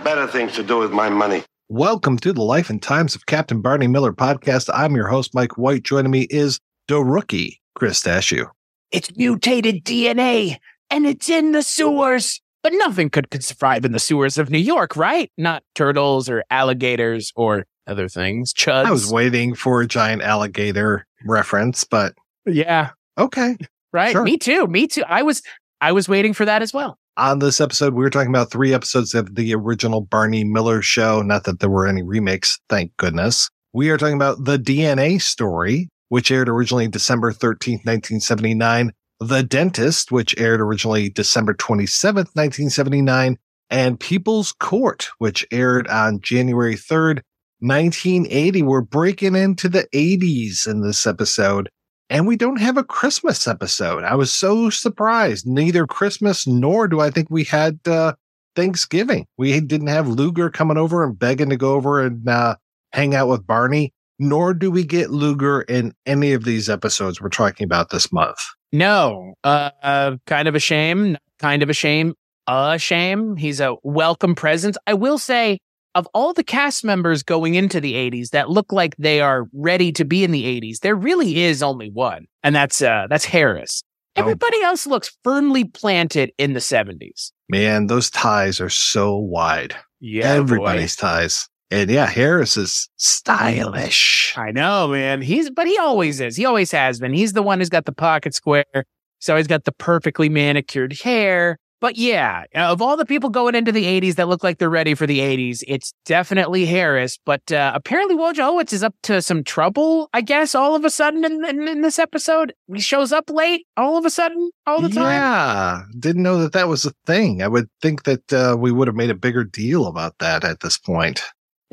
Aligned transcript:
Got 0.00 0.04
better 0.04 0.26
things 0.26 0.54
to 0.54 0.62
do 0.62 0.78
with 0.78 0.92
my 0.92 1.08
money. 1.08 1.42
Welcome 1.68 2.18
to 2.18 2.32
the 2.32 2.42
Life 2.42 2.70
and 2.70 2.82
Times 2.82 3.14
of 3.14 3.26
Captain 3.26 3.60
Barney 3.60 3.86
Miller 3.86 4.12
podcast. 4.12 4.70
I'm 4.72 4.96
your 4.96 5.08
host, 5.08 5.34
Mike 5.34 5.58
White. 5.58 5.82
Joining 5.82 6.10
me 6.10 6.22
is 6.30 6.58
the 6.88 7.00
rookie, 7.00 7.60
Chris 7.74 8.02
Dashew. 8.02 8.46
It's 8.90 9.14
mutated 9.16 9.84
DNA 9.84 10.56
and 10.90 11.06
it's 11.06 11.28
in 11.28 11.52
the 11.52 11.62
sewers. 11.62 12.40
But 12.62 12.72
nothing 12.74 13.08
could, 13.08 13.30
could 13.30 13.44
survive 13.44 13.84
in 13.84 13.92
the 13.92 13.98
sewers 13.98 14.36
of 14.36 14.50
New 14.50 14.58
York, 14.58 14.96
right? 14.96 15.30
Not 15.38 15.62
turtles 15.74 16.28
or 16.28 16.44
alligators 16.50 17.32
or 17.34 17.64
other 17.86 18.08
things. 18.08 18.52
Chuds. 18.52 18.84
I 18.84 18.90
was 18.90 19.10
waiting 19.10 19.54
for 19.54 19.80
a 19.80 19.86
giant 19.86 20.22
alligator 20.22 21.06
reference, 21.24 21.84
but 21.84 22.14
yeah, 22.46 22.90
okay. 23.16 23.56
right. 23.92 24.12
Sure. 24.12 24.24
Me 24.24 24.36
too. 24.36 24.66
Me 24.66 24.86
too. 24.86 25.04
I 25.06 25.22
was 25.22 25.42
I 25.80 25.92
was 25.92 26.08
waiting 26.08 26.34
for 26.34 26.44
that 26.44 26.60
as 26.60 26.74
well. 26.74 26.98
On 27.16 27.40
this 27.40 27.60
episode, 27.60 27.94
we 27.94 28.02
were 28.02 28.10
talking 28.10 28.30
about 28.30 28.50
three 28.50 28.72
episodes 28.72 29.14
of 29.14 29.34
the 29.34 29.54
original 29.54 30.00
Barney 30.00 30.44
Miller 30.44 30.80
show. 30.80 31.22
Not 31.22 31.44
that 31.44 31.60
there 31.60 31.68
were 31.68 31.86
any 31.86 32.02
remakes, 32.02 32.58
thank 32.68 32.96
goodness. 32.96 33.50
We 33.72 33.90
are 33.90 33.98
talking 33.98 34.14
about 34.14 34.44
the 34.44 34.58
DNA 34.58 35.20
story, 35.20 35.88
which 36.08 36.30
aired 36.30 36.48
originally 36.48 36.88
December 36.88 37.32
13th, 37.32 37.84
1979. 37.84 38.92
The 39.18 39.42
Dentist, 39.42 40.10
which 40.10 40.38
aired 40.38 40.60
originally 40.60 41.10
December 41.10 41.52
27th, 41.54 42.34
1979. 42.34 43.36
And 43.68 44.00
People's 44.00 44.52
Court, 44.52 45.08
which 45.18 45.46
aired 45.52 45.88
on 45.88 46.20
January 46.20 46.74
3rd, 46.74 47.20
1980. 47.60 48.62
We're 48.62 48.80
breaking 48.80 49.36
into 49.36 49.68
the 49.68 49.86
80s 49.94 50.66
in 50.66 50.80
this 50.80 51.06
episode. 51.06 51.68
And 52.10 52.26
we 52.26 52.36
don't 52.36 52.60
have 52.60 52.76
a 52.76 52.82
Christmas 52.82 53.46
episode. 53.46 54.02
I 54.02 54.16
was 54.16 54.32
so 54.32 54.68
surprised. 54.68 55.46
Neither 55.46 55.86
Christmas 55.86 56.44
nor 56.44 56.88
do 56.88 56.98
I 56.98 57.08
think 57.08 57.28
we 57.30 57.44
had 57.44 57.78
uh, 57.86 58.14
Thanksgiving. 58.56 59.28
We 59.38 59.58
didn't 59.60 59.86
have 59.86 60.08
Luger 60.08 60.50
coming 60.50 60.76
over 60.76 61.04
and 61.04 61.16
begging 61.16 61.50
to 61.50 61.56
go 61.56 61.74
over 61.74 62.04
and 62.04 62.28
uh, 62.28 62.56
hang 62.92 63.14
out 63.14 63.28
with 63.28 63.46
Barney, 63.46 63.94
nor 64.18 64.52
do 64.54 64.72
we 64.72 64.82
get 64.82 65.10
Luger 65.10 65.62
in 65.62 65.94
any 66.04 66.32
of 66.32 66.42
these 66.42 66.68
episodes 66.68 67.20
we're 67.20 67.28
talking 67.28 67.64
about 67.64 67.90
this 67.90 68.12
month. 68.12 68.38
No. 68.72 69.34
Uh, 69.44 70.16
kind 70.26 70.48
of 70.48 70.56
a 70.56 70.60
shame. 70.60 71.16
Kind 71.38 71.62
of 71.62 71.70
a 71.70 71.74
shame. 71.74 72.14
A 72.48 72.76
shame. 72.76 73.36
He's 73.36 73.60
a 73.60 73.76
welcome 73.84 74.34
presence. 74.34 74.76
I 74.84 74.94
will 74.94 75.18
say 75.18 75.60
of 75.94 76.06
all 76.14 76.32
the 76.32 76.44
cast 76.44 76.84
members 76.84 77.22
going 77.22 77.54
into 77.54 77.80
the 77.80 77.94
80s 77.94 78.30
that 78.30 78.50
look 78.50 78.72
like 78.72 78.96
they 78.96 79.20
are 79.20 79.46
ready 79.52 79.92
to 79.92 80.04
be 80.04 80.24
in 80.24 80.30
the 80.30 80.44
80s, 80.44 80.80
there 80.80 80.94
really 80.94 81.42
is 81.42 81.62
only 81.62 81.90
one, 81.90 82.26
and 82.42 82.54
that's 82.54 82.80
uh 82.82 83.06
that's 83.08 83.24
Harris. 83.24 83.82
Oh. 84.16 84.22
Everybody 84.22 84.60
else 84.62 84.86
looks 84.86 85.16
firmly 85.22 85.64
planted 85.64 86.32
in 86.36 86.52
the 86.52 86.60
70s. 86.60 87.32
Man, 87.48 87.86
those 87.86 88.10
ties 88.10 88.60
are 88.60 88.68
so 88.70 89.16
wide. 89.16 89.76
Yeah, 90.00 90.32
Everybody's 90.32 90.96
ties. 90.96 91.48
And 91.70 91.88
yeah, 91.88 92.06
Harris 92.06 92.56
is 92.56 92.88
stylish. 92.96 94.34
I 94.36 94.50
know, 94.50 94.88
man. 94.88 95.22
He's 95.22 95.50
but 95.50 95.68
he 95.68 95.78
always 95.78 96.20
is. 96.20 96.36
He 96.36 96.44
always 96.44 96.72
has 96.72 96.98
been. 96.98 97.12
He's 97.12 97.32
the 97.32 97.42
one 97.42 97.60
who's 97.60 97.68
got 97.68 97.84
the 97.84 97.92
pocket 97.92 98.34
square. 98.34 98.64
He's 98.74 99.28
always 99.28 99.46
got 99.46 99.64
the 99.64 99.72
perfectly 99.72 100.28
manicured 100.28 100.94
hair. 101.00 101.58
But 101.80 101.96
yeah, 101.96 102.44
of 102.54 102.82
all 102.82 102.96
the 102.96 103.06
people 103.06 103.30
going 103.30 103.54
into 103.54 103.72
the 103.72 103.84
80s 103.84 104.16
that 104.16 104.28
look 104.28 104.44
like 104.44 104.58
they're 104.58 104.68
ready 104.70 104.94
for 104.94 105.06
the 105.06 105.18
80s, 105.20 105.62
it's 105.66 105.94
definitely 106.04 106.66
Harris. 106.66 107.18
But 107.24 107.50
uh, 107.50 107.72
apparently, 107.74 108.14
Wojciechowicz 108.16 108.72
is 108.72 108.82
up 108.82 108.94
to 109.04 109.22
some 109.22 109.42
trouble, 109.42 110.10
I 110.12 110.20
guess, 110.20 110.54
all 110.54 110.74
of 110.74 110.84
a 110.84 110.90
sudden 110.90 111.24
in, 111.24 111.44
in, 111.44 111.66
in 111.68 111.80
this 111.80 111.98
episode. 111.98 112.52
He 112.72 112.80
shows 112.80 113.12
up 113.12 113.30
late 113.30 113.66
all 113.76 113.96
of 113.96 114.04
a 114.04 114.10
sudden, 114.10 114.50
all 114.66 114.80
the 114.82 114.90
time. 114.90 115.04
Yeah, 115.04 115.82
didn't 115.98 116.22
know 116.22 116.38
that 116.38 116.52
that 116.52 116.68
was 116.68 116.84
a 116.84 116.92
thing. 117.06 117.42
I 117.42 117.48
would 117.48 117.68
think 117.80 118.02
that 118.04 118.32
uh, 118.32 118.56
we 118.58 118.70
would 118.72 118.86
have 118.88 118.96
made 118.96 119.10
a 119.10 119.14
bigger 119.14 119.44
deal 119.44 119.86
about 119.86 120.18
that 120.18 120.44
at 120.44 120.60
this 120.60 120.78
point. 120.78 121.22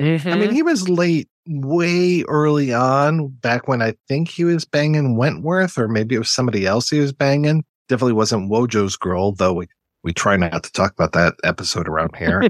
I 0.00 0.04
Mm-hmm. 0.04 0.40
mean, 0.40 0.50
he 0.52 0.62
was 0.62 0.88
late 0.88 1.28
way 1.48 2.22
early 2.28 2.72
on, 2.72 3.28
back 3.28 3.66
when 3.66 3.82
I 3.82 3.94
think 4.06 4.28
he 4.28 4.44
was 4.44 4.64
banging 4.64 5.16
Wentworth, 5.16 5.76
or 5.76 5.88
maybe 5.88 6.14
it 6.14 6.18
was 6.18 6.30
somebody 6.30 6.66
else 6.66 6.88
he 6.88 7.00
was 7.00 7.12
banging. 7.12 7.64
Definitely 7.88 8.12
wasn't 8.12 8.48
Wojo's 8.50 8.96
girl, 8.96 9.32
though 9.32 9.54
we, 9.54 9.66
we 10.04 10.12
try 10.12 10.36
not 10.36 10.62
to 10.62 10.72
talk 10.72 10.92
about 10.92 11.12
that 11.12 11.34
episode 11.44 11.88
around 11.88 12.16
here, 12.16 12.42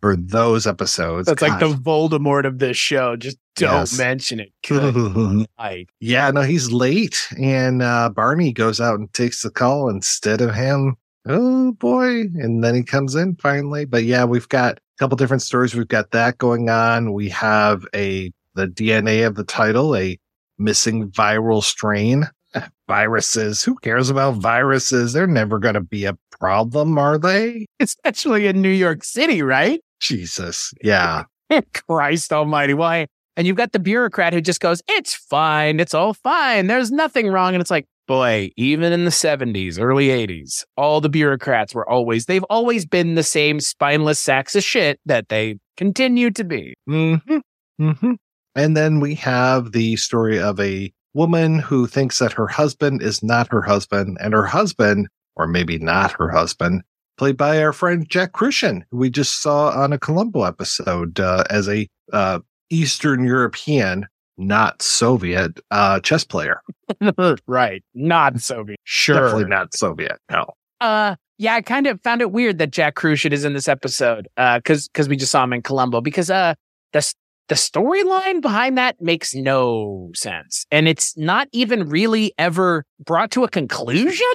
For 0.00 0.16
those 0.16 0.66
episodes. 0.66 1.26
That's 1.26 1.42
like 1.42 1.58
the 1.60 1.68
Voldemort 1.70 2.44
of 2.46 2.58
this 2.58 2.76
show. 2.76 3.16
Just 3.16 3.38
don't 3.56 3.72
Yes. 3.72 3.98
mention 3.98 4.40
it. 4.40 4.52
Good 4.66 5.46
yeah, 6.00 6.30
no, 6.30 6.42
he's 6.42 6.70
late, 6.70 7.26
and 7.40 7.82
uh, 7.82 8.10
Barney 8.10 8.52
goes 8.52 8.80
out 8.80 8.98
and 8.98 9.12
takes 9.14 9.42
the 9.42 9.50
call 9.50 9.88
instead 9.88 10.40
of 10.40 10.54
him. 10.54 10.96
Oh 11.28 11.72
boy! 11.72 12.20
And 12.22 12.64
then 12.64 12.74
he 12.74 12.82
comes 12.82 13.14
in 13.14 13.36
finally. 13.36 13.84
But 13.84 14.04
yeah, 14.04 14.24
we've 14.24 14.48
got 14.48 14.78
a 14.78 14.80
couple 14.98 15.16
different 15.16 15.42
stories. 15.42 15.74
We've 15.74 15.86
got 15.88 16.10
that 16.12 16.38
going 16.38 16.70
on. 16.70 17.12
We 17.12 17.28
have 17.30 17.84
a 17.94 18.32
the 18.54 18.66
DNA 18.66 19.26
of 19.26 19.34
the 19.34 19.44
title, 19.44 19.94
a 19.96 20.18
missing 20.58 21.10
viral 21.10 21.62
strain. 21.62 22.24
Viruses. 22.90 23.62
Who 23.62 23.76
cares 23.76 24.10
about 24.10 24.34
viruses? 24.34 25.12
They're 25.12 25.28
never 25.28 25.60
going 25.60 25.74
to 25.74 25.80
be 25.80 26.06
a 26.06 26.18
problem, 26.40 26.98
are 26.98 27.18
they? 27.18 27.66
Especially 27.78 28.48
in 28.48 28.60
New 28.60 28.68
York 28.68 29.04
City, 29.04 29.42
right? 29.42 29.80
Jesus. 30.00 30.74
Yeah. 30.82 31.24
Christ 31.88 32.32
almighty. 32.32 32.74
Why? 32.74 33.06
And 33.36 33.46
you've 33.46 33.56
got 33.56 33.70
the 33.70 33.78
bureaucrat 33.78 34.32
who 34.32 34.40
just 34.40 34.60
goes, 34.60 34.82
it's 34.88 35.14
fine. 35.14 35.78
It's 35.78 35.94
all 35.94 36.14
fine. 36.14 36.66
There's 36.66 36.90
nothing 36.90 37.28
wrong. 37.28 37.54
And 37.54 37.60
it's 37.60 37.70
like, 37.70 37.86
boy, 38.08 38.50
even 38.56 38.92
in 38.92 39.04
the 39.04 39.12
70s, 39.12 39.78
early 39.80 40.08
80s, 40.08 40.64
all 40.76 41.00
the 41.00 41.08
bureaucrats 41.08 41.72
were 41.72 41.88
always, 41.88 42.26
they've 42.26 42.44
always 42.50 42.84
been 42.84 43.14
the 43.14 43.22
same 43.22 43.60
spineless 43.60 44.18
sacks 44.18 44.56
of 44.56 44.64
shit 44.64 44.98
that 45.06 45.28
they 45.28 45.60
continue 45.76 46.32
to 46.32 46.42
be. 46.42 46.74
hmm 46.88 47.14
hmm 47.78 48.12
And 48.56 48.76
then 48.76 48.98
we 48.98 49.14
have 49.14 49.70
the 49.70 49.94
story 49.94 50.40
of 50.40 50.58
a 50.58 50.92
woman 51.14 51.58
who 51.58 51.86
thinks 51.86 52.18
that 52.18 52.32
her 52.32 52.46
husband 52.46 53.02
is 53.02 53.22
not 53.22 53.48
her 53.50 53.62
husband, 53.62 54.18
and 54.20 54.32
her 54.32 54.46
husband, 54.46 55.08
or 55.36 55.46
maybe 55.46 55.78
not 55.78 56.12
her 56.12 56.30
husband, 56.30 56.82
played 57.16 57.36
by 57.36 57.62
our 57.62 57.72
friend 57.72 58.08
Jack 58.08 58.32
Kruschen, 58.32 58.82
who 58.90 58.98
we 58.98 59.10
just 59.10 59.42
saw 59.42 59.70
on 59.70 59.92
a 59.92 59.98
Columbo 59.98 60.44
episode 60.44 61.20
uh, 61.20 61.44
as 61.50 61.68
a 61.68 61.88
uh, 62.12 62.38
Eastern 62.70 63.24
European, 63.24 64.06
not 64.38 64.80
Soviet 64.80 65.60
uh, 65.70 66.00
chess 66.00 66.24
player. 66.24 66.62
right. 67.46 67.84
Not 67.94 68.40
Soviet. 68.40 68.78
Sure. 68.84 69.16
Definitely 69.16 69.50
not 69.50 69.74
Soviet. 69.74 70.18
No. 70.30 70.54
Uh, 70.80 71.16
yeah, 71.36 71.54
I 71.54 71.62
kind 71.62 71.86
of 71.86 72.00
found 72.02 72.20
it 72.20 72.32
weird 72.32 72.58
that 72.58 72.70
Jack 72.70 72.94
Kruschen 72.94 73.32
is 73.32 73.44
in 73.44 73.52
this 73.52 73.68
episode. 73.68 74.28
Uh, 74.36 74.58
because 74.58 74.88
because 74.88 75.08
we 75.08 75.16
just 75.16 75.32
saw 75.32 75.44
him 75.44 75.52
in 75.52 75.62
Columbo. 75.62 76.00
Because 76.00 76.30
uh, 76.30 76.54
the 76.92 77.12
the 77.50 77.56
storyline 77.56 78.40
behind 78.40 78.78
that 78.78 79.02
makes 79.02 79.34
no 79.34 80.10
sense, 80.14 80.66
and 80.70 80.86
it's 80.86 81.18
not 81.18 81.48
even 81.50 81.88
really 81.88 82.32
ever 82.38 82.86
brought 83.04 83.32
to 83.32 83.42
a 83.42 83.48
conclusion. 83.48 84.26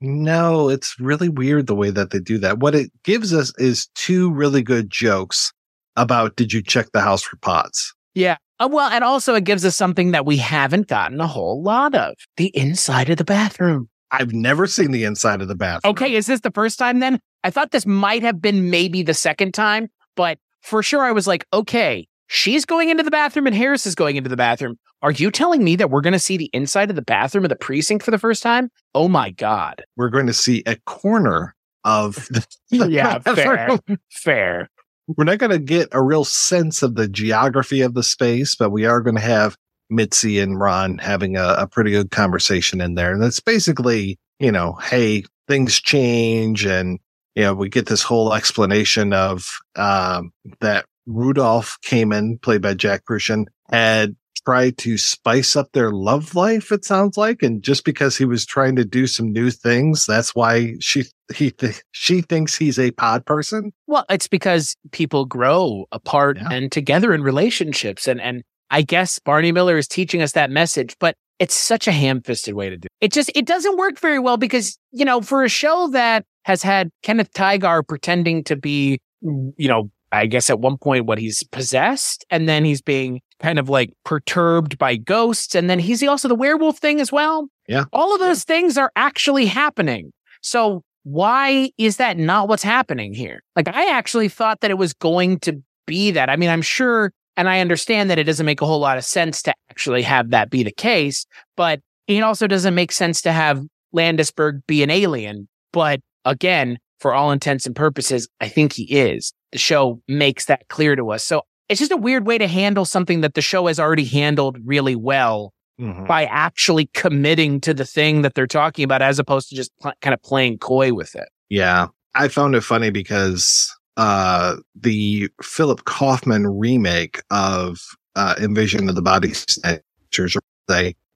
No, 0.00 0.68
it's 0.68 0.98
really 1.00 1.28
weird 1.28 1.66
the 1.66 1.74
way 1.74 1.90
that 1.90 2.10
they 2.10 2.20
do 2.20 2.38
that. 2.38 2.60
What 2.60 2.74
it 2.74 2.92
gives 3.02 3.34
us 3.34 3.52
is 3.58 3.88
two 3.96 4.32
really 4.32 4.62
good 4.62 4.88
jokes 4.88 5.52
about 5.96 6.36
did 6.36 6.52
you 6.52 6.62
check 6.62 6.92
the 6.92 7.00
house 7.00 7.22
for 7.22 7.36
pots? 7.38 7.92
Yeah. 8.14 8.36
Uh, 8.60 8.68
well, 8.70 8.88
and 8.88 9.02
also 9.02 9.34
it 9.34 9.44
gives 9.44 9.64
us 9.64 9.74
something 9.74 10.12
that 10.12 10.24
we 10.24 10.36
haven't 10.36 10.86
gotten 10.86 11.20
a 11.20 11.26
whole 11.26 11.60
lot 11.60 11.94
of: 11.96 12.14
the 12.36 12.52
inside 12.56 13.10
of 13.10 13.16
the 13.16 13.24
bathroom. 13.24 13.88
I've 14.12 14.32
never 14.32 14.68
seen 14.68 14.92
the 14.92 15.02
inside 15.02 15.42
of 15.42 15.48
the 15.48 15.56
bathroom. 15.56 15.90
Okay, 15.90 16.14
is 16.14 16.26
this 16.26 16.40
the 16.40 16.52
first 16.52 16.78
time 16.78 17.00
then? 17.00 17.18
I 17.42 17.50
thought 17.50 17.72
this 17.72 17.84
might 17.84 18.22
have 18.22 18.40
been 18.40 18.70
maybe 18.70 19.02
the 19.02 19.12
second 19.12 19.54
time, 19.54 19.88
but 20.14 20.38
for 20.60 20.84
sure 20.84 21.02
I 21.02 21.10
was 21.10 21.26
like, 21.26 21.44
okay, 21.52 22.06
she's 22.34 22.64
going 22.64 22.90
into 22.90 23.02
the 23.02 23.10
bathroom 23.10 23.46
and 23.46 23.54
Harris 23.54 23.86
is 23.86 23.94
going 23.94 24.16
into 24.16 24.28
the 24.28 24.36
bathroom. 24.36 24.76
Are 25.02 25.12
you 25.12 25.30
telling 25.30 25.62
me 25.62 25.76
that 25.76 25.90
we're 25.90 26.00
going 26.00 26.14
to 26.14 26.18
see 26.18 26.36
the 26.36 26.50
inside 26.52 26.90
of 26.90 26.96
the 26.96 27.02
bathroom 27.02 27.44
of 27.44 27.48
the 27.48 27.56
precinct 27.56 28.04
for 28.04 28.10
the 28.10 28.18
first 28.18 28.42
time? 28.42 28.70
Oh 28.94 29.08
my 29.08 29.30
God. 29.30 29.84
We're 29.96 30.10
going 30.10 30.26
to 30.26 30.32
see 30.34 30.62
a 30.66 30.76
corner 30.86 31.54
of 31.84 32.16
the 32.30 32.44
Yeah, 32.70 33.18
fair. 33.34 33.78
fair. 34.10 34.68
We're 35.06 35.24
not 35.24 35.38
going 35.38 35.52
to 35.52 35.58
get 35.58 35.88
a 35.92 36.02
real 36.02 36.24
sense 36.24 36.82
of 36.82 36.94
the 36.96 37.06
geography 37.06 37.82
of 37.82 37.94
the 37.94 38.02
space, 38.02 38.56
but 38.56 38.70
we 38.70 38.86
are 38.86 39.00
going 39.00 39.16
to 39.16 39.22
have 39.22 39.56
Mitzi 39.90 40.40
and 40.40 40.58
Ron 40.58 40.98
having 40.98 41.36
a, 41.36 41.54
a 41.58 41.66
pretty 41.68 41.90
good 41.90 42.10
conversation 42.10 42.80
in 42.80 42.94
there. 42.94 43.12
And 43.12 43.22
it's 43.22 43.40
basically, 43.40 44.18
you 44.40 44.50
know, 44.50 44.72
hey, 44.82 45.24
things 45.46 45.78
change 45.78 46.64
and, 46.64 46.98
you 47.34 47.42
know, 47.42 47.54
we 47.54 47.68
get 47.68 47.86
this 47.86 48.02
whole 48.02 48.32
explanation 48.32 49.12
of, 49.12 49.46
um, 49.76 50.32
that 50.60 50.86
Rudolph 51.06 51.78
Kamen, 51.84 52.40
played 52.42 52.62
by 52.62 52.74
Jack 52.74 53.04
Kruschen, 53.08 53.46
had 53.70 54.16
tried 54.44 54.76
to 54.76 54.98
spice 54.98 55.56
up 55.56 55.72
their 55.72 55.90
love 55.90 56.34
life, 56.34 56.70
it 56.70 56.84
sounds 56.84 57.16
like. 57.16 57.42
And 57.42 57.62
just 57.62 57.84
because 57.84 58.16
he 58.16 58.26
was 58.26 58.44
trying 58.44 58.76
to 58.76 58.84
do 58.84 59.06
some 59.06 59.32
new 59.32 59.50
things, 59.50 60.04
that's 60.06 60.34
why 60.34 60.74
she, 60.80 61.04
he, 61.34 61.50
th- 61.50 61.82
she 61.92 62.20
thinks 62.20 62.54
he's 62.54 62.78
a 62.78 62.90
pod 62.90 63.24
person. 63.24 63.72
Well, 63.86 64.04
it's 64.10 64.28
because 64.28 64.76
people 64.92 65.24
grow 65.24 65.86
apart 65.92 66.36
Yeah. 66.36 66.50
and 66.50 66.70
together 66.70 67.14
in 67.14 67.22
relationships. 67.22 68.06
And, 68.06 68.20
and 68.20 68.42
I 68.70 68.82
guess 68.82 69.18
Barney 69.18 69.50
Miller 69.50 69.78
is 69.78 69.88
teaching 69.88 70.20
us 70.20 70.32
that 70.32 70.50
message, 70.50 70.94
but 71.00 71.14
it's 71.38 71.56
such 71.56 71.88
a 71.88 71.92
ham 71.92 72.20
fisted 72.20 72.52
way 72.54 72.68
to 72.68 72.76
do 72.76 72.86
it. 73.00 73.06
It 73.06 73.12
just, 73.12 73.30
it 73.34 73.46
doesn't 73.46 73.78
work 73.78 73.98
very 73.98 74.18
well 74.18 74.36
because, 74.36 74.78
you 74.92 75.06
know, 75.06 75.22
for 75.22 75.42
a 75.42 75.48
show 75.48 75.88
that 75.92 76.26
has 76.44 76.62
had 76.62 76.90
Kenneth 77.02 77.32
Tigar 77.32 77.86
pretending 77.86 78.44
to 78.44 78.56
be, 78.56 78.98
you 79.22 79.68
know, 79.68 79.90
I 80.14 80.26
guess 80.26 80.48
at 80.48 80.60
one 80.60 80.78
point 80.78 81.06
what 81.06 81.18
he's 81.18 81.42
possessed 81.44 82.24
and 82.30 82.48
then 82.48 82.64
he's 82.64 82.80
being 82.80 83.20
kind 83.40 83.58
of 83.58 83.68
like 83.68 83.90
perturbed 84.04 84.78
by 84.78 84.96
ghosts. 84.96 85.54
And 85.54 85.68
then 85.68 85.78
he's 85.78 86.02
also 86.02 86.28
the 86.28 86.34
werewolf 86.34 86.78
thing 86.78 87.00
as 87.00 87.10
well. 87.10 87.48
Yeah. 87.68 87.84
All 87.92 88.14
of 88.14 88.20
those 88.20 88.44
things 88.44 88.78
are 88.78 88.92
actually 88.96 89.46
happening. 89.46 90.12
So 90.40 90.82
why 91.02 91.70
is 91.78 91.96
that 91.98 92.16
not 92.16 92.48
what's 92.48 92.62
happening 92.62 93.12
here? 93.12 93.42
Like, 93.56 93.68
I 93.68 93.90
actually 93.90 94.28
thought 94.28 94.60
that 94.60 94.70
it 94.70 94.78
was 94.78 94.94
going 94.94 95.40
to 95.40 95.62
be 95.86 96.10
that. 96.12 96.30
I 96.30 96.36
mean, 96.36 96.48
I'm 96.48 96.62
sure, 96.62 97.12
and 97.36 97.48
I 97.48 97.60
understand 97.60 98.08
that 98.10 98.18
it 98.18 98.24
doesn't 98.24 98.46
make 98.46 98.62
a 98.62 98.66
whole 98.66 98.80
lot 98.80 98.96
of 98.96 99.04
sense 99.04 99.42
to 99.42 99.54
actually 99.70 100.02
have 100.02 100.30
that 100.30 100.50
be 100.50 100.62
the 100.62 100.72
case, 100.72 101.26
but 101.56 101.80
it 102.06 102.22
also 102.22 102.46
doesn't 102.46 102.74
make 102.74 102.92
sense 102.92 103.20
to 103.22 103.32
have 103.32 103.62
Landesberg 103.94 104.60
be 104.66 104.82
an 104.82 104.90
alien. 104.90 105.48
But 105.72 106.00
again, 106.24 106.78
for 107.00 107.12
all 107.12 107.32
intents 107.32 107.66
and 107.66 107.76
purposes, 107.76 108.28
I 108.40 108.48
think 108.48 108.72
he 108.72 108.84
is. 108.84 109.32
The 109.54 109.58
show 109.58 110.02
makes 110.08 110.46
that 110.46 110.66
clear 110.68 110.96
to 110.96 111.12
us. 111.12 111.22
So 111.24 111.42
it's 111.68 111.78
just 111.78 111.92
a 111.92 111.96
weird 111.96 112.26
way 112.26 112.38
to 112.38 112.48
handle 112.48 112.84
something 112.84 113.20
that 113.20 113.34
the 113.34 113.40
show 113.40 113.68
has 113.68 113.78
already 113.78 114.04
handled 114.04 114.58
really 114.64 114.96
well 114.96 115.52
Mhm. 115.80 116.06
by 116.08 116.24
actually 116.26 116.90
committing 116.92 117.60
to 117.62 117.72
the 117.72 117.84
thing 117.84 118.22
that 118.22 118.34
they're 118.34 118.46
talking 118.48 118.84
about 118.84 119.00
as 119.00 119.18
opposed 119.20 119.48
to 119.50 119.54
just 119.56 119.70
pl- 119.80 119.92
kind 120.02 120.12
of 120.12 120.20
playing 120.22 120.58
coy 120.58 120.92
with 120.92 121.14
it. 121.14 121.28
Yeah. 121.48 121.86
I 122.16 122.26
found 122.28 122.54
it 122.56 122.62
funny 122.62 122.90
because 122.90 123.72
uh 123.96 124.56
the 124.74 125.28
Philip 125.42 125.84
Kaufman 125.84 126.46
remake 126.48 127.22
of 127.30 127.78
uh 128.16 128.34
Invasion 128.40 128.88
of 128.88 128.96
the 128.96 129.02
Body 129.02 129.32
Snatchers 129.34 130.36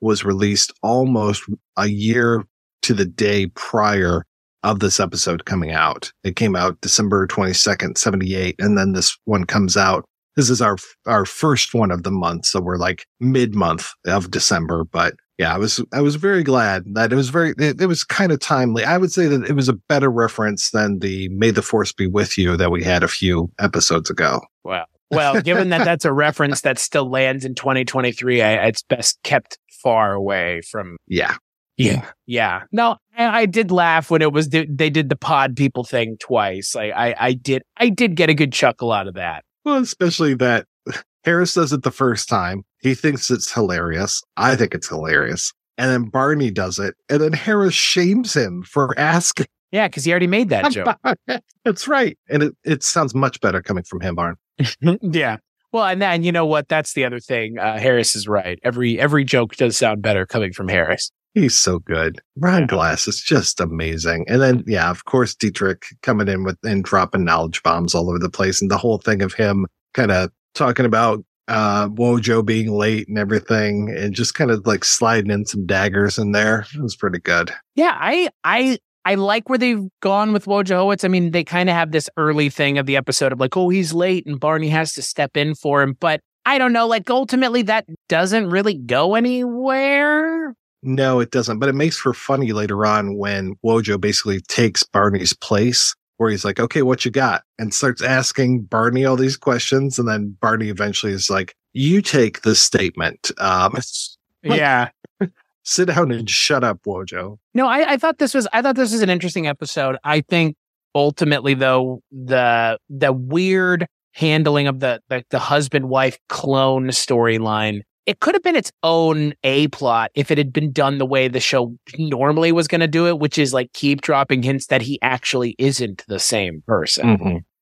was 0.00 0.24
released 0.24 0.72
almost 0.82 1.42
a 1.76 1.86
year 1.88 2.44
to 2.82 2.94
the 2.94 3.04
day 3.04 3.46
prior 3.54 4.24
of 4.62 4.80
this 4.80 5.00
episode 5.00 5.44
coming 5.44 5.72
out. 5.72 6.12
It 6.24 6.36
came 6.36 6.56
out 6.56 6.80
December 6.80 7.26
22nd, 7.26 7.98
78 7.98 8.56
and 8.58 8.76
then 8.76 8.92
this 8.92 9.16
one 9.24 9.44
comes 9.44 9.76
out 9.76 10.04
this 10.36 10.50
is 10.50 10.62
our 10.62 10.76
our 11.06 11.24
first 11.24 11.74
one 11.74 11.90
of 11.90 12.04
the 12.04 12.12
month 12.12 12.46
so 12.46 12.60
we're 12.60 12.76
like 12.76 13.04
mid 13.18 13.56
month 13.56 13.90
of 14.06 14.30
December 14.30 14.84
but 14.84 15.14
yeah, 15.38 15.54
I 15.54 15.58
was 15.58 15.80
I 15.92 16.00
was 16.00 16.16
very 16.16 16.42
glad 16.42 16.82
that 16.94 17.12
it 17.12 17.16
was 17.16 17.28
very 17.28 17.54
it, 17.58 17.80
it 17.80 17.86
was 17.86 18.02
kind 18.02 18.32
of 18.32 18.40
timely. 18.40 18.84
I 18.84 18.98
would 18.98 19.12
say 19.12 19.26
that 19.26 19.44
it 19.48 19.54
was 19.54 19.68
a 19.68 19.74
better 19.88 20.10
reference 20.10 20.72
than 20.72 20.98
the 20.98 21.28
"May 21.28 21.52
the 21.52 21.62
Force 21.62 21.92
be 21.92 22.08
with 22.08 22.36
you" 22.36 22.56
that 22.56 22.72
we 22.72 22.82
had 22.82 23.04
a 23.04 23.08
few 23.08 23.48
episodes 23.60 24.10
ago. 24.10 24.40
Well, 24.64 24.86
well, 25.12 25.40
given 25.40 25.68
that 25.68 25.84
that's 25.84 26.04
a 26.04 26.12
reference 26.12 26.62
that 26.62 26.78
still 26.80 27.08
lands 27.08 27.44
in 27.44 27.54
2023, 27.54 28.42
I, 28.42 28.66
it's 28.66 28.82
best 28.82 29.20
kept 29.22 29.58
far 29.80 30.12
away 30.12 30.60
from. 30.62 30.96
Yeah, 31.06 31.36
Yeah, 31.78 32.04
yeah. 32.26 32.64
No, 32.72 32.96
I, 33.16 33.40
I 33.42 33.46
did 33.46 33.70
laugh 33.70 34.10
when 34.10 34.20
it 34.20 34.32
was 34.32 34.48
they 34.50 34.90
did 34.90 35.08
the 35.08 35.16
pod 35.16 35.56
people 35.56 35.84
thing 35.84 36.16
twice. 36.20 36.74
Like 36.74 36.92
I, 36.94 37.14
I 37.18 37.32
did, 37.32 37.62
I 37.76 37.88
did 37.88 38.16
get 38.16 38.28
a 38.28 38.34
good 38.34 38.52
chuckle 38.52 38.92
out 38.92 39.06
of 39.08 39.14
that. 39.14 39.44
well, 39.64 39.76
especially 39.76 40.34
that 40.34 40.66
Harris 41.24 41.54
does 41.54 41.72
it 41.72 41.84
the 41.84 41.90
first 41.90 42.28
time. 42.28 42.64
He 42.80 42.94
thinks 42.94 43.30
it's 43.30 43.52
hilarious. 43.52 44.22
I 44.36 44.56
think 44.56 44.74
it's 44.74 44.88
hilarious, 44.88 45.52
and 45.76 45.90
then 45.90 46.10
Barney 46.10 46.50
does 46.50 46.78
it, 46.78 46.94
and 47.08 47.20
then 47.20 47.32
Harris 47.32 47.74
shames 47.74 48.34
him 48.34 48.62
for 48.64 48.98
asking. 48.98 49.46
Yeah, 49.70 49.86
because 49.86 50.04
he 50.04 50.10
already 50.10 50.26
made 50.26 50.48
that 50.48 50.72
joke. 50.72 50.96
about. 51.02 51.18
That's 51.64 51.86
right, 51.86 52.18
and 52.28 52.42
it, 52.42 52.56
it 52.64 52.82
sounds 52.82 53.14
much 53.14 53.40
better 53.40 53.62
coming 53.62 53.84
from 53.84 54.00
him, 54.00 54.14
Barn. 54.14 54.36
yeah. 55.02 55.36
Well, 55.70 55.84
and 55.84 56.00
then 56.00 56.22
you 56.22 56.32
know 56.32 56.46
what? 56.46 56.68
That's 56.68 56.94
the 56.94 57.04
other 57.04 57.20
thing. 57.20 57.58
Uh, 57.58 57.78
Harris 57.78 58.16
is 58.16 58.26
right. 58.26 58.58
Every 58.64 58.98
every 58.98 59.24
joke 59.24 59.54
does 59.56 59.76
sound 59.76 60.00
better 60.02 60.24
coming 60.26 60.52
from 60.52 60.68
Harris. 60.68 61.10
He's 61.38 61.56
so 61.56 61.78
good. 61.78 62.20
Ron 62.36 62.62
Yeah. 62.62 62.66
Glass 62.66 63.06
is 63.06 63.20
just 63.20 63.60
amazing. 63.60 64.24
And 64.28 64.42
then, 64.42 64.64
yeah, 64.66 64.90
of 64.90 65.04
course, 65.04 65.36
Dietrich 65.36 65.84
coming 66.02 66.26
in 66.26 66.42
with 66.42 66.58
and 66.64 66.82
dropping 66.82 67.24
knowledge 67.24 67.62
bombs 67.62 67.94
all 67.94 68.08
over 68.08 68.18
the 68.18 68.28
place. 68.28 68.60
And 68.60 68.70
the 68.70 68.76
whole 68.76 68.98
thing 68.98 69.22
of 69.22 69.34
him 69.34 69.66
kind 69.94 70.10
of 70.10 70.30
talking 70.54 70.84
about 70.86 71.24
uh 71.46 71.88
Wojo 71.88 72.44
being 72.44 72.72
late 72.72 73.08
and 73.08 73.18
everything 73.18 73.94
and 73.96 74.14
just 74.14 74.34
kind 74.34 74.50
of 74.50 74.66
like 74.66 74.84
sliding 74.84 75.30
in 75.30 75.46
some 75.46 75.64
daggers 75.64 76.18
in 76.18 76.32
there. 76.32 76.66
It 76.74 76.82
was 76.82 76.96
pretty 76.96 77.20
good. 77.20 77.52
Yeah, 77.76 77.96
I 77.98 78.28
I 78.42 78.78
I 79.04 79.14
like 79.14 79.48
where 79.48 79.58
they've 79.58 79.88
gone 80.00 80.32
with 80.32 80.44
Wojciechowicz. 80.46 81.04
I 81.04 81.08
mean, 81.08 81.30
they 81.30 81.44
kind 81.44 81.70
of 81.70 81.74
have 81.74 81.92
this 81.92 82.10
early 82.16 82.50
thing 82.50 82.76
of 82.78 82.86
the 82.86 82.96
episode 82.96 83.32
of 83.32 83.40
like, 83.40 83.56
oh, 83.56 83.68
he's 83.68 83.94
late 83.94 84.26
and 84.26 84.40
Barney 84.40 84.68
has 84.70 84.92
to 84.94 85.02
step 85.02 85.36
in 85.36 85.54
for 85.54 85.82
him. 85.82 85.96
But 85.98 86.20
I 86.44 86.58
don't 86.58 86.72
know, 86.72 86.86
like 86.86 87.08
ultimately 87.08 87.62
that 87.62 87.86
doesn't 88.08 88.50
really 88.50 88.74
go 88.74 89.14
anywhere. 89.14 90.54
No, 90.82 91.20
it 91.20 91.30
doesn't, 91.30 91.58
but 91.58 91.68
it 91.68 91.74
makes 91.74 91.98
for 91.98 92.14
funny 92.14 92.52
later 92.52 92.86
on 92.86 93.16
when 93.16 93.56
Wojo 93.64 94.00
basically 94.00 94.40
takes 94.42 94.82
Barney's 94.82 95.32
place 95.32 95.94
where 96.18 96.30
he's 96.30 96.44
like, 96.44 96.60
okay, 96.60 96.82
what 96.82 97.04
you 97.04 97.10
got? 97.10 97.42
And 97.58 97.72
starts 97.72 98.02
asking 98.02 98.62
Barney 98.62 99.04
all 99.04 99.16
these 99.16 99.36
questions. 99.36 99.98
And 99.98 100.08
then 100.08 100.36
Barney 100.40 100.68
eventually 100.68 101.12
is 101.12 101.30
like, 101.30 101.54
you 101.72 102.02
take 102.02 102.42
this 102.42 102.60
statement. 102.60 103.30
Um, 103.38 103.76
yeah. 104.42 104.90
sit 105.62 105.88
down 105.88 106.10
and 106.10 106.28
shut 106.28 106.64
up, 106.64 106.80
Wojo. 106.84 107.38
No, 107.54 107.66
I, 107.66 107.92
I 107.92 107.96
thought 107.96 108.18
this 108.18 108.34
was 108.34 108.48
I 108.52 108.62
thought 108.62 108.76
this 108.76 108.92
was 108.92 109.02
an 109.02 109.10
interesting 109.10 109.46
episode. 109.46 109.96
I 110.04 110.20
think 110.22 110.56
ultimately 110.94 111.54
though, 111.54 112.02
the 112.10 112.78
the 112.88 113.12
weird 113.12 113.86
handling 114.12 114.66
of 114.66 114.80
the 114.80 115.00
the, 115.08 115.24
the 115.30 115.38
husband 115.38 115.88
wife 115.88 116.18
clone 116.28 116.88
storyline, 116.88 117.82
it 118.08 118.20
could 118.20 118.34
have 118.34 118.42
been 118.42 118.56
its 118.56 118.72
own 118.82 119.34
A 119.44 119.68
plot 119.68 120.10
if 120.14 120.30
it 120.30 120.38
had 120.38 120.50
been 120.50 120.72
done 120.72 120.96
the 120.96 121.04
way 121.04 121.28
the 121.28 121.40
show 121.40 121.76
normally 121.98 122.52
was 122.52 122.66
gonna 122.66 122.88
do 122.88 123.06
it, 123.06 123.18
which 123.18 123.36
is 123.36 123.52
like 123.52 123.70
keep 123.74 124.00
dropping 124.00 124.42
hints 124.42 124.68
that 124.68 124.80
he 124.80 124.98
actually 125.02 125.54
isn't 125.58 126.04
the 126.08 126.18
same 126.18 126.62
person. 126.66 127.10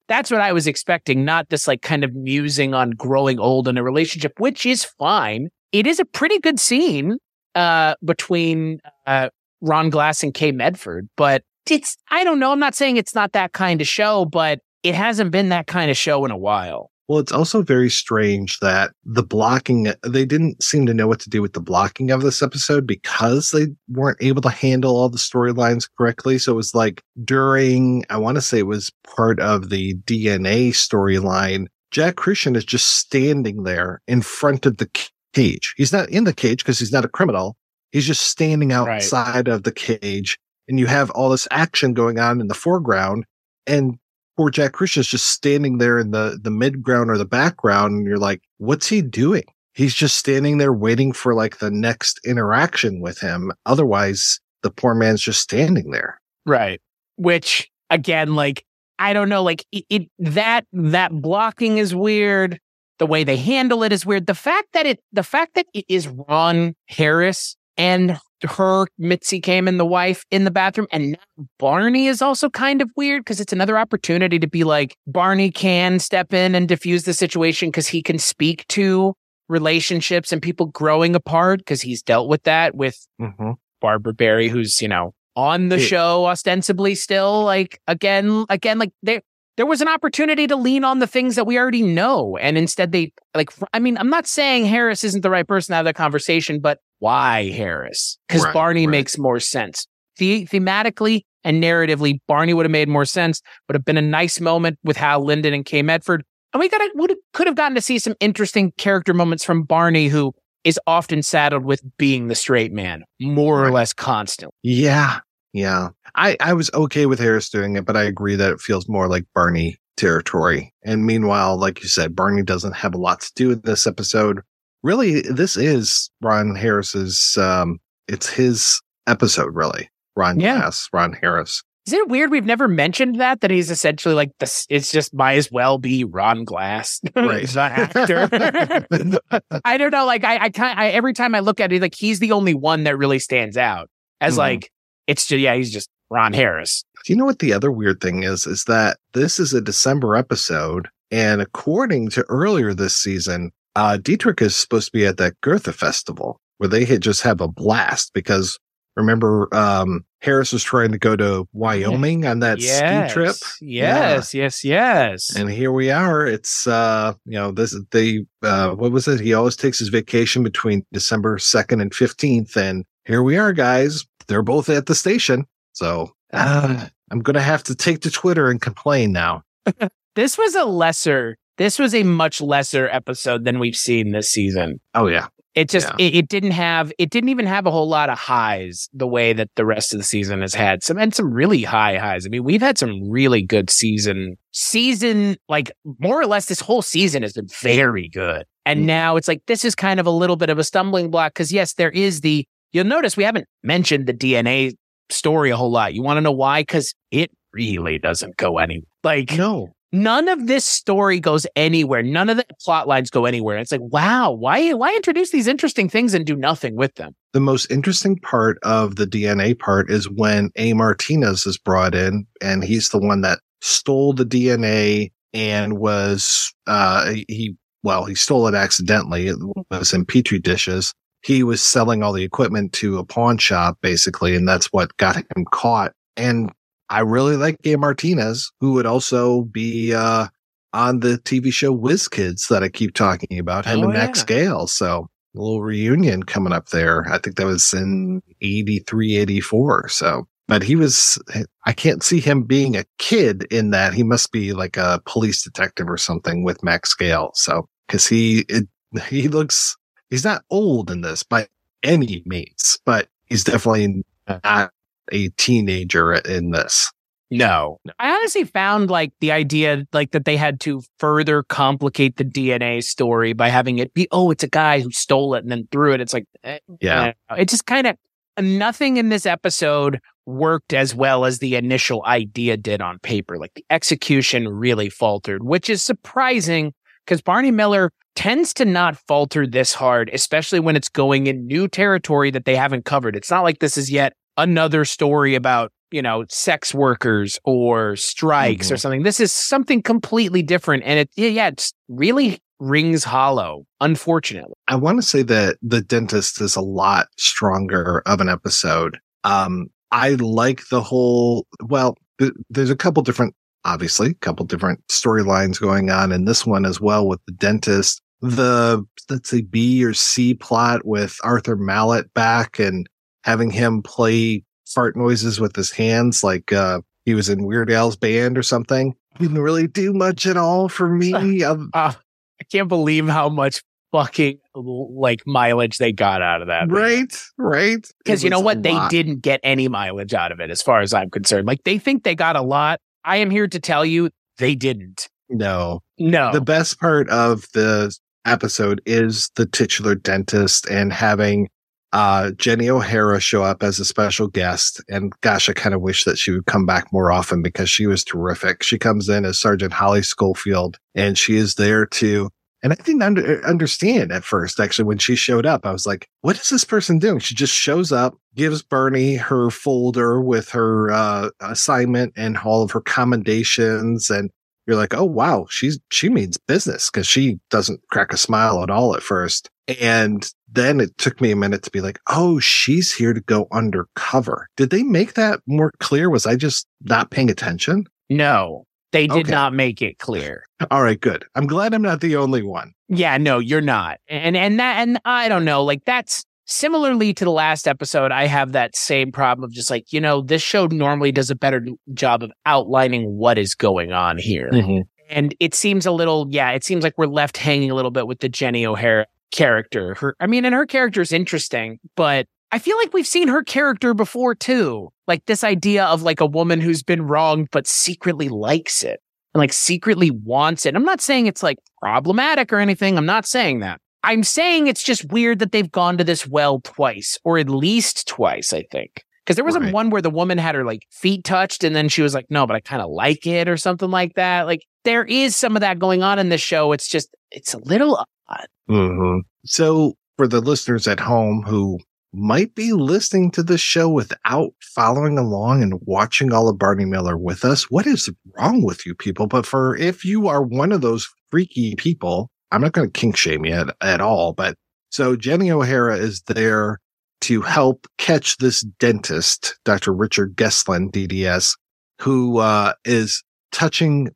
that's 0.09 0.31
what 0.31 0.41
I 0.41 0.53
was 0.53 0.69
expecting, 0.69 1.25
not 1.25 1.49
this 1.49 1.67
like 1.67 1.83
kind 1.83 2.05
of 2.05 2.15
musing 2.15 2.75
on 2.75 2.91
growing 2.91 3.41
old 3.41 3.67
in 3.67 3.77
a 3.77 3.83
relationship, 3.83 4.39
which 4.39 4.65
is 4.65 4.85
fine. 4.85 5.49
It 5.73 5.85
is 5.85 5.99
a 5.99 6.05
pretty 6.05 6.39
good 6.39 6.61
scene 6.61 7.19
uh, 7.57 7.97
between 8.05 8.79
uh, 9.07 9.31
Ron 9.61 9.91
Glass 9.91 10.23
and 10.23 10.33
Kay 10.33 10.53
Medford, 10.53 11.09
but 11.17 11.43
it's, 11.69 11.97
I 12.13 12.23
don't 12.23 12.39
know. 12.39 12.53
I'm 12.53 12.61
not 12.61 12.77
saying 12.77 12.99
it's 12.99 13.17
not 13.17 13.33
that 13.33 13.53
kind 13.53 13.81
of 13.81 13.89
show, 13.89 14.25
but 14.25 14.61
it 14.85 14.95
hasn't 14.95 15.33
been 15.33 15.49
that 15.49 15.67
kind 15.67 15.91
of 15.91 15.97
show 15.97 16.25
in 16.25 16.31
a 16.31 16.37
while. 16.37 16.93
Well, 17.09 17.21
it's 17.21 17.33
also 17.33 17.63
very 17.63 17.89
strange 17.89 18.59
that 18.61 18.91
the 19.05 19.23
blocking, 19.23 19.93
they 20.05 20.25
didn't 20.25 20.63
seem 20.63 20.87
to 20.87 20.95
know 20.95 21.07
what 21.07 21.21
to 21.21 21.31
do 21.31 21.41
with 21.41 21.53
the 21.53 21.61
blocking 21.61 22.11
of 22.11 22.23
this 22.23 22.43
episode 22.43 22.87
because 22.87 23.53
they 23.53 23.69
weren't 23.89 24.19
able 24.21 24.43
to 24.43 24.49
handle 24.49 24.97
all 24.97 25.09
the 25.09 25.19
storylines 25.19 25.89
correctly. 25.97 26.39
So 26.39 26.53
it 26.53 26.57
was 26.57 26.75
like 26.75 27.03
during, 27.25 28.05
I 28.11 28.17
want 28.17 28.37
to 28.37 28.43
say 28.43 28.59
it 28.59 28.67
was 28.67 28.91
part 29.17 29.39
of 29.39 29.71
the 29.71 29.95
DNA 30.05 30.71
storyline. 30.71 31.67
Jack 31.93 32.17
Kruschen 32.17 32.57
is 32.57 32.65
just 32.65 32.99
standing 32.99 33.63
there 33.63 34.01
in 34.09 34.21
front 34.21 34.67
of 34.67 34.79
the 34.79 34.91
cage. 35.33 35.75
He's 35.77 35.93
not 35.93 36.09
in 36.09 36.25
the 36.25 36.35
cage 36.35 36.65
because 36.65 36.81
he's 36.81 36.93
not 36.93 37.05
a 37.05 37.09
criminal. 37.09 37.57
He's 37.93 38.07
just 38.07 38.23
standing 38.23 38.73
outside 38.73 39.47
right. 39.47 39.49
of 39.49 39.63
the 39.63 39.73
cage 39.73 40.39
and 40.69 40.81
you 40.81 40.87
have 40.87 41.11
all 41.11 41.31
this 41.31 41.47
action 41.51 41.95
going 41.95 42.19
on 42.19 42.41
in 42.41 42.49
the 42.49 42.55
foreground 42.55 43.25
and 43.67 43.99
poor 44.37 44.51
Jack 44.51 44.73
Kruschen's 44.73 45.09
just 45.09 45.31
standing 45.31 45.79
there 45.79 45.99
in 45.99 46.11
the, 46.11 46.39
the 46.41 46.51
midground 46.51 47.09
or 47.09 47.19
the 47.19 47.25
background. 47.25 47.95
And 47.95 48.07
you're 48.07 48.19
like, 48.19 48.43
what's 48.59 48.87
he 48.87 49.03
doing? 49.03 49.45
He's 49.73 49.95
just 49.95 50.17
standing 50.17 50.59
there 50.59 50.73
waiting 50.73 51.13
for 51.13 51.35
like 51.35 51.59
the 51.59 51.71
next 51.71 52.21
interaction 52.25 53.01
with 53.01 53.19
him. 53.19 53.53
Otherwise, 53.67 54.41
the 54.63 54.71
poor 54.71 54.95
man's 54.95 55.23
just 55.23 55.41
standing 55.41 55.91
there. 55.91 56.21
Right. 56.45 56.81
Which 57.17 57.71
again, 57.91 58.35
like, 58.35 58.65
I 58.99 59.13
don't 59.13 59.29
know, 59.29 59.43
like 59.43 59.65
it, 59.73 59.85
it 59.91 60.11
that, 60.19 60.65
that 60.73 61.13
blocking 61.13 61.79
is 61.79 61.95
weird. 61.95 62.59
The 62.99 63.07
way 63.07 63.25
they 63.25 63.37
handle 63.37 63.83
it 63.83 63.93
is 63.93 64.07
weird. 64.07 64.27
The 64.27 64.35
fact 64.35 64.69
that 64.73 64.87
it, 64.87 65.01
the 65.13 65.23
fact 65.23 65.55
that 65.55 65.67
it 65.75 65.85
is 65.89 66.09
Ron 66.09 66.75
Harris 66.87 67.57
and 67.77 68.19
her 68.47 68.87
Mitzi 68.99 69.41
came 69.41 69.69
in 69.69 69.77
the 69.77 69.85
wife 69.85 70.25
in 70.31 70.45
the 70.45 70.51
bathroom 70.51 70.87
and 70.93 71.13
now 71.13 71.47
Barney 71.59 72.07
is 72.07 72.23
also 72.23 72.49
kind 72.51 72.81
of 72.81 72.91
weird 72.97 73.23
because 73.23 73.41
it's 73.41 73.53
another 73.53 73.79
opportunity 73.79 74.39
to 74.39 74.47
be 74.47 74.65
like 74.65 74.97
Barney 75.07 75.51
can 75.51 75.99
step 75.99 76.33
in 76.33 76.55
and 76.55 76.69
diffuse 76.69 77.05
the 77.05 77.15
situation 77.15 77.69
because 77.69 77.89
he 77.89 78.03
can 78.03 78.19
speak 78.19 78.67
to 78.69 79.15
relationships 79.49 80.33
and 80.33 80.43
people 80.43 80.67
growing 80.67 81.15
apart 81.15 81.61
because 81.61 81.81
he's 81.81 82.03
dealt 82.03 82.29
with 82.29 82.43
that 82.45 82.75
with 82.75 83.07
mm-hmm. 83.21 83.53
Barbara 83.81 84.15
Barrie 84.15 84.49
who's 84.49 84.81
you 84.83 84.89
know 84.89 85.15
on 85.37 85.69
the 85.69 85.79
show 85.79 86.27
ostensibly 86.27 86.95
still 86.95 87.45
like 87.45 87.81
again 87.87 88.47
again 88.49 88.79
like 88.79 88.93
there 89.03 89.23
there 89.57 89.67
was 89.67 89.81
an 89.81 89.89
opportunity 89.89 90.47
to 90.47 90.57
lean 90.57 90.85
on 90.85 90.99
the 90.99 91.07
things 91.07 91.35
that 91.37 91.47
we 91.47 91.59
already 91.59 91.83
know 91.83 92.37
and 92.39 92.59
instead 92.59 92.93
they 92.93 93.13
like 93.35 93.51
I 93.73 93.79
mean 93.79 93.99
I'm 93.99 94.11
not 94.11 94.27
saying 94.27 94.67
Harris 94.67 95.05
isn't 95.05 95.23
the 95.23 95.31
right 95.31 95.47
person 95.47 95.73
to 95.73 95.77
have 95.77 95.85
that 95.85 95.95
conversation 95.95 96.61
but 96.61 96.81
why 96.99 97.51
Harris? 97.51 98.19
Because 98.29 98.45
right, 98.45 98.55
Barney 98.55 98.87
right. 98.87 98.93
makes 98.93 99.19
more 99.19 99.41
sense. 99.41 99.87
The- 100.19 100.47
thematically 100.47 101.23
and 101.45 101.63
narratively, 101.63 102.19
Barney 102.27 102.55
would 102.55 102.67
have 102.67 102.71
made 102.73 102.89
more 102.89 103.05
sense. 103.05 103.41
Would 103.69 103.75
have 103.75 103.85
been 103.85 103.97
a 103.97 104.03
nice 104.03 104.41
moment 104.41 104.79
with 104.83 104.97
Hal 104.97 105.25
Linden 105.25 105.55
and 105.55 105.65
Kay 105.65 105.83
Medford. 105.83 106.25
And 106.53 106.61
we 106.61 106.69
got 106.69 106.81
would 106.95 107.15
could 107.33 107.47
have 107.47 107.57
gotten 107.57 107.75
to 107.75 107.81
see 107.81 107.99
some 107.99 108.15
interesting 108.21 108.73
character 108.79 109.13
moments 109.13 109.45
from 109.45 109.63
Barney, 109.63 110.09
who 110.09 110.33
is 110.65 110.81
often 110.87 111.23
saddled 111.23 111.65
with 111.65 111.83
being 111.99 112.29
the 112.29 112.35
straight 112.35 112.73
man, 112.73 113.05
more 113.21 113.65
or 113.65 113.71
less 113.71 113.93
constantly. 113.93 114.55
Yeah, 114.63 115.21
yeah. 115.53 115.91
I 116.15 116.37
I 116.41 116.55
was 116.55 116.71
okay 116.73 117.07
with 117.07 117.19
Harris 117.19 117.51
doing 117.51 117.77
it, 117.77 117.85
but 117.85 117.97
I 117.97 118.05
agree 118.05 118.37
that 118.37 118.53
it 118.53 118.61
feels 118.61 118.89
more 118.89 119.07
like 119.07 119.27
Barney 119.35 119.77
territory. 119.97 120.73
And 120.83 121.07
meanwhile, 121.07 121.59
like 121.59 121.83
you 121.83 121.89
said, 121.89 122.17
Barney 122.17 122.43
doesn't 122.43 122.75
have 122.75 122.95
a 122.95 122.99
lot 122.99 123.21
to 123.21 123.33
do 123.35 123.49
with 123.49 123.63
this 123.63 123.87
episode 123.87 124.41
really, 124.87 125.23
this 125.23 125.57
is 125.57 126.11
Ron 126.23 126.55
Harris's, 126.55 127.37
um, 127.37 127.79
it's 128.09 128.29
his 128.29 128.81
episode, 129.07 129.55
really. 129.55 129.91
Ron 130.15 130.39
yeah. 130.39 130.59
Glass, 130.59 130.89
Ron 130.93 131.13
Harris. 131.13 131.63
Is 131.87 131.93
it 131.93 132.09
weird 132.09 132.31
we've 132.31 132.45
never 132.45 132.67
mentioned 132.67 133.21
that? 133.21 133.41
That 133.43 133.51
he's 133.51 133.71
essentially 133.71 134.15
like 134.15 134.31
this, 134.39 134.67
it's 134.71 134.91
just 134.91 135.13
might 135.13 135.35
as 135.35 135.53
well 135.53 135.79
be 135.79 136.05
Ron 136.05 136.45
Glass. 136.45 137.01
Right. 137.17 137.41
he's 137.41 137.57
an 137.57 137.73
actor. 137.73 138.29
I 139.65 139.77
don't 139.77 139.91
know. 139.91 140.07
Like, 140.07 140.25
I, 140.25 140.45
I 140.45 140.51
kind 140.51 140.79
I, 140.79 140.89
every 140.89 141.13
time 141.13 141.35
I 141.35 141.41
look 141.41 141.61
at 141.61 141.73
it, 141.73 141.83
like, 141.83 141.95
he's 141.95 142.19
the 142.19 142.33
only 142.33 142.55
one 142.55 142.85
that 142.85 142.97
really 142.97 143.19
stands 143.19 143.57
out 143.57 143.91
as 144.21 144.35
mm-hmm. 144.35 144.41
like, 144.41 144.71
it's 145.07 145.27
just, 145.27 145.41
yeah, 145.41 145.55
he's 145.55 145.73
just 145.73 145.89
Ron 146.11 146.33
Harris. 146.33 146.85
Do 147.05 147.13
you 147.13 147.17
know 147.17 147.25
what 147.25 147.41
the 147.41 147.53
other 147.53 147.71
weird 147.71 148.01
thing 148.01 148.23
is? 148.23 148.47
Is 148.47 148.65
that 148.65 148.99
this 149.15 149.39
is 149.39 149.53
a 149.53 149.61
December 149.61 150.17
episode. 150.17 150.89
And 151.11 151.41
according 151.41 152.11
to 152.11 152.25
earlier 152.29 152.75
this 152.75 152.97
season, 152.97 153.53
uh, 153.77 153.99
Dietrich 153.99 154.43
is 154.43 154.57
supposed 154.57 154.87
to 154.87 154.93
be 154.93 155.07
at 155.07 155.19
that 155.19 155.41
Goethe 155.43 155.73
festival 155.75 156.41
where 156.59 156.69
they 156.69 156.85
had 156.85 157.03
just 157.03 157.23
have 157.23 157.41
a 157.41 157.47
blast 157.47 158.13
because 158.15 158.59
remember, 158.97 159.55
um, 159.55 160.05
Harris 160.23 160.53
was 160.53 160.65
trying 160.65 160.91
to 160.93 160.99
go 160.99 161.15
to 161.15 161.47
Wyoming 161.53 162.25
on 162.25 162.39
that 162.41 162.59
yes, 162.59 162.79
ski 163.09 163.15
trip. 163.15 163.37
Yes, 163.61 164.33
yeah. 164.33 164.43
yes, 164.43 164.65
yes. 164.65 165.37
And 165.37 165.51
here 165.51 165.71
we 165.71 165.91
are. 165.91 166.27
It's, 166.27 166.67
uh, 166.67 167.13
you 167.27 167.35
know, 167.35 167.51
this, 167.51 167.79
they, 167.91 168.25
uh, 168.43 168.71
what 168.71 168.93
was 168.93 169.07
it? 169.07 169.21
He 169.21 169.35
always 169.35 169.57
takes 169.57 169.79
his 169.79 169.89
vacation 169.89 170.43
between 170.43 170.85
December 170.93 171.37
2nd 171.37 171.83
and 171.83 171.93
15th. 171.93 172.57
And 172.57 172.85
here 173.05 173.23
we 173.23 173.37
are, 173.37 173.53
guys. 173.53 174.07
They're 174.27 174.43
both 174.43 174.71
at 174.71 174.87
the 174.87 174.95
station. 174.95 175.45
So, 175.75 176.13
uh, 176.33 176.89
I'm 177.11 177.21
going 177.21 177.35
to 177.35 177.43
have 177.43 177.63
to 177.65 177.75
take 177.75 178.01
to 178.01 178.11
Twitter 178.11 178.51
and 178.51 178.61
complain 178.61 179.13
now. 179.13 179.43
this 180.17 180.39
was 180.39 180.55
a 180.55 180.65
lesser 180.65 181.37
this 181.57 181.79
was 181.79 181.95
a 181.95 182.03
much 182.03 182.41
lesser 182.41 182.89
episode 182.89 183.45
than 183.45 183.59
we've 183.59 183.77
seen 183.77 184.13
this 184.13 184.29
season. 184.29 184.81
Oh 184.95 185.07
yeah. 185.07 185.29
It 185.55 185.71
just 185.71 185.89
yeah. 185.99 186.07
it, 186.07 186.15
it, 186.17 186.29
didn't 186.29 186.51
have 186.51 186.93
it 186.99 187.09
didn't 187.09 187.31
even 187.31 187.47
have 187.47 187.65
a 187.65 187.71
whole 187.71 187.89
lot 187.89 188.11
of 188.11 188.19
highs 188.19 188.91
the 188.93 189.07
way 189.07 189.33
that 189.33 189.49
the 189.57 189.65
rest 189.65 189.95
of 189.95 189.99
the 189.99 190.05
season 190.05 190.43
has 190.43 190.53
had 190.53 190.85
some 190.85 190.99
and 190.99 191.15
some 191.15 191.33
really 191.33 191.63
high 191.63 191.97
highs. 191.97 192.27
I 192.27 192.29
mean, 192.29 192.45
we've 192.45 192.61
had 192.61 192.77
some 192.77 193.09
really 193.09 193.41
good 193.41 193.71
season 193.71 194.37
season 194.53 195.39
like 195.49 195.73
more 195.99 196.21
or 196.21 196.27
less 196.27 196.47
this 196.47 196.61
whole 196.61 196.83
season 196.83 197.23
has 197.23 197.33
been 197.33 197.49
very 197.63 198.09
good. 198.09 198.45
And 198.67 198.81
mm 198.81 198.87
now 198.87 199.17
it's 199.17 199.29
like 199.29 199.43
this 199.47 199.65
is 199.65 199.75
kind 199.75 199.99
of 199.99 200.07
a 200.07 200.11
little 200.11 200.37
bit 200.37 200.51
of 200.51 200.59
a 200.59 200.65
stumbling 200.65 201.11
block 201.11 201.33
because 201.33 201.51
yes, 201.51 201.75
there 201.75 201.91
is 201.91 202.21
the 202.21 202.47
you'll 202.73 202.85
notice 202.85 203.17
we 203.17 203.25
haven't 203.25 203.47
mentioned 203.63 204.07
the 204.07 204.15
DNA 204.15 204.75
story 205.09 205.51
a 205.51 205.57
whole 205.57 205.71
lot. 205.71 205.95
You 205.95 206.03
want 206.03 206.19
to 206.19 206.21
know 206.21 206.33
why? 206.33 206.61
Because 206.61 206.95
it 207.11 207.31
really 207.53 207.99
doesn't 207.99 208.37
go 208.37 208.59
anywhere. 208.59 208.85
Like 209.03 209.33
no, 209.33 209.69
None 209.97 210.29
of 210.29 210.47
this 210.47 210.67
story 210.67 211.19
goes 211.19 211.47
anywhere. 211.57 212.03
None 212.03 212.29
of 212.29 212.37
the 212.37 212.45
plot 212.63 212.87
lines 212.87 213.09
go 213.09 213.25
anywhere. 213.25 213.57
It's 213.57 213.73
like, 213.73 213.81
wow, 213.81 214.31
why 214.31 214.75
why 214.75 214.95
introduce 214.95 215.31
these 215.31 215.47
interesting 215.47 215.89
things 215.89 216.13
and 216.13 216.27
do 216.27 216.37
nothing 216.37 216.77
with 216.77 216.95
them? 216.97 217.15
The 217.33 217.41
most 217.41 217.71
interesting 217.71 218.19
part 218.19 218.59
of 218.63 218.97
the 218.97 219.07
DNA 219.07 219.59
part 219.59 219.91
is 219.91 220.11
when 220.11 220.51
A. 220.57 220.75
Martinez 220.75 221.47
is 221.47 221.57
brought 221.57 221.95
in, 221.95 222.27
and 222.43 222.63
he's 222.63 222.91
the 222.91 222.99
one 222.99 223.23
that 223.23 223.39
stole 223.63 224.13
the 224.13 224.27
DNA 224.27 225.13
and 225.33 225.79
was 225.79 226.53
uh 226.67 227.15
he 227.27 227.57
well 227.83 228.05
he 228.05 228.15
stole 228.15 228.47
it 228.49 228.55
accidentally. 228.55 229.29
It 229.29 229.39
was 229.71 229.95
in 229.95 230.05
petri 230.05 230.39
dishes. 230.39 230.93
He 231.23 231.43
was 231.43 231.63
selling 231.63 232.03
all 232.03 232.13
the 232.13 232.23
equipment 232.23 232.75
to 232.75 232.99
a 232.99 233.05
pawn 233.05 233.39
shop 233.39 233.79
basically, 233.81 234.37
and 234.37 234.47
that's 234.47 234.67
what 234.67 234.95
got 234.99 235.17
him 235.17 235.47
caught. 235.51 235.93
And 236.19 236.53
I 236.89 237.01
really 237.01 237.37
like 237.37 237.57
A. 237.65 237.77
Martinez, 237.77 238.53
who 238.61 238.73
would 238.73 238.87
also 238.87 239.43
be 239.43 239.95
uh, 239.95 240.29
on 240.73 241.01
the 241.01 241.19
TV 241.19 241.53
show 241.53 241.73
Whiz 241.73 242.09
Kids 242.09 242.49
that 242.49 242.63
I 242.63 242.69
keep 242.69 242.95
talking 242.95 243.39
about, 243.39 243.67
him 243.67 243.81
oh, 243.81 243.85
and 243.85 243.93
Max 243.93 244.21
yeah. 244.21 244.27
Gail. 244.27 244.67
So 244.67 245.09
a 245.37 245.41
little 245.41 245.63
reunion 245.63 246.23
coming 246.23 246.53
up 246.53 246.69
there. 246.69 247.07
I 247.11 247.19
think 247.19 247.37
that 247.37 247.47
was 247.47 247.73
in 247.73 248.23
83, 248.41 249.17
84. 249.17 249.89
So, 249.89 250.29
but 250.49 250.63
he 250.63 250.77
was, 250.77 251.19
I 251.65 251.73
can't 251.73 252.03
see 252.03 252.21
him 252.21 252.45
being 252.45 252.77
a 252.77 252.85
kid 252.99 253.47
in 253.51 253.71
that. 253.71 253.95
He 253.95 254.03
must 254.03 254.33
be 254.33 254.53
like 254.53 254.77
a 254.77 255.01
police 255.05 255.43
detective 255.43 255.89
or 255.89 255.99
something 255.99 256.45
with 256.45 256.63
Max 256.63 256.95
Gail. 256.95 257.31
So, 257.35 257.69
cause 257.89 258.07
he, 258.07 258.45
it, 258.49 258.69
he 259.09 259.29
looks, 259.29 259.77
he's 260.09 260.25
not 260.25 260.45
old 260.51 260.91
in 260.91 261.03
this 261.03 261.23
by 261.23 261.49
any 261.83 262.23
means, 262.27 262.79
but 262.85 263.09
he's 263.27 263.45
definitely 263.45 264.05
not 264.45 264.73
a 265.13 265.29
teenager 265.31 266.13
in 266.15 266.51
this. 266.51 266.91
No. 267.31 267.79
I 267.99 268.15
honestly 268.15 268.45
found 268.45 268.89
like 268.89 269.13
the 269.21 269.33
idea 269.33 269.85
like 269.93 270.13
that 270.13 270.25
they 270.25 270.37
had 270.37 270.61
to 270.61 270.83
further 270.99 271.43
complicate 271.43 272.17
the 272.17 272.25
DNA 272.25 272.83
story 272.85 273.33
by 273.33 273.49
having 273.49 273.79
it 273.79 273.93
be, 273.95 274.07
oh, 274.13 274.31
it's 274.31 274.45
a 274.45 274.49
guy 274.49 274.81
who 274.81 274.91
stole 274.93 275.35
it 275.35 275.43
and 275.43 275.51
then 275.51 275.67
threw 275.73 275.93
it. 275.93 276.01
It's 276.01 276.13
like, 276.13 276.27
eh, 276.45 276.59
yeah, 276.81 277.13
it 277.37 277.49
just 277.49 277.67
kind 277.67 277.89
of 277.89 277.97
nothing 278.39 278.97
in 278.97 279.09
this 279.09 279.27
episode 279.27 280.01
worked 280.27 280.73
as 280.73 280.95
well 280.95 281.25
as 281.25 281.39
the 281.39 281.57
initial 281.57 282.05
idea 282.05 282.57
did 282.57 282.81
on 282.81 282.99
paper. 283.01 283.39
Like 283.39 283.55
the 283.55 283.65
execution 283.71 284.49
really 284.49 284.89
faltered, 284.89 285.43
which 285.43 285.69
is 285.69 285.83
surprising 285.83 286.75
because 287.05 287.23
Barney 287.23 287.51
Miller 287.51 287.93
tends 288.15 288.55
to 288.55 288.65
not 288.65 288.97
falter 288.97 289.47
this 289.47 289.75
hard, 289.75 290.11
especially 290.13 290.61
when 290.61 290.77
it's 290.77 290.89
going 290.89 291.27
in 291.27 291.47
new 291.47 291.69
territory 291.69 292.31
that 292.31 292.45
they 292.45 292.57
haven't 292.57 292.85
covered. 292.85 293.17
It's 293.17 293.31
not 293.31 293.45
like 293.45 293.59
this 293.59 293.77
is 293.77 293.91
yet 293.91 294.15
another 294.37 294.85
story 294.85 295.35
about 295.35 295.73
you 295.93 296.03
know, 296.03 296.25
sex 296.29 296.75
workers 296.75 297.39
or 297.45 297.95
strikes 297.95 298.73
or 298.73 298.75
Mhm. 298.75 298.81
something. 298.81 299.03
This 299.05 299.21
is 299.21 299.31
something 299.33 299.81
completely 299.81 300.43
different. 300.43 300.83
And 300.85 300.99
it, 300.99 301.09
yeah, 301.15 301.29
yeah, 301.29 301.47
it's 301.47 301.73
really 301.89 302.41
rings 302.59 303.05
hollow, 303.05 303.65
unfortunately. 303.81 304.55
I 304.67 304.75
want 304.75 304.99
to 305.01 305.07
say 305.07 305.23
that 305.23 305.59
the 305.63 305.81
dentist 305.81 306.41
is 306.41 306.57
a 306.57 306.61
lot 306.61 307.07
stronger 307.17 308.03
of 308.05 308.21
an 308.21 308.29
episode. 308.29 308.99
Um, 309.23 309.69
I 309.93 310.11
like 310.15 310.63
the 310.71 310.81
whole, 310.83 311.47
well, 311.63 311.97
th- 312.19 312.33
there's 312.51 312.69
a 312.71 312.77
couple 312.77 313.05
different, 313.05 313.35
obviously, 313.65 314.11
a 314.11 314.15
couple 314.15 314.45
different 314.45 314.81
storylines 314.89 315.61
going 315.61 315.91
on 315.91 316.11
in 316.11 316.25
this 316.25 316.45
one 316.45 316.67
as 316.67 316.81
well 316.81 317.07
with 317.07 317.21
the 317.27 317.33
dentist. 317.33 318.03
The, 318.23 318.85
let's 319.09 319.31
say 319.31 319.43
B 319.43 319.85
or 319.85 319.95
C 319.95 320.35
plot 320.35 320.81
with 320.85 321.17
Arthur 321.23 321.55
Malet 321.57 322.13
back 322.13 322.59
and 322.59 322.89
having 323.27 323.51
him 323.51 323.83
play 323.83 324.43
fart 324.67 324.97
noises 324.97 325.39
with 325.39 325.55
his 325.55 325.71
hands 325.71 326.25
like, 326.25 326.53
uh, 326.53 326.81
he 327.05 327.15
was 327.15 327.29
in 327.29 327.45
Weird 327.45 327.71
Al's 327.71 327.97
band 327.97 328.39
or 328.39 328.43
something. 328.43 328.95
Didn't 329.19 329.39
really 329.39 329.67
do 329.69 329.93
much 329.93 330.27
at 330.27 330.37
all 330.37 330.69
for 330.69 330.89
me. 330.89 331.43
Um, 331.45 331.71
Uh, 331.75 331.93
I 332.41 332.45
can't 332.51 332.69
believe 332.69 333.09
how 333.09 333.29
much 333.29 333.63
fucking 333.93 334.39
like 334.55 335.23
mileage 335.27 335.79
they 335.79 335.93
got 335.93 336.21
out 336.21 336.43
of 336.43 336.49
that. 336.49 336.71
right, 336.71 337.17
right. 337.39 337.87
Because 338.05 338.23
you 338.25 338.31
know 338.31 338.41
what? 338.41 338.63
They 338.63 338.73
lot. 338.73 338.91
didn't 338.91 339.21
get 339.21 339.41
any 339.43 339.69
mileage 339.69 340.13
out 340.15 340.33
of 340.33 340.41
it, 340.41 340.51
as 340.51 340.61
far 340.63 340.81
as 340.81 340.93
I'm 340.93 341.11
concerned. 341.11 341.47
Like 341.47 341.65
they 341.65 341.79
think 341.79 342.05
they 342.05 342.15
got 342.15 342.37
a 342.37 342.43
lot. 342.43 342.81
I 343.05 343.19
am 343.19 343.31
here 343.31 343.49
to 343.49 343.59
tell 343.61 343.85
you 343.87 344.11
they 344.39 344.55
didn't. 344.55 345.09
No. 345.31 345.83
No. 345.99 346.33
The 346.33 346.41
best 346.41 346.79
part 346.79 347.09
of 347.09 347.47
the 347.55 347.97
episode 348.27 348.83
is 348.85 349.31
the 349.37 349.47
titular 349.47 349.95
dentist 349.95 350.69
and 350.69 350.93
having 350.93 351.49
uh, 351.93 352.33
Jenny 352.33 352.69
O'Hara 352.69 353.21
show 353.21 353.43
up 353.43 353.63
as 353.63 353.79
a 353.79 353.85
special 353.85 354.29
guest. 354.29 354.83
And 354.89 355.13
gosh, 355.21 355.49
I 355.49 355.53
kind 355.53 355.75
of 355.75 355.81
wish 355.81 356.05
that 356.05 356.19
she 356.19 356.31
would 356.31 356.47
come 356.47 356.67
back 356.67 356.93
more 356.93 357.11
often 357.11 357.43
because 357.43 357.71
she 357.71 357.87
was 357.87 358.05
terrific. 358.05 358.63
She 358.63 358.79
comes 358.79 359.09
in 359.09 359.25
as 359.25 359.41
Sergeant 359.41 359.73
Holly 359.73 360.03
Schofield 360.03 360.79
and 360.95 361.17
she 361.17 361.37
is 361.37 361.55
there 361.55 361.87
to 361.87 362.31
and 362.63 362.73
I 362.73 362.77
didn't 362.83 363.03
under, 363.03 363.47
understand 363.47 364.11
at 364.11 364.25
first, 364.25 364.59
actually, 364.59 364.87
when 364.87 364.99
she 364.99 365.15
showed 365.15 365.47
up. 365.47 365.65
I 365.65 365.71
was 365.71 365.87
like, 365.87 366.09
what 366.23 366.37
is 366.37 366.49
this 366.49 366.65
person 366.65 366.99
doing? 366.99 367.21
She 367.21 367.35
just 367.35 367.55
shows 367.55 367.93
up, 367.93 368.17
gives 368.35 368.61
Bernie 368.63 369.15
her 369.15 369.51
folder 369.51 370.21
with 370.21 370.49
her 370.51 370.91
uh, 370.91 371.29
assignment 371.41 372.15
and 372.17 372.37
all 372.39 372.63
of 372.63 372.73
her 372.73 372.81
commendations. 372.81 374.11
And 374.11 374.31
you're 374.67 374.77
like, 374.77 374.95
oh, 374.95 375.05
wow, 375.05 375.47
she's, 375.51 375.79
she 375.91 376.09
means 376.09 376.37
business 376.37 376.91
because 376.91 377.07
she 377.07 377.39
doesn't 377.51 377.81
crack 377.91 378.13
a 378.13 378.17
smile 378.17 378.63
at 378.63 378.71
all 378.71 378.95
at 378.97 379.03
first. 379.03 379.49
And 379.81 380.29
then 380.51 380.81
it 380.81 380.97
took 380.99 381.21
me 381.21 381.31
a 381.33 381.37
minute 381.37 381.63
to 381.65 381.71
be 381.71 381.81
like, 381.81 381.99
oh, 382.09 382.39
she's 382.39 382.93
here 382.95 383.13
to 383.13 383.21
go 383.21 383.47
undercover. 383.53 384.49
Did 384.57 384.71
they 384.71 384.83
make 384.83 385.15
that 385.15 385.41
more 385.47 385.73
clear? 385.81 386.09
Was 386.11 386.27
I 386.27 386.37
just 386.37 386.67
not 386.83 387.11
paying 387.11 387.31
attention? 387.31 387.85
no, 388.09 388.65
they 388.93 389.09
did 389.09 389.27
Okay. 389.27 389.31
not 389.33 389.53
make 389.53 389.83
it 389.83 389.99
clear. 389.99 390.45
All 390.71 390.83
right, 390.83 390.99
good. 390.99 391.25
I'm 391.35 391.47
glad 391.47 391.75
I'm 391.75 391.83
not 391.83 392.01
the 392.01 392.17
only 392.17 392.43
one. 392.43 392.73
Yeah, 392.89 393.19
no, 393.19 393.41
you're 393.41 393.61
not. 393.61 393.99
And 394.09 394.37
and 394.37 394.59
that 394.61 394.79
and 394.87 394.99
I 395.05 395.29
don't 395.29 395.45
know, 395.45 395.65
like 395.65 395.85
that's 395.85 396.25
similarly 396.47 397.13
to 397.15 397.25
the 397.25 397.31
last 397.31 397.69
episode, 397.69 398.13
I 398.13 398.27
have 398.27 398.53
that 398.53 398.75
same 398.75 399.13
problem 399.13 399.45
of 399.45 399.53
just 399.53 399.71
like, 399.71 399.93
you 399.93 400.01
know, 400.01 400.23
this 400.23 400.43
show 400.43 400.67
normally 400.67 401.13
does 401.13 401.31
a 401.31 401.35
better 401.35 401.67
job 401.93 402.23
of 402.23 402.33
outlining 402.47 403.17
what 403.17 403.37
is 403.39 403.55
going 403.55 403.93
on 403.93 404.19
here. 404.19 404.51
Mm-hmm. 404.53 404.83
And 405.09 405.35
it 405.39 405.55
seems 405.55 405.87
a 405.87 405.93
little, 405.93 406.27
yeah, 406.31 406.51
it 406.51 406.65
seems 406.65 406.83
like 406.83 406.95
we're 406.97 407.07
left 407.07 407.37
hanging 407.37 407.71
a 407.71 407.75
little 407.75 407.91
bit 407.91 408.07
with 408.07 408.21
the 408.21 408.29
Jenny 408.29 408.67
O'Hara 408.67 409.07
character. 409.31 409.95
Her 409.95 410.17
I 410.21 410.27
mean, 410.27 410.45
and 410.45 410.55
her 410.55 410.67
character 410.67 411.01
is 411.01 411.13
interesting, 411.13 411.79
but 411.95 412.27
I 412.53 412.59
feel 412.59 412.77
like 412.79 412.93
we've 412.93 413.07
seen 413.07 413.29
her 413.29 413.43
character 413.43 413.95
before 413.95 414.35
too. 414.35 414.91
Like 415.07 415.27
this 415.27 415.45
idea 415.45 415.85
of 415.85 416.03
like 416.03 416.21
a 416.21 416.27
woman 416.27 416.61
who's 416.61 416.83
been 416.83 417.03
wronged 417.03 417.49
but 417.53 417.67
secretly 417.67 418.29
likes 418.29 418.83
it 418.83 419.01
and 419.35 419.41
like 419.41 419.53
secretly 419.53 420.11
wants 420.11 420.67
it. 420.67 420.75
I'm 420.75 420.85
not 420.85 421.01
saying 421.01 421.27
it's 421.27 421.43
like 421.43 421.59
problematic 421.81 422.53
or 422.53 422.59
anything. 422.59 422.97
I'm 422.97 423.07
not 423.07 423.27
saying 423.27 423.61
that. 423.61 423.81
I'm 424.07 424.23
saying 424.25 424.67
it's 424.69 424.83
just 424.83 425.11
weird 425.13 425.41
that 425.41 425.53
they've 425.53 425.71
gone 425.71 425.99
to 425.99 426.05
this 426.05 426.27
well 426.27 426.61
twice 426.61 427.19
or 427.25 427.39
at 427.39 427.49
least 427.51 428.07
twice, 428.09 428.53
I 428.53 428.63
think. 428.71 429.03
Because 429.25 429.37
there 429.37 429.45
was 429.45 429.57
a 429.57 429.61
Right. 429.61 429.75
one 429.75 429.91
where 429.91 430.01
the 430.01 430.09
woman 430.11 430.39
had 430.39 430.55
her 430.55 430.65
like 430.65 430.87
feet 430.91 431.25
touched 431.25 431.65
and 431.65 431.75
then 431.75 431.89
she 431.89 432.01
was 432.01 432.15
like, 432.15 432.27
no, 432.31 432.47
but 432.47 432.55
I 432.57 432.61
kind 432.61 432.81
of 432.81 432.89
like 432.91 433.27
it 433.27 433.49
or 433.49 433.57
something 433.57 433.91
like 433.91 434.15
that. 434.15 434.47
Like 434.47 434.61
there 434.85 435.05
is 435.05 435.35
some 435.35 435.57
of 435.57 435.61
that 435.61 435.79
going 435.81 436.03
on 436.05 436.19
in 436.21 436.29
this 436.29 436.41
show. 436.41 436.71
It's 436.73 436.87
just, 436.89 437.09
it's 437.33 437.53
a 437.53 437.59
little 437.59 437.99
odd. 438.29 438.47
hmm 438.69 439.19
So 439.45 439.95
for 440.17 440.29
the 440.29 440.41
listeners 440.41 440.87
at 440.87 441.01
home 441.01 441.43
who 441.43 441.81
might 442.13 442.55
be 442.55 442.73
listening 442.73 443.31
to 443.33 443.43
this 443.43 443.61
show 443.61 443.89
without 443.89 444.51
following 444.61 445.19
along 445.19 445.63
and 445.63 445.75
watching 445.83 446.33
all 446.33 446.49
of 446.49 446.59
Barney 446.59 446.85
Miller 446.87 447.17
with 447.19 447.45
us, 447.45 447.69
what 447.71 447.87
is 447.87 448.09
wrong 448.39 448.63
with 448.63 448.87
you 448.87 448.95
people? 448.95 449.27
But 449.27 449.45
for 449.45 449.77
if 449.77 450.05
you 450.05 450.29
are 450.29 450.41
one 450.43 450.71
of 450.73 450.81
those 450.81 451.09
freaky 451.31 451.75
people, 451.75 452.31
I'm 452.53 452.61
not 452.61 452.73
going 452.73 452.91
to 452.91 453.01
kink 453.01 453.17
shame 453.17 453.45
you 453.45 453.55
at, 453.55 453.77
at 453.81 454.01
all. 454.01 454.33
But 454.33 454.57
so 454.91 455.17
Jenny 455.17 455.51
O'Hara 455.51 455.97
is 455.97 456.23
there 456.23 456.81
to 457.23 457.43
help 457.43 457.87
catch 457.99 458.37
this 458.39 458.63
dentist, 458.79 459.59
Dr. 459.65 459.93
Richard 459.93 460.37
Gesslin, 460.37 460.91
DDS, 460.91 461.57
who 462.01 462.39
uh, 462.39 462.75
is 462.85 463.23
touching, 463.53 464.09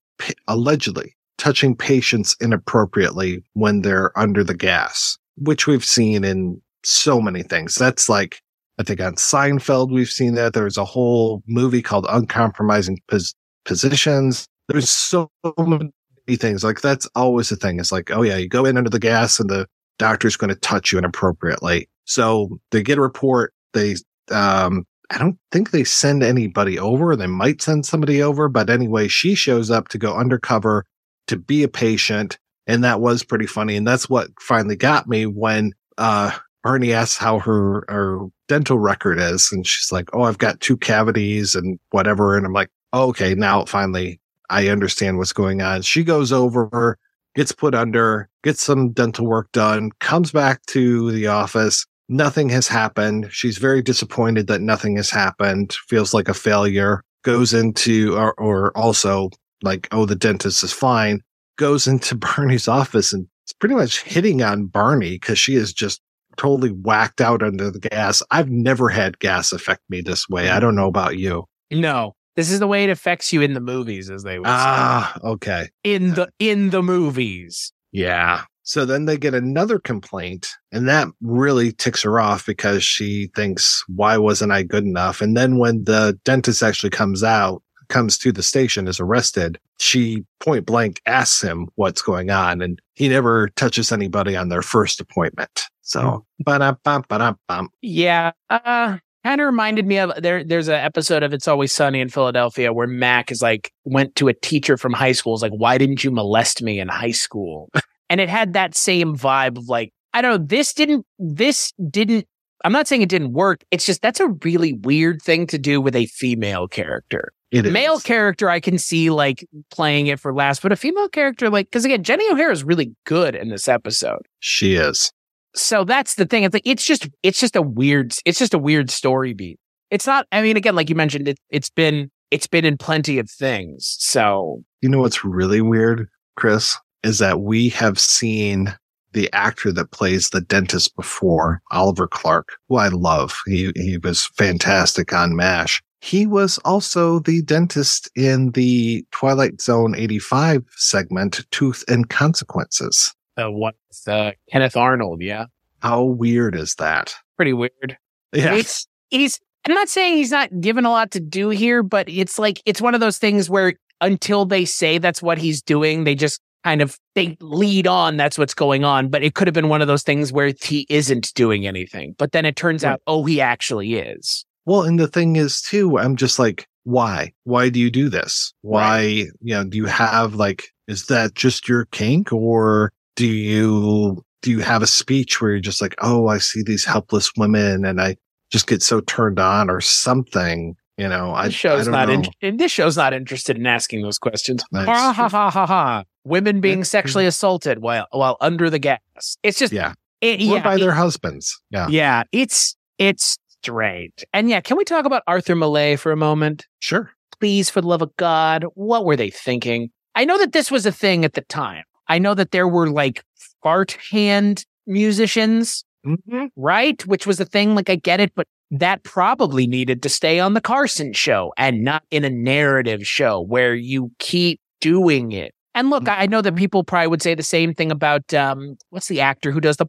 allegedly 0.48 1.16
touching 1.38 1.74
patients 1.74 2.36
inappropriately 2.40 3.42
when 3.54 3.80
they're 3.80 4.16
under 4.18 4.44
the 4.44 4.54
gas, 4.54 5.16
which 5.38 5.66
we've 5.66 5.84
seen 5.84 6.22
in 6.22 6.60
so 6.84 7.20
many 7.20 7.42
things. 7.42 7.74
That's 7.74 8.08
like, 8.08 8.40
I 8.78 8.82
think 8.82 9.00
on 9.00 9.14
Seinfeld, 9.14 9.90
we've 9.90 10.10
seen 10.10 10.34
that. 10.34 10.52
There's 10.52 10.76
a 10.76 10.84
whole 10.84 11.42
movie 11.46 11.82
called 11.82 12.06
Uncompromising 12.10 13.00
Pos- 13.08 13.34
Positions. 13.64 14.46
There's 14.68 14.90
so 14.90 15.30
many 15.58 15.90
things 16.36 16.64
like 16.64 16.80
that's 16.80 17.06
always 17.14 17.48
the 17.48 17.56
thing. 17.56 17.78
It's 17.78 17.92
like, 17.92 18.10
oh 18.10 18.22
yeah, 18.22 18.36
you 18.36 18.48
go 18.48 18.64
in 18.64 18.76
under 18.76 18.90
the 18.90 18.98
gas 18.98 19.40
and 19.40 19.48
the 19.48 19.66
doctor's 19.98 20.36
going 20.36 20.48
to 20.48 20.56
touch 20.56 20.92
you 20.92 20.98
inappropriately. 20.98 21.88
So 22.04 22.58
they 22.70 22.82
get 22.82 22.98
a 22.98 23.02
report. 23.02 23.52
They, 23.72 23.96
um, 24.30 24.84
I 25.10 25.18
don't 25.18 25.38
think 25.52 25.70
they 25.70 25.84
send 25.84 26.22
anybody 26.22 26.78
over. 26.78 27.14
They 27.16 27.26
might 27.26 27.62
send 27.62 27.84
somebody 27.86 28.22
over, 28.22 28.48
but 28.48 28.70
anyway, 28.70 29.08
she 29.08 29.34
shows 29.34 29.70
up 29.70 29.88
to 29.88 29.98
go 29.98 30.16
undercover 30.16 30.84
to 31.26 31.36
be 31.36 31.62
a 31.62 31.68
patient. 31.68 32.38
And 32.66 32.84
that 32.84 33.00
was 33.00 33.24
pretty 33.24 33.46
funny. 33.46 33.76
And 33.76 33.86
that's 33.86 34.08
what 34.08 34.28
finally 34.40 34.76
got 34.76 35.08
me 35.08 35.26
when, 35.26 35.72
uh, 35.98 36.32
Barney 36.62 36.92
asks 36.92 37.16
how 37.16 37.38
her, 37.38 37.84
her 37.88 38.26
dental 38.46 38.78
record 38.78 39.18
is. 39.18 39.50
And 39.50 39.66
she's 39.66 39.90
like, 39.90 40.10
Oh, 40.12 40.22
I've 40.22 40.38
got 40.38 40.60
two 40.60 40.76
cavities 40.76 41.54
and 41.54 41.78
whatever. 41.90 42.36
And 42.36 42.44
I'm 42.44 42.52
like, 42.52 42.68
oh, 42.92 43.08
okay, 43.08 43.34
now 43.34 43.64
finally 43.64 44.19
I 44.50 44.68
understand 44.68 45.18
what's 45.18 45.32
going 45.32 45.62
on. 45.62 45.82
She 45.82 46.04
goes 46.04 46.32
over, 46.32 46.98
gets 47.34 47.52
put 47.52 47.74
under, 47.74 48.28
gets 48.42 48.62
some 48.62 48.92
dental 48.92 49.26
work 49.26 49.50
done, 49.52 49.90
comes 50.00 50.32
back 50.32 50.64
to 50.66 51.10
the 51.12 51.28
office. 51.28 51.86
Nothing 52.08 52.48
has 52.48 52.66
happened. 52.66 53.28
She's 53.30 53.58
very 53.58 53.82
disappointed 53.82 54.48
that 54.48 54.60
nothing 54.60 54.96
has 54.96 55.10
happened, 55.10 55.72
feels 55.88 56.12
like 56.12 56.28
a 56.28 56.34
failure, 56.34 57.02
goes 57.22 57.54
into, 57.54 58.16
or, 58.16 58.34
or 58.34 58.76
also 58.76 59.30
like, 59.62 59.86
oh, 59.92 60.06
the 60.06 60.16
dentist 60.16 60.64
is 60.64 60.72
fine, 60.72 61.20
goes 61.56 61.86
into 61.86 62.14
Barney's 62.36 62.66
office 62.68 63.12
and 63.12 63.28
it's 63.44 63.52
pretty 63.52 63.74
much 63.76 64.02
hitting 64.02 64.42
on 64.42 64.66
Barney 64.66 65.12
because 65.12 65.38
she 65.38 65.54
is 65.54 65.72
just 65.72 66.00
totally 66.36 66.70
whacked 66.70 67.20
out 67.20 67.42
under 67.42 67.70
the 67.70 67.80
gas. 67.80 68.22
I've 68.30 68.48
never 68.48 68.88
had 68.88 69.18
gas 69.18 69.52
affect 69.52 69.82
me 69.88 70.00
this 70.00 70.28
way. 70.28 70.50
I 70.50 70.58
mm. 70.58 70.60
don't 70.60 70.76
know 70.76 70.88
about 70.88 71.18
you. 71.18 71.44
No, 71.70 72.14
this 72.36 72.50
is 72.50 72.60
the 72.60 72.66
way 72.66 72.84
it 72.84 72.90
affects 72.90 73.32
you 73.32 73.42
in 73.42 73.54
the 73.54 73.60
movies, 73.60 74.10
as 74.10 74.22
they 74.22 74.38
would 74.38 74.46
Ah, 74.48 75.18
okay. 75.24 75.68
In 75.84 76.14
the, 76.14 76.28
in 76.38 76.70
the 76.70 76.82
movies. 76.82 77.72
Yeah. 77.92 78.44
So 78.62 78.84
then 78.84 79.06
they 79.06 79.18
get 79.18 79.34
another 79.34 79.80
complaint 79.80 80.48
and 80.70 80.88
that 80.88 81.08
really 81.20 81.72
ticks 81.72 82.02
her 82.02 82.20
off 82.20 82.46
because 82.46 82.84
she 82.84 83.28
thinks, 83.34 83.82
why 83.88 84.16
wasn't 84.16 84.52
I 84.52 84.62
good 84.62 84.84
enough? 84.84 85.20
And 85.20 85.36
then 85.36 85.58
when 85.58 85.84
the 85.84 86.18
dentist 86.24 86.62
actually 86.62 86.90
comes 86.90 87.24
out, 87.24 87.62
comes 87.88 88.16
to 88.18 88.30
the 88.30 88.44
station, 88.44 88.86
is 88.86 89.00
arrested, 89.00 89.58
she 89.80 90.24
point 90.38 90.66
blank 90.66 91.00
asks 91.06 91.42
him 91.42 91.68
what's 91.74 92.00
going 92.00 92.30
on 92.30 92.62
and 92.62 92.80
he 92.94 93.08
never 93.08 93.48
touches 93.56 93.90
anybody 93.90 94.36
on 94.36 94.50
their 94.50 94.62
first 94.62 95.00
appointment. 95.00 95.62
So, 95.82 96.24
ba-da-bum. 96.38 97.70
Yeah. 97.82 98.30
Uh, 98.48 98.98
kind 99.24 99.40
of 99.40 99.46
reminded 99.46 99.86
me 99.86 99.98
of 99.98 100.12
there. 100.22 100.44
There's 100.44 100.68
an 100.68 100.74
episode 100.74 101.22
of 101.22 101.32
It's 101.32 101.48
Always 101.48 101.72
Sunny 101.72 102.00
in 102.00 102.08
Philadelphia 102.08 102.72
where 102.72 102.86
Mac 102.86 103.30
is 103.30 103.42
like 103.42 103.72
went 103.84 104.16
to 104.16 104.28
a 104.28 104.34
teacher 104.34 104.76
from 104.76 104.92
high 104.92 105.12
school. 105.12 105.34
Is 105.34 105.42
like, 105.42 105.52
why 105.52 105.78
didn't 105.78 106.04
you 106.04 106.10
molest 106.10 106.62
me 106.62 106.80
in 106.80 106.88
high 106.88 107.10
school? 107.10 107.70
and 108.08 108.20
it 108.20 108.28
had 108.28 108.52
that 108.54 108.76
same 108.76 109.16
vibe 109.16 109.58
of 109.58 109.68
like, 109.68 109.92
I 110.12 110.22
don't 110.22 110.40
know. 110.40 110.46
This 110.46 110.72
didn't. 110.72 111.06
This 111.18 111.72
didn't. 111.90 112.26
I'm 112.64 112.72
not 112.72 112.86
saying 112.88 113.02
it 113.02 113.08
didn't 113.08 113.32
work. 113.32 113.64
It's 113.70 113.86
just 113.86 114.02
that's 114.02 114.20
a 114.20 114.28
really 114.44 114.74
weird 114.74 115.22
thing 115.22 115.46
to 115.48 115.58
do 115.58 115.80
with 115.80 115.96
a 115.96 116.06
female 116.06 116.68
character. 116.68 117.32
It 117.50 117.66
is. 117.66 117.72
Male 117.72 117.98
character, 117.98 118.48
I 118.48 118.60
can 118.60 118.78
see 118.78 119.10
like 119.10 119.46
playing 119.70 120.06
it 120.06 120.20
for 120.20 120.32
laughs, 120.32 120.60
but 120.60 120.70
a 120.70 120.76
female 120.76 121.08
character, 121.08 121.50
like, 121.50 121.66
because 121.66 121.84
again, 121.84 122.04
Jenny 122.04 122.28
O'Hara 122.30 122.52
is 122.52 122.62
really 122.62 122.94
good 123.04 123.34
in 123.34 123.48
this 123.48 123.66
episode 123.66 124.20
She 124.38 124.74
is. 124.74 125.12
So 125.54 125.84
that's 125.84 126.14
the 126.14 126.26
thing. 126.26 126.44
It's 126.44 126.54
like 126.54 126.66
it's 126.66 126.84
just 126.84 127.08
it's 127.22 127.40
just 127.40 127.56
a 127.56 127.62
weird 127.62 128.14
it's 128.24 128.38
just 128.38 128.54
a 128.54 128.58
weird 128.58 128.90
story 128.90 129.32
beat. 129.32 129.58
It's 129.90 130.06
not. 130.06 130.26
I 130.30 130.42
mean, 130.42 130.56
again, 130.56 130.74
like 130.74 130.88
you 130.88 130.94
mentioned, 130.94 131.28
it, 131.28 131.38
it's 131.50 131.70
been 131.70 132.10
it's 132.30 132.46
been 132.46 132.64
in 132.64 132.76
plenty 132.76 133.18
of 133.18 133.30
things. 133.30 133.96
So 133.98 134.62
You 134.80 134.88
know 134.88 135.00
what's 135.00 135.24
really 135.24 135.60
weird, 135.60 136.08
Chris, 136.36 136.76
is 137.02 137.18
that 137.18 137.40
we 137.40 137.68
have 137.70 137.98
seen 137.98 138.74
the 139.12 139.32
actor 139.32 139.72
that 139.72 139.90
plays 139.90 140.30
the 140.30 140.40
dentist 140.40 140.94
before, 140.94 141.60
Oliver 141.72 142.06
Clark, 142.06 142.50
who 142.68 142.76
I 142.76 142.88
love. 142.88 143.36
He 143.46 143.72
he 143.74 143.98
was 143.98 144.26
fantastic 144.26 145.12
on 145.12 145.34
MASH. 145.34 145.82
He 146.02 146.26
was 146.26 146.58
also 146.64 147.18
the 147.18 147.42
dentist 147.42 148.10
in 148.16 148.52
the 148.52 149.04
Twilight 149.10 149.60
Zone 149.60 149.94
85 149.94 150.64
segment, 150.76 151.44
Tooth 151.50 151.84
and 151.88 152.08
Consequences. 152.08 153.14
The 153.44 153.50
one 153.50 153.72
with 153.88 154.08
uh, 154.08 154.32
Kenneth 154.50 154.76
Arnold, 154.76 155.22
yeah, 155.22 155.46
How 155.80 156.02
weird 156.04 156.54
is 156.54 156.74
that? 156.76 157.14
pretty 157.36 157.52
weird. 157.52 157.96
Yeah. 158.32 158.54
It's 158.54 158.86
he's. 159.10 159.40
I'm 159.66 159.74
not 159.74 159.88
saying 159.88 160.16
he's 160.16 160.30
not 160.30 160.60
given 160.60 160.84
a 160.86 160.90
lot 160.90 161.10
to 161.12 161.20
do 161.20 161.48
here, 161.50 161.82
but 161.82 162.08
it's 162.08 162.38
like 162.38 162.62
it's 162.66 162.80
one 162.80 162.94
of 162.94 163.00
those 163.00 163.18
things 163.18 163.50
where 163.50 163.74
until 164.00 164.44
they 164.46 164.64
say 164.64 164.98
that's 164.98 165.22
what 165.22 165.36
he's 165.38 165.60
doing, 165.62 166.04
they 166.04 166.14
just 166.14 166.40
kind 166.64 166.80
of 166.82 166.98
they 167.14 167.36
lead 167.40 167.86
on 167.86 168.16
that's 168.16 168.38
what's 168.38 168.54
going 168.54 168.84
on. 168.84 169.08
But 169.08 169.22
it 169.22 169.34
could 169.34 169.46
have 169.46 169.54
been 169.54 169.68
one 169.68 169.80
of 169.82 169.88
those 169.88 170.02
things 170.02 170.32
where 170.32 170.52
he 170.62 170.86
isn't 170.88 171.32
doing 171.34 171.66
anything, 171.66 172.14
but 172.18 172.32
then 172.32 172.44
it 172.46 172.56
turns 172.56 172.84
Right. 172.84 172.92
out, 172.92 173.02
oh, 173.06 173.24
he 173.24 173.40
actually 173.40 173.94
is. 173.94 174.44
Well, 174.66 174.82
and 174.82 174.98
the 174.98 175.08
thing 175.08 175.36
is 175.36 175.60
too, 175.62 175.98
I'm 175.98 176.16
just 176.16 176.38
like, 176.38 176.66
why? 176.84 177.32
Why 177.44 177.68
do 177.70 177.80
you 177.80 177.90
do 177.90 178.08
this? 178.08 178.52
Why, 178.62 179.00
you 179.40 179.54
know, 179.54 179.64
do 179.64 179.76
you 179.76 179.86
have 179.86 180.34
like, 180.34 180.64
is 180.88 181.06
that 181.06 181.34
just 181.34 181.68
your 181.68 181.84
kink 181.86 182.32
or 182.32 182.92
do 183.20 183.26
you, 183.26 184.24
do 184.42 184.50
you 184.50 184.60
have 184.60 184.82
a 184.82 184.86
speech 184.86 185.40
where 185.40 185.50
you're 185.50 185.60
just 185.60 185.82
like, 185.82 185.94
oh, 186.00 186.28
I 186.28 186.38
see 186.38 186.62
these 186.62 186.84
helpless 186.84 187.30
women 187.36 187.84
and 187.84 188.00
I 188.00 188.16
just 188.50 188.66
get 188.66 188.82
so 188.82 189.00
turned 189.00 189.38
on 189.38 189.68
or 189.68 189.80
something, 189.80 190.74
you 190.96 191.06
know, 191.06 191.32
I, 191.34 191.46
This 191.46 191.54
show's 191.54 191.86
I 191.86 191.90
not 191.90 192.08
in, 192.40 192.56
this 192.56 192.72
show's 192.72 192.96
not 192.96 193.12
interested 193.12 193.56
in 193.56 193.66
asking 193.66 194.02
those 194.02 194.18
questions. 194.18 194.64
Nice. 194.72 194.86
Ha 194.86 195.12
ha 195.12 195.28
ha 195.28 195.50
ha 195.50 195.66
ha. 195.66 196.04
Women 196.24 196.60
being 196.60 196.84
sexually 196.84 197.26
assaulted 197.26 197.80
while 197.80 198.06
while 198.10 198.36
under 198.40 198.68
the 198.70 198.78
gas. 198.78 199.36
It's 199.42 199.58
just 199.58 199.72
yeah. 199.72 199.92
it, 200.20 200.40
Or 200.40 200.56
yeah, 200.56 200.62
by 200.62 200.76
it- 200.76 200.80
their 200.80 200.92
husbands. 200.92 201.60
Yeah. 201.70 201.88
yeah. 201.88 202.22
It's 202.32 202.76
it's 202.98 203.36
strange. 203.62 204.24
And 204.32 204.48
yeah, 204.48 204.60
can 204.60 204.76
we 204.76 204.84
talk 204.84 205.04
about 205.04 205.22
Arthur 205.26 205.54
Malet 205.54 205.98
for 205.98 206.12
a 206.12 206.16
moment? 206.16 206.66
Sure. 206.80 207.10
Please, 207.38 207.70
for 207.70 207.80
the 207.80 207.86
love 207.88 208.02
of 208.02 208.14
God, 208.16 208.64
what 208.74 209.04
were 209.04 209.16
they 209.16 209.30
thinking? 209.30 209.90
I 210.14 210.24
know 210.24 210.38
that 210.38 210.52
this 210.52 210.70
was 210.70 210.84
a 210.86 210.92
thing 210.92 211.24
at 211.24 211.34
the 211.34 211.40
time. 211.42 211.84
I 212.10 212.18
know 212.18 212.34
that 212.34 212.50
there 212.50 212.68
were 212.68 212.90
like 212.90 213.24
fart 213.62 213.96
hand 214.10 214.66
musicians 214.86 215.84
Mm-hmm. 216.06 216.46
right? 216.56 217.06
Which 217.06 217.26
was 217.26 217.40
a 217.40 217.44
thing. 217.44 217.74
Like, 217.74 217.90
I 217.90 217.96
get 217.96 218.20
it, 218.20 218.32
but 218.34 218.46
that 218.70 219.02
probably 219.02 219.66
needed 219.66 220.02
to 220.04 220.08
stay 220.08 220.40
on 220.40 220.54
the 220.54 220.60
Carson 220.62 221.12
show 221.12 221.52
and 221.58 221.84
not 221.84 222.04
in 222.10 222.24
a 222.24 222.30
narrative 222.30 223.06
show 223.06 223.38
where 223.42 223.74
you 223.74 224.10
keep 224.18 224.60
doing 224.80 225.32
it. 225.32 225.52
And 225.74 225.90
look, 225.90 226.08
I 226.08 226.22
I 226.22 226.26
know 226.26 226.40
that 226.40 226.56
people 226.56 226.84
probably 226.84 227.08
would 227.08 227.20
say 227.20 227.34
the 227.34 227.42
same 227.42 227.74
thing 227.74 227.90
about 227.90 228.32
um, 228.32 228.78
what's 228.88 229.08
the 229.08 229.20
actor 229.20 229.50
who 229.50 229.60
does 229.60 229.76
the 229.76 229.86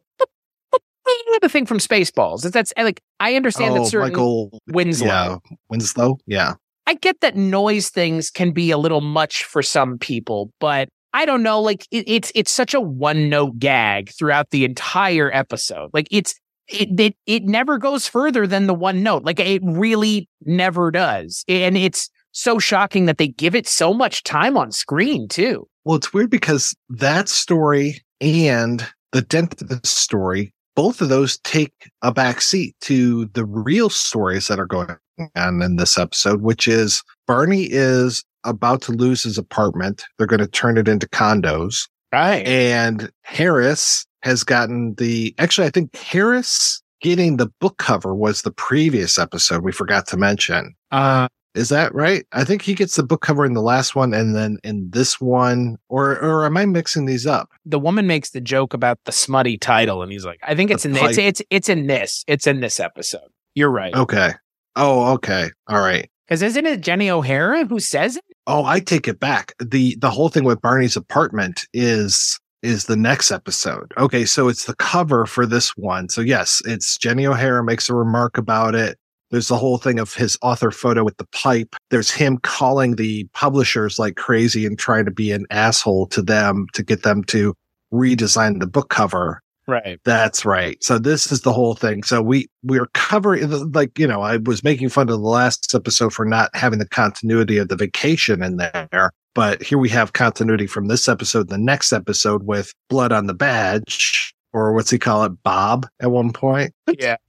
the 1.40 1.48
thing 1.48 1.64
from 1.64 1.78
Spaceballs. 1.78 2.42
That's, 2.42 2.52
that's 2.52 2.72
like 2.76 3.00
I 3.18 3.34
understand 3.34 3.72
Oh, 3.72 3.78
that 3.78 3.86
certain 3.86 4.10
Michael 4.10 4.60
Winslow. 4.68 5.06
Yeah. 5.06 5.36
Winslow. 5.70 6.18
Yeah. 6.26 6.54
I 6.86 6.94
get 6.94 7.20
that 7.22 7.36
noise 7.36 7.88
things 7.88 8.30
can 8.30 8.52
be 8.52 8.70
a 8.70 8.76
little 8.76 9.00
much 9.00 9.44
for 9.44 9.62
some 9.62 9.96
people, 9.98 10.52
but 10.60 10.90
I 11.12 11.24
don't 11.24 11.42
know. 11.42 11.60
Like 11.60 11.86
it, 11.90 12.04
it's 12.08 12.32
it's 12.34 12.50
such 12.50 12.74
a 12.74 12.80
one 12.80 13.28
note 13.28 13.58
gag 13.58 14.10
throughout 14.10 14.50
the 14.50 14.64
entire 14.64 15.30
episode. 15.32 15.90
Like 15.92 16.08
it's 16.10 16.34
it, 16.68 16.98
it 16.98 17.16
it 17.26 17.44
never 17.44 17.78
goes 17.78 18.06
further 18.06 18.46
than 18.46 18.66
the 18.66 18.74
one 18.74 19.02
note. 19.02 19.24
Like 19.24 19.40
it 19.40 19.62
really 19.64 20.28
never 20.44 20.90
does, 20.90 21.44
and 21.48 21.76
it's 21.76 22.10
so 22.32 22.58
shocking 22.58 23.06
that 23.06 23.18
they 23.18 23.28
give 23.28 23.54
it 23.54 23.68
so 23.68 23.92
much 23.92 24.22
time 24.24 24.56
on 24.56 24.72
screen 24.72 25.28
too. 25.28 25.68
Well, 25.84 25.96
it's 25.96 26.12
weird 26.12 26.30
because 26.30 26.74
that 26.88 27.28
story 27.28 28.00
and 28.20 28.86
the 29.12 29.22
dentist 29.22 29.86
story, 29.86 30.54
both 30.74 31.02
of 31.02 31.08
those 31.08 31.38
take 31.38 31.90
a 32.00 32.12
back 32.12 32.40
seat 32.40 32.74
to 32.82 33.26
the 33.26 33.44
real 33.44 33.90
stories 33.90 34.48
that 34.48 34.58
are 34.58 34.66
going 34.66 34.96
on 35.36 35.60
in 35.60 35.76
this 35.76 35.98
episode, 35.98 36.40
which 36.40 36.66
is 36.66 37.02
Barney 37.26 37.64
is 37.64 38.24
about 38.44 38.82
to 38.82 38.92
lose 38.92 39.22
his 39.22 39.38
apartment. 39.38 40.04
They're 40.18 40.26
going 40.26 40.40
to 40.40 40.46
turn 40.46 40.78
it 40.78 40.88
into 40.88 41.08
condos. 41.08 41.88
Right. 42.12 42.46
And 42.46 43.10
Harris 43.22 44.06
has 44.22 44.44
gotten 44.44 44.94
the, 44.94 45.34
actually, 45.38 45.66
I 45.66 45.70
think 45.70 45.96
Harris 45.96 46.82
getting 47.00 47.36
the 47.36 47.50
book 47.60 47.78
cover 47.78 48.14
was 48.14 48.42
the 48.42 48.50
previous 48.52 49.18
episode 49.18 49.62
we 49.64 49.72
forgot 49.72 50.06
to 50.08 50.16
mention. 50.16 50.74
Uh, 50.90 51.26
Is 51.54 51.68
that 51.70 51.94
right? 51.94 52.24
I 52.32 52.44
think 52.44 52.62
he 52.62 52.74
gets 52.74 52.96
the 52.96 53.02
book 53.02 53.22
cover 53.22 53.44
in 53.44 53.54
the 53.54 53.62
last 53.62 53.96
one 53.96 54.14
and 54.14 54.36
then 54.36 54.58
in 54.62 54.88
this 54.90 55.20
one, 55.20 55.78
or, 55.88 56.12
or 56.22 56.44
am 56.46 56.56
I 56.56 56.66
mixing 56.66 57.06
these 57.06 57.26
up? 57.26 57.48
the 57.64 57.78
woman 57.78 58.06
makes 58.06 58.30
the 58.30 58.40
joke 58.40 58.72
about 58.74 58.98
the 59.04 59.12
smutty 59.12 59.56
title, 59.58 60.02
and 60.02 60.10
he's 60.12 60.24
like, 60.24 60.40
"I 60.42 60.54
think 60.54 60.70
it's 60.70 60.82
The 60.82 60.90
in 60.90 60.96
it's 60.96 61.16
pipe. 61.16 61.18
it's 61.18 61.42
it's 61.50 61.68
in 61.68 61.86
this. 61.86 62.24
It's 62.26 62.46
in 62.46 62.60
this 62.60 62.78
episode." 62.80 63.28
You're 63.54 63.70
right. 63.70 63.94
Okay. 63.94 64.32
Oh, 64.76 65.12
okay. 65.14 65.50
All 65.68 65.80
right. 65.80 66.08
Because 66.26 66.42
isn't 66.42 66.64
it 66.66 66.80
Jenny 66.80 67.10
O'Hara 67.10 67.66
who 67.66 67.78
says 67.80 68.16
it? 68.16 68.24
Oh, 68.46 68.64
I 68.64 68.80
take 68.80 69.06
it 69.06 69.20
back. 69.20 69.54
The, 69.60 69.96
the 70.00 70.10
whole 70.10 70.28
thing 70.28 70.44
with 70.44 70.60
Barney's 70.60 70.96
apartment 70.96 71.66
is, 71.72 72.38
is 72.62 72.86
the 72.86 72.96
next 72.96 73.30
episode. 73.30 73.92
Okay. 73.98 74.24
So 74.24 74.48
it's 74.48 74.64
the 74.66 74.74
cover 74.76 75.26
for 75.26 75.46
this 75.46 75.76
one. 75.76 76.08
So 76.08 76.20
yes, 76.20 76.60
it's 76.64 76.96
Jenny 76.96 77.26
O'Hara 77.26 77.62
makes 77.64 77.88
a 77.88 77.94
remark 77.94 78.38
about 78.38 78.74
it. 78.74 78.98
There's 79.30 79.48
the 79.48 79.56
whole 79.56 79.78
thing 79.78 79.98
of 79.98 80.12
his 80.14 80.38
author 80.42 80.70
photo 80.70 81.04
with 81.04 81.16
the 81.16 81.26
pipe. 81.32 81.74
There's 81.90 82.10
him 82.10 82.38
calling 82.38 82.96
the 82.96 83.26
publishers 83.32 83.98
like 83.98 84.16
crazy 84.16 84.66
and 84.66 84.78
trying 84.78 85.06
to 85.06 85.10
be 85.10 85.32
an 85.32 85.46
asshole 85.50 86.06
to 86.08 86.20
them 86.20 86.66
to 86.74 86.82
get 86.82 87.02
them 87.02 87.24
to 87.24 87.54
redesign 87.92 88.60
the 88.60 88.66
book 88.66 88.90
cover. 88.90 89.41
Right. 89.68 90.00
That's 90.04 90.44
right. 90.44 90.82
So 90.82 90.98
this 90.98 91.30
is 91.30 91.42
the 91.42 91.52
whole 91.52 91.74
thing. 91.74 92.02
So 92.02 92.20
we 92.20 92.48
we're 92.64 92.88
covering 92.94 93.48
like 93.72 93.98
you 93.98 94.06
know 94.08 94.20
I 94.22 94.38
was 94.38 94.64
making 94.64 94.88
fun 94.88 95.08
of 95.08 95.20
the 95.20 95.28
last 95.28 95.74
episode 95.74 96.12
for 96.12 96.24
not 96.24 96.50
having 96.54 96.78
the 96.80 96.88
continuity 96.88 97.58
of 97.58 97.68
the 97.68 97.76
vacation 97.76 98.42
in 98.42 98.56
there, 98.56 99.12
but 99.34 99.62
here 99.62 99.78
we 99.78 99.88
have 99.90 100.12
continuity 100.14 100.66
from 100.66 100.88
this 100.88 101.08
episode, 101.08 101.48
the 101.48 101.58
next 101.58 101.92
episode 101.92 102.42
with 102.44 102.72
blood 102.88 103.12
on 103.12 103.26
the 103.28 103.34
badge, 103.34 104.34
or 104.52 104.72
what's 104.72 104.90
he 104.90 104.98
call 104.98 105.22
it, 105.24 105.32
Bob 105.44 105.86
at 106.00 106.10
one 106.10 106.32
point. 106.32 106.72
Yeah. 106.98 107.16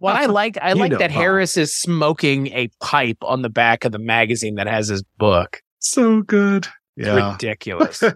Well, 0.00 0.14
I 0.14 0.26
like 0.26 0.58
I 0.60 0.74
like 0.74 0.90
that 0.92 0.98
Bob. 1.00 1.10
Harris 1.10 1.56
is 1.56 1.74
smoking 1.74 2.48
a 2.48 2.68
pipe 2.82 3.16
on 3.22 3.40
the 3.40 3.48
back 3.48 3.86
of 3.86 3.92
the 3.92 3.98
magazine 3.98 4.56
that 4.56 4.66
has 4.66 4.88
his 4.88 5.02
book. 5.16 5.62
So 5.78 6.20
good. 6.20 6.66
It's 6.98 7.06
Yeah. 7.08 7.32
ridiculous. 7.32 8.02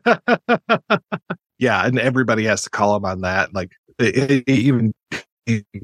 yeah, 1.58 1.84
and 1.84 1.98
everybody 1.98 2.44
has 2.44 2.62
to 2.62 2.70
call 2.70 2.96
him 2.96 3.04
on 3.04 3.20
that. 3.22 3.54
Like 3.54 3.72
e- 4.00 4.12
e- 4.16 4.44
even 4.46 4.92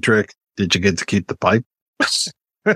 trick. 0.02 0.34
Did 0.56 0.74
you 0.74 0.80
get 0.80 0.98
to 0.98 1.06
keep 1.06 1.26
the 1.26 1.36
pipe? 1.36 1.64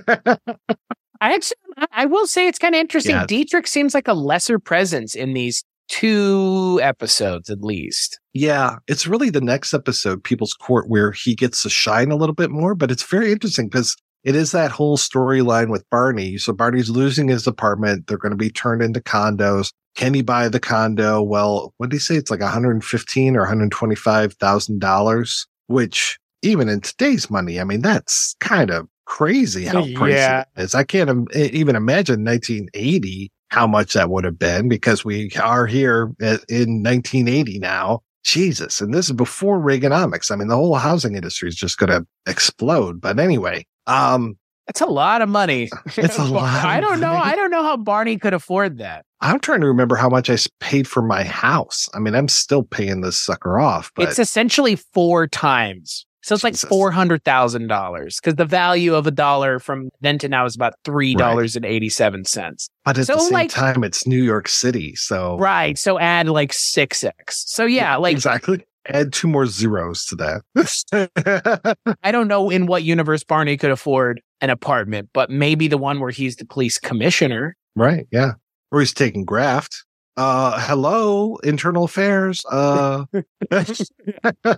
I 1.21 1.35
actually, 1.35 1.57
I 1.93 2.07
will 2.07 2.27
say 2.27 2.47
it's 2.47 2.59
kind 2.59 2.75
of 2.75 2.81
interesting. 2.81 3.15
Yeah. 3.15 3.27
Dietrich 3.27 3.67
seems 3.67 3.95
like 3.95 4.09
a 4.09 4.13
lesser 4.13 4.59
presence 4.59 5.15
in 5.15 5.35
these 5.35 5.65
two 5.89 6.79
episodes, 6.83 7.51
at 7.51 7.63
least. 7.63 8.21
Yeah, 8.35 8.77
it's 8.87 9.07
really 9.07 9.31
the 9.31 9.41
next 9.41 9.75
episode, 9.75 10.23
People's 10.23 10.55
Court, 10.55 10.89
where 10.89 11.13
he 11.13 11.35
gets 11.35 11.63
to 11.63 11.71
shine 11.71 12.11
a 12.11 12.17
little 12.17 12.35
bit 12.35 12.51
more. 12.51 12.75
But 12.75 12.91
it's 12.91 13.03
very 13.03 13.33
interesting 13.33 13.69
because 13.69 13.97
it 14.25 14.37
is 14.37 14.53
that 14.53 14.71
whole 14.71 14.97
storyline 14.97 15.71
with 15.71 15.89
Barney. 15.91 16.39
So 16.39 16.53
Barney's 16.53 16.91
losing 16.91 17.29
his 17.29 17.47
apartment. 17.47 18.07
They're 18.07 18.19
going 18.19 18.31
to 18.31 18.37
be 18.37 18.51
turned 18.51 18.83
into 18.83 19.01
condos. 19.01 19.73
Can 19.99 20.15
he 20.15 20.23
buy 20.23 20.49
the 20.49 20.61
condo? 20.61 21.21
Well, 21.21 21.75
what 21.79 21.91
did 21.91 21.97
he 21.97 22.01
say? 22.01 22.15
It's 22.15 22.31
like 22.31 22.41
115 22.41 23.37
or 23.37 23.41
125 23.41 24.33
thousand 24.35 24.79
dollars, 24.79 25.45
which 25.67 26.19
even 26.43 26.69
in 26.69 26.81
today's 26.81 27.29
money, 27.29 27.61
I 27.61 27.65
mean, 27.65 27.83
that's 27.83 28.37
kind 28.39 28.71
of 28.71 28.87
crazy 29.07 29.65
how 29.65 29.83
pricey 29.83 30.13
Yeah. 30.13 30.45
it 30.57 30.63
is. 30.63 30.75
I 30.77 30.85
can't 30.85 31.11
im- 31.11 31.27
even 31.35 31.75
imagine 31.75 32.23
1980 32.23 33.33
how 33.51 33.67
much 33.67 33.95
that 33.95 34.09
would 34.09 34.23
have 34.23 34.39
been 34.39 34.69
because 34.69 35.05
we 35.05 35.33
are 35.43 35.67
here 35.67 36.13
at- 36.23 36.45
in 36.49 36.81
1980 36.83 37.59
now. 37.59 38.01
Jesus. 38.25 38.81
And 38.81 38.95
this 38.95 39.07
is 39.07 39.13
before 39.17 39.59
Reaganomics. 39.59 40.31
I 40.31 40.37
mean, 40.37 40.47
the 40.49 40.55
whole 40.57 40.77
housing 40.77 41.17
industry 41.17 41.49
is 41.49 41.57
just 41.57 41.77
going 41.79 41.91
to 41.91 42.07
explode. 42.31 43.01
But 43.01 43.19
anyway, 43.19 43.67
um, 43.89 44.37
That's 44.69 44.83
a 44.83 44.87
lot 44.87 45.23
of 45.23 45.29
money. 45.29 45.71
It's 45.97 46.19
a 46.19 46.25
lot 46.25 46.65
I 46.65 46.79
don't 46.81 47.01
know. 47.01 47.13
I 47.13 47.35
don't 47.35 47.51
know 47.51 47.63
how 47.63 47.77
Barney 47.77 48.19
could 48.19 48.35
afford 48.35 48.79
that. 48.79 49.05
I'm 49.21 49.41
trying 49.41 49.63
to 49.63 49.67
remember 49.67 49.97
how 49.97 50.09
much 50.09 50.31
I 50.31 50.37
paid 50.61 50.87
for 50.87 51.03
my 51.03 51.25
house. 51.25 51.89
I 51.95 51.99
mean, 51.99 52.15
I'm 52.15 52.29
still 52.29 52.63
paying 52.63 53.01
this 53.01 53.21
sucker 53.21 53.59
off, 53.59 53.91
but 53.97 54.09
it's 54.09 54.19
essentially 54.19 54.77
four 54.77 55.27
times. 55.27 56.07
So 56.23 56.35
it's 56.35 56.45
like 56.45 56.57
four 56.57 56.91
hundred 56.91 57.25
thousand 57.25 57.69
dollars 57.69 58.21
because 58.21 58.35
the 58.35 58.45
value 58.45 58.95
of 58.95 59.07
a 59.07 59.11
dollar 59.11 59.59
from 59.59 59.89
then 60.03 60.19
to 60.19 60.29
now 60.29 60.45
is 60.45 60.55
about 60.55 60.75
three 60.85 61.15
dollars 61.15 61.57
and 61.57 61.65
eighty 61.65 61.89
seven 61.89 62.25
cents. 62.27 62.69
but 62.85 62.99
at 62.99 63.07
so, 63.07 63.15
the 63.15 63.21
same 63.21 63.33
like- 63.33 63.51
time, 63.51 63.83
it's 63.83 64.07
New 64.07 64.23
York 64.23 64.47
City. 64.49 64.95
So 64.95 65.39
Right. 65.39 65.79
So 65.79 65.99
add 65.99 66.29
like 66.29 66.53
six 66.53 67.03
x. 67.03 67.45
So 67.47 67.65
yeah, 67.65 67.97
like 67.97 68.13
exactly. 68.13 68.63
Add 68.89 69.13
two 69.13 69.29
more 69.29 69.47
zeros 69.47 70.05
to 70.07 70.17
that. 70.17 71.79
I 72.03 72.11
don't 72.11 72.29
know 72.29 72.51
in 72.51 72.67
what 72.67 72.83
universe 72.83 73.23
Barney 73.25 73.57
could 73.57 73.71
afford 73.71 74.21
an 74.41 74.51
apartment, 74.51 75.11
but 75.13 75.31
maybe 75.31 75.69
the 75.69 75.79
one 75.79 76.01
where 76.01 76.11
he's 76.11 76.37
the 76.37 76.45
police 76.47 76.79
commissioner. 76.79 77.57
right. 77.77 78.07
Yeah. 78.11 78.33
Or 78.71 78.81
he's 78.81 78.93
taking 78.93 79.25
graft. 79.25 79.85
Uh, 80.17 80.61
hello, 80.61 81.37
internal 81.45 81.85
affairs. 81.85 82.43
Uh, 82.51 83.05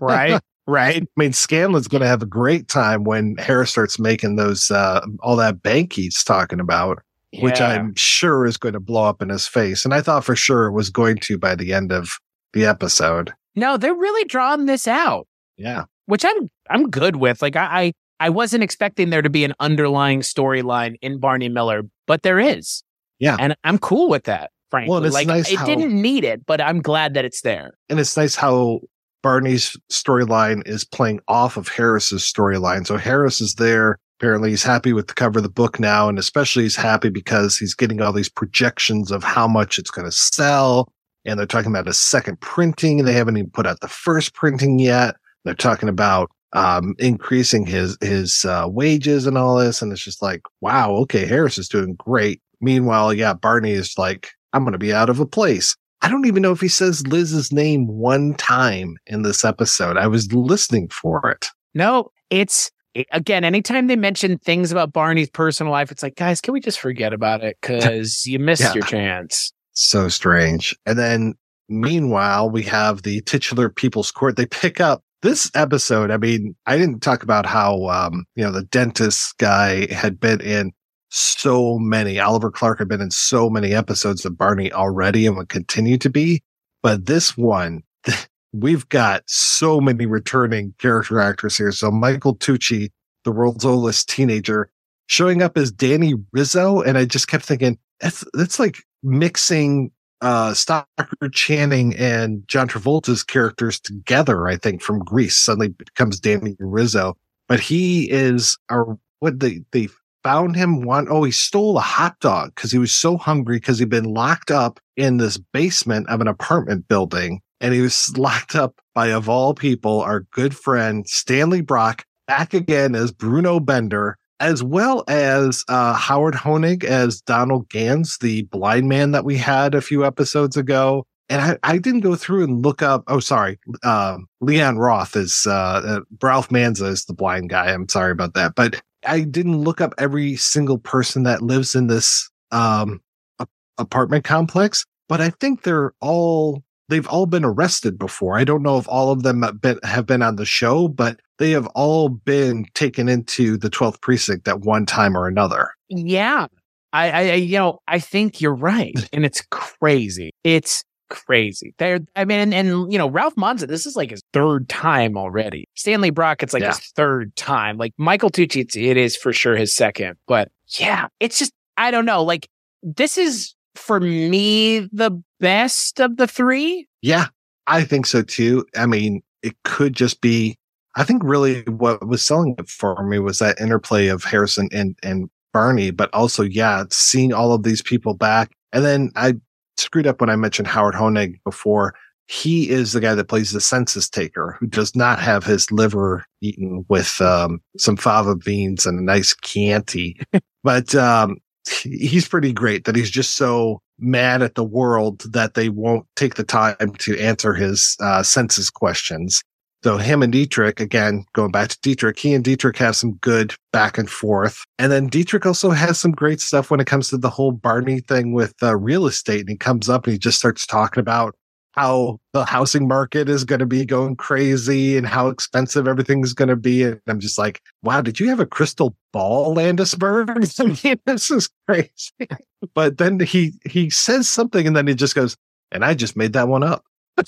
Right. 0.00 0.40
right. 0.66 1.02
I 1.02 1.06
mean, 1.20 1.32
Scanlon's 1.32 1.88
going 1.88 2.00
to 2.02 2.08
have 2.08 2.22
a 2.22 2.26
great 2.26 2.68
time 2.68 3.04
when 3.04 3.36
Harris 3.36 3.70
starts 3.70 3.98
making 3.98 4.36
those, 4.36 4.70
uh, 4.70 5.04
all 5.20 5.36
that 5.36 5.62
bank 5.62 5.92
he's 5.92 6.22
talking 6.24 6.60
about, 6.60 6.98
which 7.40 7.60
I'm 7.60 7.94
sure 7.94 8.46
is 8.46 8.56
going 8.56 8.72
to 8.74 8.80
blow 8.80 9.04
up 9.04 9.22
in 9.22 9.28
his 9.28 9.46
face. 9.46 9.84
And 9.84 9.94
I 9.94 10.00
thought 10.00 10.24
for 10.24 10.34
sure 10.36 10.66
it 10.66 10.72
was 10.72 10.90
going 10.90 11.18
to 11.18 11.38
by 11.38 11.54
the 11.54 11.72
end 11.72 11.92
of 11.92 12.10
the 12.52 12.64
episode. 12.64 13.32
No, 13.56 13.76
they're 13.76 13.94
really 13.94 14.24
drawing 14.24 14.66
this 14.66 14.86
out. 14.88 15.26
Yeah. 15.56 15.84
which 16.06 16.24
I'm 16.24 16.48
I'm 16.70 16.88
good 16.90 17.16
with. 17.16 17.42
Like 17.42 17.56
I 17.56 17.92
I, 18.20 18.26
I 18.26 18.28
wasn't 18.30 18.62
expecting 18.62 19.10
there 19.10 19.22
to 19.22 19.30
be 19.30 19.44
an 19.44 19.54
underlying 19.60 20.20
storyline 20.20 20.96
in 21.02 21.18
Barney 21.20 21.48
Miller, 21.48 21.82
but 22.06 22.22
there 22.22 22.38
is. 22.40 22.82
Yeah. 23.18 23.36
and 23.38 23.54
I'm 23.64 23.78
cool 23.78 24.08
with 24.08 24.24
that. 24.24 24.50
Frankly, 24.70 24.90
Well, 24.90 25.04
it's 25.04 25.12
like 25.14 25.26
nice 25.26 25.50
it 25.50 25.58
how- 25.58 25.66
didn't 25.66 25.92
need 26.00 26.24
it, 26.24 26.46
but 26.46 26.60
I'm 26.60 26.80
glad 26.80 27.14
that 27.14 27.24
it's 27.24 27.42
there. 27.42 27.72
And 27.88 27.98
it's 28.00 28.16
nice 28.16 28.34
how 28.36 28.80
Barney's 29.22 29.76
storyline 29.90 30.66
is 30.66 30.84
playing 30.84 31.20
off 31.28 31.56
of 31.56 31.68
Harris's 31.68 32.22
storyline. 32.22 32.86
So 32.86 32.96
Harris 32.96 33.40
is 33.40 33.54
there. 33.56 33.98
Apparently 34.18 34.50
he's 34.50 34.62
happy 34.62 34.92
with 34.92 35.08
the 35.08 35.14
cover 35.14 35.38
of 35.40 35.42
the 35.42 35.50
book 35.50 35.78
now. 35.80 36.08
And 36.08 36.18
especially 36.18 36.62
he's 36.62 36.76
happy 36.76 37.10
because 37.10 37.58
he's 37.58 37.74
getting 37.74 38.00
all 38.00 38.12
these 38.12 38.28
projections 38.30 39.10
of 39.10 39.22
how 39.24 39.46
much 39.48 39.78
it's 39.78 39.90
going 39.90 40.06
to 40.06 40.12
sell. 40.12 40.90
And 41.24 41.38
they're 41.38 41.46
talking 41.46 41.70
about 41.70 41.88
a 41.88 41.92
second 41.92 42.40
printing. 42.40 43.04
They 43.04 43.12
haven't 43.12 43.36
even 43.36 43.50
put 43.50 43.66
out 43.66 43.80
the 43.80 43.88
first 43.88 44.34
printing 44.34 44.78
yet. 44.78 45.16
They're 45.44 45.54
talking 45.54 45.88
about 45.88 46.30
um, 46.52 46.94
increasing 46.98 47.64
his 47.66 47.96
his 48.00 48.44
uh, 48.44 48.64
wages 48.68 49.26
and 49.26 49.38
all 49.38 49.56
this, 49.56 49.82
and 49.82 49.92
it's 49.92 50.02
just 50.02 50.22
like, 50.22 50.42
wow, 50.60 50.92
okay, 50.96 51.26
Harris 51.26 51.58
is 51.58 51.68
doing 51.68 51.94
great. 51.94 52.40
Meanwhile, 52.60 53.14
yeah, 53.14 53.34
Barney 53.34 53.72
is 53.72 53.94
like, 53.96 54.30
I'm 54.52 54.62
going 54.64 54.72
to 54.72 54.78
be 54.78 54.92
out 54.92 55.08
of 55.10 55.20
a 55.20 55.26
place. 55.26 55.76
I 56.02 56.08
don't 56.08 56.26
even 56.26 56.42
know 56.42 56.52
if 56.52 56.60
he 56.60 56.68
says 56.68 57.06
Liz's 57.06 57.52
name 57.52 57.86
one 57.86 58.34
time 58.34 58.96
in 59.06 59.22
this 59.22 59.44
episode. 59.44 59.96
I 59.98 60.06
was 60.06 60.32
listening 60.32 60.88
for 60.88 61.30
it. 61.30 61.48
No, 61.74 62.10
it's 62.30 62.70
again. 63.12 63.44
Anytime 63.44 63.86
they 63.86 63.96
mention 63.96 64.38
things 64.38 64.72
about 64.72 64.92
Barney's 64.92 65.30
personal 65.30 65.70
life, 65.72 65.90
it's 65.92 66.02
like, 66.02 66.16
guys, 66.16 66.40
can 66.40 66.52
we 66.54 66.60
just 66.60 66.80
forget 66.80 67.12
about 67.12 67.44
it? 67.44 67.58
Because 67.62 68.26
you 68.26 68.38
missed 68.38 68.62
Yeah. 68.62 68.74
your 68.74 68.82
chance. 68.84 69.52
So 69.72 70.08
strange. 70.08 70.76
And 70.86 70.98
then 70.98 71.34
meanwhile, 71.68 72.50
we 72.50 72.62
have 72.64 73.02
the 73.02 73.20
titular 73.22 73.68
People's 73.68 74.10
Court. 74.10 74.36
They 74.36 74.46
pick 74.46 74.80
up 74.80 75.02
this 75.22 75.50
episode. 75.54 76.10
I 76.10 76.16
mean, 76.16 76.56
I 76.66 76.76
didn't 76.76 77.00
talk 77.00 77.22
about 77.22 77.46
how, 77.46 77.86
um, 77.88 78.24
you 78.34 78.44
know, 78.44 78.52
the 78.52 78.64
dentist 78.64 79.36
guy 79.38 79.92
had 79.92 80.18
been 80.18 80.40
in 80.40 80.72
so 81.10 81.78
many, 81.78 82.18
Oliver 82.18 82.50
Clark 82.50 82.78
had 82.78 82.88
been 82.88 83.00
in 83.00 83.10
so 83.10 83.50
many 83.50 83.74
episodes 83.74 84.24
of 84.24 84.38
Barney 84.38 84.72
already 84.72 85.26
and 85.26 85.36
would 85.36 85.48
continue 85.48 85.98
to 85.98 86.10
be. 86.10 86.42
But 86.82 87.06
this 87.06 87.36
one, 87.36 87.82
we've 88.52 88.88
got 88.88 89.22
so 89.26 89.80
many 89.80 90.06
returning 90.06 90.74
character 90.78 91.20
actors 91.20 91.56
here. 91.56 91.72
So 91.72 91.90
Michael 91.90 92.36
Tucci, 92.36 92.90
the 93.24 93.32
world's 93.32 93.64
oldest 93.64 94.08
teenager, 94.08 94.70
showing 95.06 95.42
up 95.42 95.58
as 95.58 95.72
Danny 95.72 96.14
Rizzo. 96.32 96.80
And 96.80 96.96
I 96.96 97.04
just 97.04 97.28
kept 97.28 97.44
thinking, 97.44 97.78
that's, 98.00 98.24
that's 98.32 98.58
like 98.58 98.78
mixing 99.02 99.90
uh 100.20 100.52
Stockard 100.54 101.32
Channing 101.32 101.96
and 101.96 102.46
John 102.46 102.68
Travolta's 102.68 103.22
characters 103.22 103.80
together, 103.80 104.48
I 104.48 104.56
think, 104.56 104.82
from 104.82 105.00
Grease 105.00 105.36
suddenly 105.36 105.68
becomes 105.68 106.20
Danny 106.20 106.56
Rizzo. 106.58 107.16
But 107.48 107.60
he 107.60 108.10
is 108.10 108.58
our 108.68 108.98
what 109.20 109.40
they 109.40 109.60
they 109.72 109.88
found 110.22 110.54
him 110.54 110.82
one 110.82 111.06
oh 111.08 111.24
he 111.24 111.32
stole 111.32 111.78
a 111.78 111.82
hot 111.82 112.18
dog 112.20 112.54
because 112.54 112.70
he 112.70 112.78
was 112.78 112.94
so 112.94 113.16
hungry 113.16 113.56
because 113.56 113.78
he'd 113.78 113.88
been 113.88 114.04
locked 114.04 114.50
up 114.50 114.78
in 114.96 115.16
this 115.16 115.38
basement 115.38 116.08
of 116.08 116.20
an 116.20 116.28
apartment 116.28 116.86
building 116.88 117.40
and 117.60 117.72
he 117.74 117.80
was 117.80 118.12
locked 118.16 118.54
up 118.54 118.74
by 118.94 119.08
of 119.08 119.28
all 119.28 119.54
people 119.54 120.00
our 120.00 120.20
good 120.32 120.54
friend 120.54 121.08
Stanley 121.08 121.60
Brock 121.62 122.04
back 122.26 122.54
again 122.54 122.94
as 122.94 123.12
Bruno 123.12 123.60
Bender 123.60 124.18
as 124.40 124.62
well 124.62 125.04
as 125.06 125.64
uh, 125.68 125.92
Howard 125.92 126.34
Honig 126.34 126.82
as 126.82 127.20
Donald 127.20 127.68
Gans, 127.68 128.18
the 128.18 128.42
blind 128.44 128.88
man 128.88 129.12
that 129.12 129.24
we 129.24 129.36
had 129.36 129.74
a 129.74 129.82
few 129.82 130.04
episodes 130.04 130.56
ago. 130.56 131.06
And 131.28 131.40
I, 131.40 131.74
I 131.74 131.78
didn't 131.78 132.00
go 132.00 132.16
through 132.16 132.42
and 132.42 132.64
look 132.64 132.82
up. 132.82 133.04
Oh, 133.06 133.20
sorry. 133.20 133.60
Um, 133.84 134.26
Leon 134.40 134.78
Roth 134.78 135.14
is, 135.14 135.46
uh, 135.46 135.52
uh, 135.84 136.00
Ralph 136.20 136.48
Manza 136.48 136.88
is 136.88 137.04
the 137.04 137.14
blind 137.14 137.50
guy. 137.50 137.70
I'm 137.70 137.88
sorry 137.88 138.10
about 138.10 138.34
that. 138.34 138.54
But 138.56 138.82
I 139.06 139.20
didn't 139.20 139.60
look 139.60 139.80
up 139.80 139.94
every 139.98 140.34
single 140.36 140.78
person 140.78 141.22
that 141.22 141.42
lives 141.42 141.76
in 141.76 141.86
this, 141.86 142.28
um, 142.50 143.00
a- 143.38 143.46
apartment 143.78 144.24
complex, 144.24 144.84
but 145.08 145.20
I 145.20 145.30
think 145.30 145.62
they're 145.62 145.92
all, 146.00 146.64
they've 146.90 147.06
all 147.08 147.26
been 147.26 147.44
arrested 147.44 147.98
before. 147.98 148.36
I 148.38 148.44
don't 148.44 148.62
know 148.62 148.76
if 148.78 148.86
all 148.88 149.10
of 149.10 149.22
them 149.22 149.42
have 149.42 149.60
been, 149.60 149.78
have 149.82 150.04
been 150.06 150.22
on 150.22 150.36
the 150.36 150.44
show, 150.44 150.88
but 150.88 151.20
they 151.38 151.50
have 151.52 151.66
all 151.68 152.08
been 152.10 152.66
taken 152.74 153.08
into 153.08 153.56
the 153.56 153.70
12th 153.70 154.00
precinct 154.02 154.46
at 154.48 154.60
one 154.60 154.84
time 154.84 155.16
or 155.16 155.26
another. 155.26 155.70
Yeah. 155.88 156.46
I, 156.92 157.10
I, 157.10 157.32
you 157.34 157.56
know, 157.58 157.78
I 157.88 157.98
think 158.00 158.40
you're 158.40 158.54
right. 158.54 158.94
And 159.12 159.24
it's 159.24 159.42
crazy. 159.50 160.32
It's 160.44 160.84
crazy. 161.08 161.74
They're, 161.78 162.00
I 162.16 162.24
mean, 162.24 162.38
and, 162.38 162.54
and, 162.54 162.92
you 162.92 162.98
know, 162.98 163.08
Ralph 163.08 163.34
Manza, 163.36 163.66
this 163.66 163.86
is 163.86 163.96
like 163.96 164.10
his 164.10 164.22
third 164.32 164.68
time 164.68 165.16
already. 165.16 165.68
Stanley 165.76 166.10
Brock, 166.10 166.42
it's 166.42 166.52
like 166.52 166.62
Yeah. 166.62 166.68
his 166.70 166.92
third 166.94 167.34
time. 167.36 167.78
Like 167.78 167.92
Michael 167.96 168.30
Tucci, 168.30 168.60
it's, 168.62 168.76
it 168.76 168.96
is 168.96 169.16
for 169.16 169.32
sure 169.32 169.56
his 169.56 169.74
second. 169.74 170.16
But 170.26 170.50
yeah, 170.78 171.06
it's 171.20 171.38
just, 171.38 171.52
I 171.76 171.90
don't 171.90 172.04
know. 172.04 172.22
Like, 172.22 172.48
this 172.82 173.16
is 173.18 173.54
for 173.74 174.00
me 174.00 174.80
the 174.92 175.12
best 175.40 176.00
of 176.00 176.16
the 176.16 176.26
three. 176.26 176.86
Yeah, 177.02 177.26
I 177.66 177.84
think 177.84 178.06
so 178.06 178.22
too. 178.22 178.66
I 178.76 178.86
mean, 178.86 179.22
it 179.42 179.54
could 179.64 179.94
just 179.94 180.20
be, 180.20 180.56
I 180.96 181.04
think 181.04 181.22
really 181.24 181.62
what 181.62 182.06
was 182.06 182.24
selling 182.24 182.54
it 182.58 182.68
for 182.68 183.02
me 183.04 183.18
was 183.18 183.38
that 183.38 183.60
interplay 183.60 184.08
of 184.08 184.24
Harrison 184.24 184.68
and, 184.72 184.98
and 185.02 185.30
Barney, 185.52 185.90
but 185.90 186.12
also, 186.12 186.42
yeah, 186.42 186.84
seeing 186.90 187.32
all 187.32 187.52
of 187.52 187.62
these 187.62 187.82
people 187.82 188.14
back. 188.14 188.52
And 188.72 188.84
then 188.84 189.10
I 189.16 189.34
screwed 189.76 190.06
up 190.06 190.20
when 190.20 190.30
I 190.30 190.36
mentioned 190.36 190.68
Howard 190.68 190.94
Honig 190.94 191.40
before. 191.44 191.94
He 192.28 192.70
is 192.70 192.92
the 192.92 193.00
guy 193.00 193.16
that 193.16 193.28
plays 193.28 193.50
the 193.50 193.60
census 193.60 194.08
taker 194.08 194.56
who 194.60 194.66
does 194.68 194.94
not 194.94 195.18
have 195.18 195.44
his 195.44 195.72
liver 195.72 196.24
eaten 196.40 196.84
with, 196.88 197.20
um, 197.20 197.60
some 197.76 197.96
fava 197.96 198.36
beans 198.36 198.86
and 198.86 199.00
a 199.00 199.02
nice 199.02 199.34
Chianti. 199.42 200.20
but, 200.62 200.94
um, 200.94 201.38
he's 201.82 202.28
pretty 202.28 202.52
great 202.52 202.84
that 202.84 202.96
he's 202.96 203.10
just 203.10 203.36
so 203.36 203.82
mad 204.00 204.42
at 204.42 204.54
the 204.54 204.64
world 204.64 205.22
that 205.32 205.54
they 205.54 205.68
won't 205.68 206.06
take 206.16 206.34
the 206.34 206.44
time 206.44 206.94
to 206.98 207.18
answer 207.18 207.54
his 207.54 207.96
uh, 208.00 208.22
census 208.22 208.70
questions. 208.70 209.42
So 209.82 209.96
him 209.96 210.22
and 210.22 210.30
Dietrich, 210.30 210.78
again, 210.78 211.24
going 211.32 211.52
back 211.52 211.70
to 211.70 211.78
Dietrich, 211.80 212.18
he 212.18 212.34
and 212.34 212.44
Dietrich 212.44 212.76
have 212.76 212.96
some 212.96 213.14
good 213.14 213.54
back 213.72 213.96
and 213.96 214.10
forth. 214.10 214.62
And 214.78 214.92
then 214.92 215.06
Dietrich 215.06 215.46
also 215.46 215.70
has 215.70 215.98
some 215.98 216.12
great 216.12 216.40
stuff 216.40 216.70
when 216.70 216.80
it 216.80 216.86
comes 216.86 217.08
to 217.08 217.16
the 217.16 217.30
whole 217.30 217.52
Barney 217.52 218.00
thing 218.00 218.34
with 218.34 218.54
uh, 218.62 218.76
real 218.76 219.06
estate. 219.06 219.40
And 219.40 219.48
he 219.48 219.56
comes 219.56 219.88
up 219.88 220.04
and 220.04 220.12
he 220.12 220.18
just 220.18 220.38
starts 220.38 220.66
talking 220.66 221.00
about 221.00 221.34
how 221.72 222.18
the 222.32 222.44
housing 222.44 222.88
market 222.88 223.28
is 223.28 223.44
going 223.44 223.60
to 223.60 223.66
be 223.66 223.84
going 223.84 224.16
crazy 224.16 224.96
and 224.96 225.06
how 225.06 225.28
expensive 225.28 225.86
everything's 225.86 226.32
going 226.32 226.48
to 226.48 226.56
be. 226.56 226.82
And 226.82 227.00
I'm 227.06 227.20
just 227.20 227.38
like, 227.38 227.60
wow, 227.82 228.00
did 228.00 228.18
you 228.18 228.28
have 228.28 228.40
a 228.40 228.46
crystal 228.46 228.96
ball, 229.12 229.54
Landesberg? 229.54 230.30
I 230.84 230.88
mean, 230.88 231.00
this 231.06 231.30
is 231.30 231.48
crazy. 231.68 232.28
but 232.74 232.98
then 232.98 233.20
he, 233.20 233.52
he 233.64 233.90
says 233.90 234.28
something 234.28 234.66
and 234.66 234.76
then 234.76 234.86
he 234.86 234.94
just 234.94 235.14
goes, 235.14 235.36
and 235.70 235.84
I 235.84 235.94
just 235.94 236.16
made 236.16 236.32
that 236.32 236.48
one 236.48 236.62
up. 236.62 236.84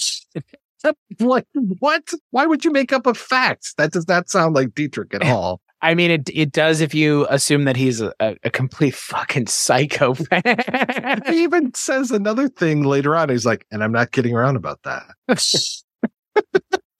Like 1.20 1.46
what? 1.78 2.10
Why 2.32 2.44
would 2.44 2.64
you 2.64 2.72
make 2.72 2.92
up 2.92 3.06
a 3.06 3.14
fact? 3.14 3.76
That 3.76 3.92
does 3.92 4.08
not 4.08 4.28
sound 4.28 4.56
like 4.56 4.74
Dietrich 4.74 5.14
at 5.14 5.22
all. 5.22 5.60
I 5.82 5.94
mean, 5.94 6.12
it 6.12 6.30
it 6.32 6.52
does 6.52 6.80
if 6.80 6.94
you 6.94 7.26
assume 7.28 7.64
that 7.64 7.76
he's 7.76 8.00
a, 8.00 8.12
a, 8.20 8.50
complete 8.50 8.94
fucking 8.94 9.48
psychopath. 9.48 11.26
he 11.26 11.42
even 11.42 11.74
says 11.74 12.12
another 12.12 12.48
thing 12.48 12.84
later 12.84 13.16
on. 13.16 13.28
He's 13.28 13.44
like, 13.44 13.66
and 13.72 13.82
I'm 13.82 13.90
not 13.90 14.12
kidding 14.12 14.34
around 14.34 14.56
about 14.56 14.80
that. 14.84 15.40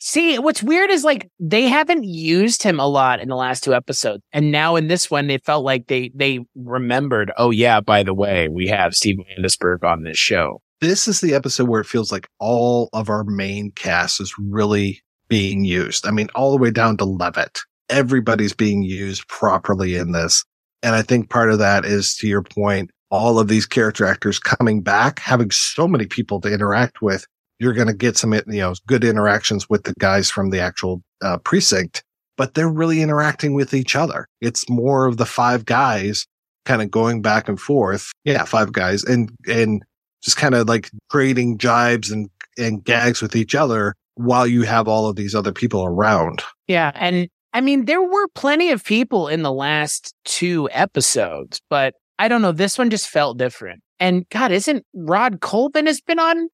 See, 0.00 0.36
what's 0.40 0.64
weird 0.64 0.90
is 0.90 1.04
like 1.04 1.30
they 1.38 1.68
haven't 1.68 2.02
used 2.02 2.64
him 2.64 2.80
a 2.80 2.88
lot 2.88 3.20
in 3.20 3.28
the 3.28 3.36
last 3.36 3.62
two 3.62 3.72
episodes, 3.72 4.24
and 4.32 4.50
now 4.50 4.74
in 4.74 4.88
this 4.88 5.08
one, 5.08 5.30
it 5.30 5.44
felt 5.44 5.64
like 5.64 5.86
they 5.86 6.10
they 6.12 6.40
remembered. 6.56 7.30
Oh 7.38 7.50
yeah, 7.50 7.80
by 7.80 8.02
the 8.02 8.14
way, 8.14 8.48
we 8.48 8.66
have 8.66 8.96
Steve 8.96 9.18
Landesberg 9.38 9.84
on 9.84 10.02
this 10.02 10.18
show. 10.18 10.60
This 10.80 11.06
is 11.06 11.20
the 11.20 11.34
episode 11.34 11.68
where 11.68 11.80
it 11.80 11.86
feels 11.86 12.10
like 12.10 12.26
all 12.40 12.88
of 12.92 13.08
our 13.08 13.22
main 13.22 13.70
cast 13.70 14.20
is 14.20 14.34
really 14.40 15.00
being 15.28 15.64
used. 15.64 16.04
I 16.04 16.10
mean, 16.10 16.28
all 16.34 16.50
the 16.50 16.60
way 16.60 16.72
down 16.72 16.96
to 16.96 17.04
Levitt. 17.04 17.60
Everybody's 17.92 18.54
being 18.54 18.82
used 18.82 19.28
properly 19.28 19.94
in 19.94 20.12
this. 20.12 20.44
And 20.82 20.96
I 20.96 21.02
think 21.02 21.30
part 21.30 21.52
of 21.52 21.58
that 21.60 21.84
is 21.84 22.16
to 22.16 22.26
your 22.26 22.42
point, 22.42 22.90
all 23.10 23.38
of 23.38 23.46
these 23.46 23.66
character 23.66 24.04
actors 24.04 24.38
coming 24.38 24.80
back, 24.80 25.20
having 25.20 25.50
so 25.50 25.86
many 25.86 26.06
people 26.06 26.40
to 26.40 26.52
interact 26.52 27.02
with 27.02 27.26
you're 27.62 27.72
going 27.72 27.86
to 27.86 27.94
get 27.94 28.16
some, 28.16 28.32
you 28.32 28.42
know, 28.46 28.74
good 28.88 29.04
interactions 29.04 29.70
with 29.70 29.84
the 29.84 29.94
guys 30.00 30.28
from 30.28 30.50
the 30.50 30.58
actual 30.58 31.00
uh, 31.22 31.38
precinct, 31.38 32.02
but 32.36 32.54
they're 32.54 32.68
really 32.68 33.00
interacting 33.00 33.54
with 33.54 33.72
each 33.72 33.94
other. 33.94 34.26
It's 34.40 34.68
more 34.68 35.06
of 35.06 35.16
the 35.16 35.26
five 35.26 35.64
guys 35.64 36.26
kind 36.64 36.82
of 36.82 36.90
going 36.90 37.22
back 37.22 37.48
and 37.48 37.60
forth. 37.60 38.10
Yeah, 38.24 38.44
five 38.46 38.72
guys 38.72 39.04
and, 39.04 39.30
and 39.46 39.80
just 40.24 40.36
kind 40.36 40.56
of 40.56 40.68
like 40.68 40.90
creating 41.08 41.58
jibes 41.58 42.10
and, 42.10 42.28
and 42.58 42.82
gags 42.82 43.22
with 43.22 43.36
each 43.36 43.54
other 43.54 43.94
while 44.16 44.46
you 44.46 44.62
have 44.62 44.88
all 44.88 45.06
of 45.06 45.14
these 45.14 45.34
other 45.34 45.52
people 45.52 45.84
around. 45.84 46.42
Yeah. 46.66 46.90
And 46.96 47.28
I 47.54 47.60
mean, 47.60 47.84
there 47.84 48.02
were 48.02 48.28
plenty 48.34 48.70
of 48.70 48.84
people 48.84 49.28
in 49.28 49.42
the 49.42 49.52
last 49.52 50.14
two 50.24 50.68
episodes, 50.72 51.60
but 51.68 51.94
I 52.18 52.28
don't 52.28 52.42
know. 52.42 52.52
This 52.52 52.78
one 52.78 52.90
just 52.90 53.08
felt 53.08 53.38
different. 53.38 53.82
And 54.00 54.28
God, 54.30 54.52
isn't 54.52 54.84
Rod 54.94 55.40
Colvin 55.40 55.86
has 55.86 56.00
been 56.00 56.18
on 56.18 56.48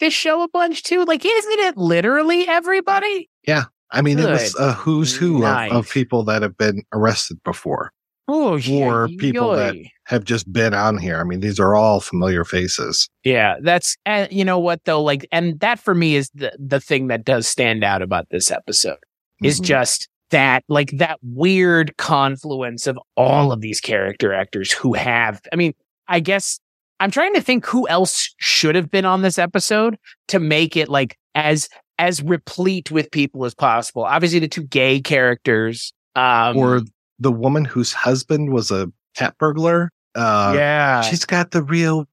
this 0.00 0.14
show 0.14 0.42
a 0.42 0.48
bunch 0.48 0.82
too? 0.82 1.04
Like, 1.04 1.24
isn't 1.24 1.58
it 1.60 1.76
literally 1.76 2.46
everybody? 2.48 3.28
Yeah. 3.46 3.64
I 3.90 4.02
mean, 4.02 4.18
it 4.18 4.28
was 4.28 4.54
a 4.56 4.72
who's 4.72 5.14
who 5.14 5.44
of, 5.44 5.72
of 5.72 5.90
people 5.90 6.24
that 6.24 6.42
have 6.42 6.56
been 6.56 6.82
arrested 6.92 7.38
before 7.44 7.92
Oh, 8.26 8.58
or 8.72 9.08
people 9.18 9.52
that 9.52 9.76
have 10.06 10.24
just 10.24 10.50
been 10.50 10.72
on 10.72 10.96
here. 10.98 11.20
I 11.20 11.24
mean, 11.24 11.40
these 11.40 11.60
are 11.60 11.74
all 11.76 12.00
familiar 12.00 12.44
faces. 12.44 13.08
Yeah, 13.22 13.56
that's 13.62 13.96
and 14.06 14.32
you 14.32 14.44
know 14.44 14.58
what 14.58 14.82
though, 14.84 15.02
like, 15.02 15.28
and 15.30 15.60
that 15.60 15.78
for 15.78 15.94
me 15.94 16.16
is 16.16 16.30
the 16.34 16.56
the 16.58 16.80
thing 16.80 17.08
that 17.08 17.24
does 17.24 17.46
stand 17.46 17.84
out 17.84 18.00
about 18.00 18.30
this 18.30 18.50
episode 18.50 18.96
is 19.42 19.60
Mhm. 19.60 19.64
just 19.64 20.08
that 20.34 20.64
like 20.68 20.90
that 20.98 21.20
weird 21.22 21.96
confluence 21.96 22.88
of 22.88 22.98
all 23.16 23.52
of 23.52 23.60
these 23.60 23.80
character 23.80 24.32
actors 24.34 24.72
who 24.72 24.92
have. 24.94 25.40
I 25.52 25.56
mean, 25.56 25.74
I 26.08 26.18
guess 26.18 26.58
I'm 26.98 27.12
trying 27.12 27.34
to 27.34 27.40
think 27.40 27.64
who 27.64 27.86
else 27.88 28.34
should 28.38 28.74
have 28.74 28.90
been 28.90 29.04
on 29.04 29.22
this 29.22 29.38
episode 29.38 29.96
to 30.28 30.40
make 30.40 30.76
it 30.76 30.88
like 30.88 31.16
as 31.36 31.68
as 32.00 32.20
replete 32.20 32.90
with 32.90 33.12
people 33.12 33.44
as 33.44 33.54
possible. 33.54 34.04
Obviously, 34.04 34.40
the 34.40 34.48
two 34.48 34.64
gay 34.64 35.00
characters. 35.00 35.92
Um, 36.16 36.56
or 36.56 36.80
the 37.20 37.30
woman 37.32 37.64
whose 37.64 37.92
husband 37.92 38.52
was 38.52 38.72
a 38.72 38.90
cat 39.14 39.36
burglar. 39.38 39.90
Uh, 40.16 40.52
yeah, 40.56 41.00
she's 41.02 41.24
got 41.24 41.52
the 41.52 41.62
real 41.62 42.06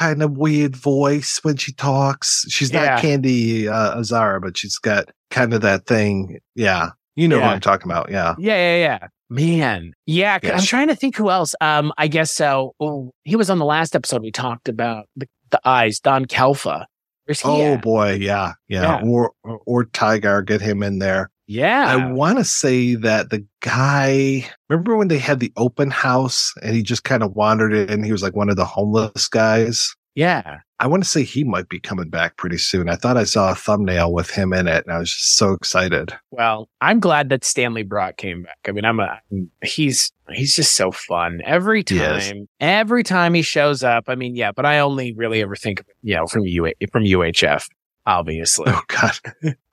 kind 0.00 0.20
of 0.22 0.36
weird 0.36 0.74
voice 0.74 1.38
when 1.42 1.56
she 1.56 1.72
talks. 1.72 2.44
She's 2.48 2.72
Yeah. 2.72 2.86
not 2.86 3.00
Candy 3.00 3.68
uh, 3.68 3.96
Azzara, 4.00 4.42
but 4.42 4.56
she's 4.56 4.78
got 4.78 5.10
kind 5.30 5.54
of 5.54 5.60
that 5.60 5.86
thing. 5.86 6.38
Yeah. 6.56 6.90
You 7.18 7.26
know 7.26 7.38
Yeah. 7.38 7.46
what 7.46 7.54
I'm 7.54 7.60
talking 7.60 7.90
about. 7.90 8.10
Yeah. 8.10 8.34
Yeah, 8.38 8.54
yeah, 8.54 8.76
yeah. 9.00 9.08
Man. 9.28 9.92
Yeah. 10.06 10.38
'cause 10.38 10.52
I'm 10.52 10.60
trying 10.60 10.86
to 10.88 10.94
think 10.94 11.16
who 11.16 11.30
else. 11.30 11.54
Um, 11.60 11.92
I 11.98 12.06
guess 12.06 12.32
so. 12.32 12.74
Oh, 12.80 13.10
he 13.24 13.34
was 13.34 13.50
on 13.50 13.58
the 13.58 13.64
last 13.64 13.96
episode 13.96 14.22
we 14.22 14.30
talked 14.30 14.68
about 14.68 15.06
the, 15.16 15.26
the 15.50 15.60
eyes, 15.64 15.98
Don 15.98 16.26
Calfa. 16.26 16.84
Where's 17.26 17.40
he 17.40 17.48
Oh 17.48 17.74
at? 17.74 17.82
boy. 17.82 18.12
Yeah, 18.14 18.52
yeah. 18.68 18.82
Yeah. 18.82 19.00
Or, 19.08 19.32
or, 19.42 19.60
or 19.66 19.84
Tigar, 19.86 20.46
get 20.46 20.60
him 20.60 20.82
in 20.84 21.00
there. 21.00 21.30
Yeah. 21.48 21.86
I 21.88 22.12
want 22.12 22.38
to 22.38 22.44
say 22.44 22.94
that 22.94 23.30
the 23.30 23.44
guy, 23.62 24.48
remember 24.68 24.96
when 24.96 25.08
they 25.08 25.18
had 25.18 25.40
the 25.40 25.52
open 25.56 25.90
house 25.90 26.52
and 26.62 26.76
he 26.76 26.82
just 26.82 27.04
kind 27.04 27.22
of 27.22 27.32
wandered 27.34 27.72
in? 27.90 28.04
He 28.04 28.12
was 28.12 28.22
like 28.22 28.36
one 28.36 28.48
of 28.48 28.56
the 28.56 28.64
homeless 28.64 29.28
guys. 29.28 29.94
Yeah. 30.14 30.60
I 30.80 30.86
want 30.86 31.02
to 31.02 31.08
say 31.08 31.24
he 31.24 31.42
might 31.42 31.68
be 31.68 31.80
coming 31.80 32.08
back 32.08 32.36
pretty 32.36 32.58
soon. 32.58 32.88
I 32.88 32.94
thought 32.96 33.16
I 33.16 33.24
saw 33.24 33.50
a 33.50 33.54
thumbnail 33.54 34.12
with 34.12 34.30
him 34.30 34.52
in 34.52 34.68
it 34.68 34.84
and 34.86 34.94
I 34.94 34.98
was 34.98 35.12
just 35.12 35.36
so 35.36 35.52
excited. 35.52 36.12
Well, 36.30 36.68
I'm 36.80 37.00
glad 37.00 37.30
that 37.30 37.44
Stanley 37.44 37.82
Brock 37.82 38.16
came 38.16 38.44
back. 38.44 38.58
I 38.66 38.72
mean, 38.72 38.84
I'm 38.84 39.00
a 39.00 39.20
he's 39.64 40.12
he's 40.30 40.54
just 40.54 40.76
so 40.76 40.92
fun 40.92 41.40
every 41.44 41.82
time. 41.82 42.48
Every 42.60 43.02
time 43.02 43.34
he 43.34 43.42
shows 43.42 43.82
up. 43.82 44.04
I 44.06 44.14
mean, 44.14 44.36
yeah, 44.36 44.52
but 44.52 44.66
I 44.66 44.78
only 44.78 45.14
really 45.14 45.42
ever 45.42 45.56
think 45.56 45.80
of 45.80 45.86
you 46.02 46.14
know 46.14 46.26
from 46.26 46.46
U 46.46 46.72
from 46.92 47.02
UHF, 47.04 47.66
obviously. 48.06 48.66
Oh 48.68 48.82
God. 48.86 49.18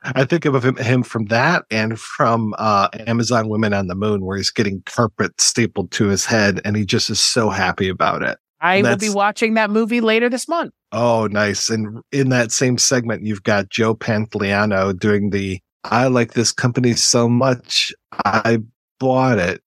I 0.03 0.23
think 0.23 0.45
of 0.45 0.63
him, 0.63 0.75
him 0.77 1.01
from 1.01 1.25
that 1.25 1.65
and 1.71 1.99
from 1.99 2.53
uh, 2.59 2.89
Amazon 3.07 3.49
Women 3.49 3.73
on 3.73 3.87
the 3.87 3.95
Moon, 3.95 4.23
where 4.23 4.37
he's 4.37 4.51
getting 4.51 4.83
carpet 4.85 5.39
stapled 5.41 5.91
to 5.93 6.05
his 6.05 6.25
head 6.25 6.61
and 6.63 6.75
he 6.75 6.85
just 6.85 7.09
is 7.09 7.19
so 7.19 7.49
happy 7.49 7.89
about 7.89 8.21
it. 8.21 8.37
I 8.61 8.81
will 8.81 8.97
be 8.97 9.09
watching 9.09 9.55
that 9.55 9.69
movie 9.69 10.01
later 10.01 10.29
this 10.29 10.47
month. 10.47 10.73
Oh, 10.91 11.27
nice. 11.27 11.69
And 11.69 12.01
in 12.11 12.29
that 12.29 12.51
same 12.51 12.77
segment, 12.77 13.25
you've 13.25 13.43
got 13.43 13.69
Joe 13.69 13.95
Pantoliano 13.95 14.97
doing 14.97 15.29
the 15.29 15.59
I 15.83 16.07
like 16.07 16.33
this 16.33 16.51
company 16.51 16.93
so 16.93 17.29
much, 17.29 17.93
I 18.25 18.59
bought 18.99 19.37
it. 19.37 19.61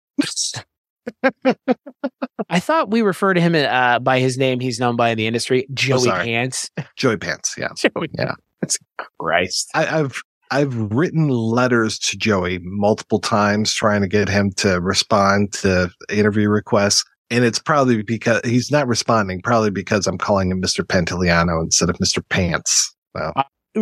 I 2.50 2.60
thought 2.60 2.90
we 2.90 3.02
refer 3.02 3.34
to 3.34 3.40
him 3.40 3.54
uh, 3.54 3.98
by 4.00 4.18
his 4.18 4.36
name 4.36 4.60
he's 4.60 4.80
known 4.80 4.96
by 4.96 5.10
in 5.10 5.18
the 5.18 5.26
industry, 5.26 5.66
Joey 5.72 6.00
sorry. 6.00 6.24
Pants. 6.24 6.70
Joey 6.96 7.16
Pants. 7.18 7.54
Yeah. 7.56 7.68
Joey 7.76 8.08
Yeah. 8.12 8.34
That's 8.60 8.78
Christ. 9.18 9.70
I, 9.74 10.00
I've 10.00 10.20
I've 10.50 10.74
written 10.74 11.28
letters 11.28 11.98
to 12.00 12.16
Joey 12.16 12.58
multiple 12.62 13.20
times 13.20 13.72
trying 13.72 14.00
to 14.00 14.08
get 14.08 14.28
him 14.28 14.50
to 14.56 14.80
respond 14.80 15.52
to 15.54 15.90
interview 16.08 16.48
requests. 16.48 17.04
And 17.30 17.44
it's 17.44 17.58
probably 17.58 18.02
because 18.02 18.40
he's 18.44 18.70
not 18.70 18.86
responding, 18.88 19.42
probably 19.42 19.70
because 19.70 20.06
I'm 20.06 20.18
calling 20.18 20.50
him 20.50 20.62
Mr. 20.62 20.84
Pantoliano 20.84 21.62
instead 21.62 21.90
of 21.90 21.96
Mr. 21.98 22.26
Pants. 22.28 22.94
Well, 23.14 23.32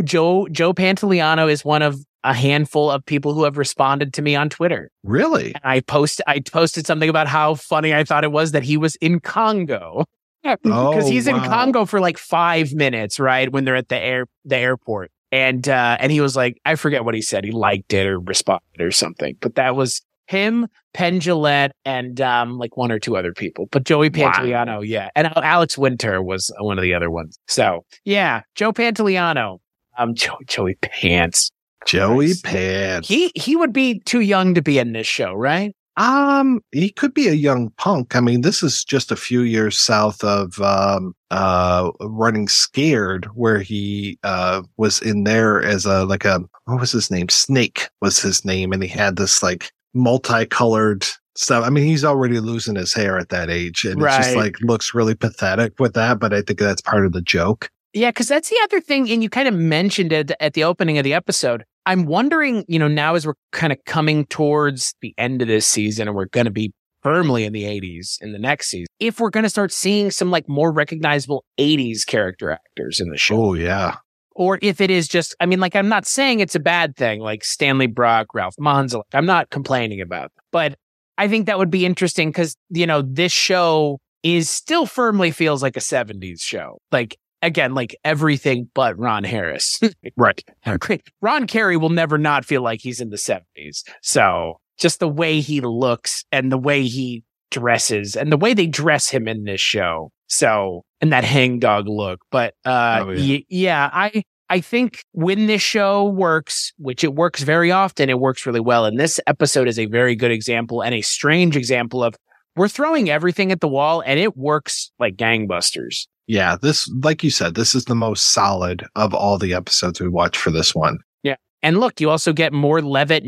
Joe 0.04 0.48
Joe 0.50 0.72
Pantoliano 0.74 1.50
is 1.50 1.64
one 1.64 1.82
of 1.82 1.98
a 2.24 2.35
handful 2.35 2.90
of 2.90 3.06
people 3.06 3.35
who 3.35 3.44
have 3.44 3.56
responded 3.56 4.12
to 4.14 4.22
me 4.22 4.35
on 4.35 4.48
Twitter. 4.48 4.90
really? 5.04 5.54
I 5.62 5.78
post 5.80 6.20
I 6.26 6.40
posted 6.40 6.87
something 6.87 7.09
about 7.09 7.28
how 7.28 7.54
funny 7.54 7.94
I 7.94 8.02
thought 8.02 8.24
it 8.24 8.32
was 8.32 8.50
that 8.52 8.64
he 8.64 8.76
was 8.76 8.96
in 8.96 9.20
Congo. 9.20 10.04
Because 10.42 11.04
Oh, 11.04 11.11
he's 11.11 11.26
in. 11.26 11.35
Congo 11.40 11.85
for 11.87 11.98
like 11.98 12.18
five 12.18 12.72
minutes, 12.72 13.18
right? 13.18 13.50
When 13.50 13.64
they're 13.64 13.74
at 13.74 13.88
the 13.88 13.98
air 13.98 14.26
the 14.44 14.56
airport. 14.56 15.11
And 15.32 15.68
uh 15.68 15.96
and 15.98 16.12
he 16.12 16.20
was 16.20 16.37
like, 16.37 16.61
I 16.64 16.76
forget 16.76 17.04
what 17.04 17.16
he 17.16 17.20
said. 17.22 17.42
He 17.42 17.50
liked 17.50 17.92
it 17.92 18.06
or 18.06 18.20
responded 18.20 18.80
or 18.80 18.92
something. 18.92 19.37
But 19.40 19.56
that 19.56 19.74
was 19.74 20.02
him, 20.26 20.68
Penn 20.94 21.20
Jillette, 21.20 21.70
and 21.84 22.20
um 22.20 22.58
like 22.58 22.76
one 22.76 22.90
or 22.92 22.98
two 22.98 23.16
other 23.16 23.32
people. 23.32 23.66
But 23.70 23.84
Joey 23.84 24.08
Wow. 24.08 24.32
Pantoliano, 24.32 24.86
yeah. 24.86 25.10
And 25.14 25.28
Alex 25.36 25.76
Winter 25.78 26.22
was 26.22 26.52
one 26.58 26.78
of 26.78 26.82
the 26.82 26.94
other 26.94 27.10
ones. 27.10 27.38
So 27.48 27.84
yeah, 28.04 28.42
Joe 28.54 28.72
Pantoliano. 28.72 29.58
Um 29.98 30.14
Joe, 30.14 30.36
Joey 30.46 30.76
Pants. 30.82 31.50
Joey 31.86 32.26
Christ. 32.26 32.44
Pants. 32.44 33.08
He 33.08 33.32
he 33.34 33.56
would 33.56 33.72
be 33.72 34.00
too 34.00 34.20
young 34.20 34.54
to 34.54 34.62
be 34.62 34.78
in 34.78 34.92
this 34.92 35.06
show, 35.06 35.32
right? 35.32 35.74
Um, 35.98 36.60
he 36.72 36.90
could 36.90 37.14
be 37.14 37.26
a 37.26 37.32
young 37.32 37.70
punk. 37.78 38.14
I 38.14 38.20
mean, 38.20 38.42
this 38.42 38.62
is 38.62 38.84
just 38.84 39.10
a 39.10 39.16
few 39.16 39.40
years 39.40 39.78
south 39.78 40.22
of 40.24 40.60
um 40.60 41.14
uh 41.30 41.90
running 42.00 42.48
scared 42.48 43.24
where 43.34 43.60
he 43.60 44.18
uh 44.22 44.62
was 44.76 45.00
in 45.00 45.24
there 45.24 45.62
as 45.62 45.86
a 45.86 46.04
like 46.04 46.24
a 46.26 46.40
what 46.64 46.80
was 46.80 46.92
his 46.92 47.10
name? 47.10 47.28
Snake 47.30 47.88
was 48.02 48.18
his 48.20 48.44
name 48.44 48.72
and 48.72 48.82
he 48.82 48.88
had 48.88 49.16
this 49.16 49.42
like 49.42 49.70
multicolored 49.96 51.06
stuff. 51.35 51.64
I 51.64 51.70
mean, 51.70 51.85
he's 51.85 52.04
already 52.04 52.40
losing 52.40 52.76
his 52.76 52.94
hair 52.94 53.18
at 53.18 53.30
that 53.30 53.50
age 53.50 53.85
and 53.85 54.02
it's 54.02 54.16
just 54.16 54.37
like 54.37 54.61
looks 54.61 54.94
really 54.94 55.14
pathetic 55.14 55.78
with 55.78 55.94
that, 55.94 56.18
but 56.18 56.32
I 56.32 56.42
think 56.42 56.59
that's 56.59 56.80
part 56.80 57.06
of 57.06 57.12
the 57.12 57.22
joke. 57.22 57.70
Yeah, 57.92 58.11
because 58.11 58.28
that's 58.28 58.50
the 58.50 58.61
other 58.62 58.80
thing, 58.80 59.11
and 59.11 59.22
you 59.22 59.30
kind 59.30 59.48
of 59.48 59.54
mentioned 59.54 60.12
it 60.12 60.30
at 60.38 60.52
the 60.52 60.64
opening 60.64 60.98
of 60.98 61.04
the 61.04 61.14
episode. 61.14 61.64
I'm 61.87 62.04
wondering, 62.04 62.64
you 62.68 62.78
know, 62.78 62.88
now 62.88 63.14
as 63.14 63.26
we're 63.26 63.37
kind 63.52 63.72
of 63.72 63.78
coming 63.87 64.26
towards 64.26 64.94
the 65.00 65.14
end 65.16 65.40
of 65.40 65.48
this 65.48 65.66
season, 65.66 66.09
and 66.09 66.14
we're 66.14 66.26
going 66.26 66.44
to 66.44 66.50
be 66.50 66.74
firmly 67.02 67.44
in 67.44 67.52
the 67.52 67.62
80s 67.62 68.20
in 68.20 68.32
the 68.32 68.38
next 68.38 68.68
season, 68.68 68.87
if 68.98 69.20
we're 69.20 69.30
going 69.30 69.44
to 69.44 69.50
start 69.50 69.72
seeing 69.72 70.11
some 70.11 70.30
like 70.30 70.48
more 70.48 70.72
recognizable 70.72 71.44
80s 71.59 72.04
character 72.04 72.50
actors 72.50 73.00
in 73.00 73.09
the 73.09 73.16
show, 73.16 73.37
Oh 73.37 73.54
yeah. 73.54 73.96
Or 74.38 74.59
if 74.62 74.81
it 74.81 74.90
is 74.90 75.09
just, 75.09 75.35
I 75.40 75.46
mean, 75.46 75.61
like 75.61 75.75
I'm 75.75 75.88
not 75.88 76.07
saying 76.07 76.40
it's 76.40 76.55
a 76.55 76.61
bad 76.61 76.94
thing, 76.96 77.20
like 77.20 77.42
Stanley 77.42 77.87
Brock, 77.87 78.29
Ralph 78.35 78.55
Manza. 78.61 79.03
I'm 79.14 79.27
not 79.27 79.49
complaining 79.51 80.01
about, 80.01 80.27
it. 80.27 80.33
but 80.53 80.77
I 81.18 81.27
think 81.29 81.46
that 81.46 81.59
would 81.59 81.70
be 81.70 81.87
interesting 81.87 82.29
because 82.29 82.55
you 82.68 82.87
know 82.87 83.01
this 83.03 83.33
show 83.33 83.99
is 84.22 84.51
still 84.51 84.85
firmly 84.87 85.31
feels 85.31 85.62
like 85.62 85.77
a 85.77 85.81
70s 85.81 86.40
show, 86.42 86.79
like. 86.92 87.16
Again, 87.42 87.75
like 87.75 87.94
everything 88.03 88.68
but 88.75 88.99
Ron 88.99 89.22
Harris. 89.22 89.79
Right. 90.16 90.42
Great. 90.81 91.03
Ron 91.20 91.46
Carey 91.46 91.77
will 91.77 91.90
never 91.90 92.16
not 92.16 92.46
feel 92.46 92.62
like 92.62 92.81
he's 92.81 92.99
in 92.99 93.11
the 93.11 93.18
70s. 93.18 93.83
So 94.03 94.59
just 94.79 95.01
the 95.01 95.09
way 95.09 95.40
he 95.40 95.61
looks 95.61 96.25
and 96.33 96.51
the 96.51 96.57
way 96.59 96.85
he 96.87 97.25
dresses 97.51 98.16
and 98.16 98.33
the 98.33 98.38
way 98.38 98.55
they 98.55 98.66
dress 98.66 99.11
him 99.11 99.29
in 99.29 99.44
this 99.44 99.61
show. 99.61 100.11
So, 100.29 100.83
and 101.03 101.12
that 101.12 101.25
hangdog 101.25 101.87
look. 101.87 102.21
But, 102.33 102.54
uh, 102.65 103.04
Oh, 103.06 103.10
yeah. 103.10 103.35
y- 103.37 103.44
yeah, 103.50 103.90
I, 103.92 104.23
I 104.49 104.61
think 104.61 105.03
when 105.13 105.47
this 105.47 105.63
show 105.63 106.05
works, 106.05 106.73
which 106.79 107.03
it 107.03 107.15
works 107.15 107.42
very 107.42 107.71
often, 107.73 108.09
it 108.09 108.21
works 108.21 108.47
really 108.47 108.61
well. 108.61 108.85
And 108.85 108.99
this 108.99 109.19
episode 109.27 109.67
is 109.69 109.79
a 109.79 109.87
very 109.87 110.15
good 110.15 110.31
example 110.31 110.83
and 110.83 110.94
a 110.94 111.01
strange 111.03 111.57
example 111.57 112.05
of 112.05 112.15
we're 112.55 112.69
throwing 112.69 113.11
everything 113.11 113.51
at 113.53 113.61
the 113.61 113.69
wall 113.69 114.03
and 114.07 114.19
it 114.21 114.37
works 114.37 114.90
like 114.99 115.17
gangbusters. 115.17 116.07
Yeah. 116.29 116.57
This, 116.61 116.88
like 117.03 117.23
you 117.23 117.31
said, 117.31 117.55
this 117.55 117.75
is 117.75 117.85
the 117.85 117.94
most 117.94 118.33
solid 118.33 118.85
of 118.94 119.13
all 119.15 119.37
the 119.38 119.53
episodes 119.53 120.01
we 120.01 120.09
watched 120.09 120.37
for 120.37 120.51
this 120.51 120.75
one. 120.75 120.99
Yeah. 121.23 121.37
And 121.63 121.79
look, 121.81 122.01
you 122.01 122.09
also 122.11 122.33
get 122.33 122.53
more 122.53 122.81
Levitt 122.81 123.25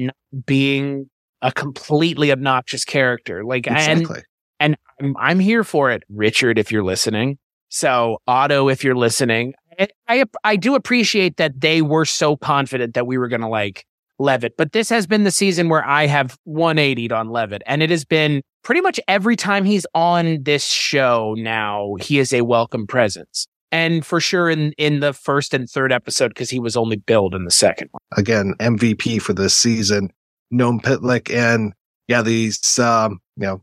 being 0.47 1.11
a 1.43 1.53
completely 1.53 2.33
obnoxious 2.33 2.85
character. 2.85 3.45
Like, 3.45 3.67
and 3.69 4.01
Exactly. 4.01 4.23
and 4.61 4.77
I'm, 5.01 5.17
I'm 5.19 5.39
here 5.41 5.63
for 5.65 5.91
it, 5.91 6.03
Richard, 6.09 6.59
if 6.59 6.73
you're 6.73 6.85
listening. 6.85 7.39
So 7.69 8.19
Otto, 8.27 8.69
if 8.69 8.83
you're 8.83 8.97
listening, 8.97 9.55
And 9.68 9.68
I 10.09 10.25
I 10.45 10.57
do 10.57 10.75
appreciate 10.75 11.37
that 11.37 11.61
they 11.61 11.83
were 11.83 12.05
so 12.05 12.37
confident 12.37 12.95
that 12.95 13.07
we 13.07 13.19
were 13.19 13.29
going 13.29 13.41
to 13.41 13.49
like 13.49 13.85
Levitt, 14.19 14.57
but 14.57 14.73
this 14.73 14.89
has 14.89 15.07
been 15.07 15.25
the 15.25 15.31
season 15.31 15.69
where 15.69 15.87
I 15.87 16.07
have 16.07 16.37
180'd 16.49 17.13
on 17.13 17.31
Levitt, 17.31 17.63
and 17.67 17.83
it 17.83 17.91
has 17.91 18.05
been 18.05 18.43
pretty 18.63 18.81
much 18.81 18.99
every 19.09 19.37
time 19.37 19.65
he's 19.65 19.87
on 19.95 20.43
this 20.43 20.67
show 20.67 21.35
now, 21.39 21.95
he 22.01 22.19
is 22.19 22.33
a 22.33 22.43
welcome 22.43 22.87
presence. 22.87 23.47
And 23.71 24.05
for 24.05 24.19
sure 24.19 24.49
in 24.49 24.73
in 24.79 25.01
the 25.01 25.13
first 25.13 25.53
and 25.53 25.69
third 25.69 25.93
episode 25.93 26.29
because 26.29 26.51
he 26.51 26.59
was 26.59 26.77
only 26.77 26.97
billed 26.97 27.35
in 27.35 27.45
the 27.45 27.51
second 27.51 27.89
one. 27.93 28.01
Again, 28.17 28.55
MVP 28.61 29.21
for 29.21 29.35
this 29.35 29.55
season, 29.55 30.11
Noam 30.53 30.81
Pitlik, 30.81 31.33
and 31.33 31.75
yeah, 32.09 32.23
these 32.23 32.79
um, 32.79 33.21
you 33.37 33.47
know 33.47 33.63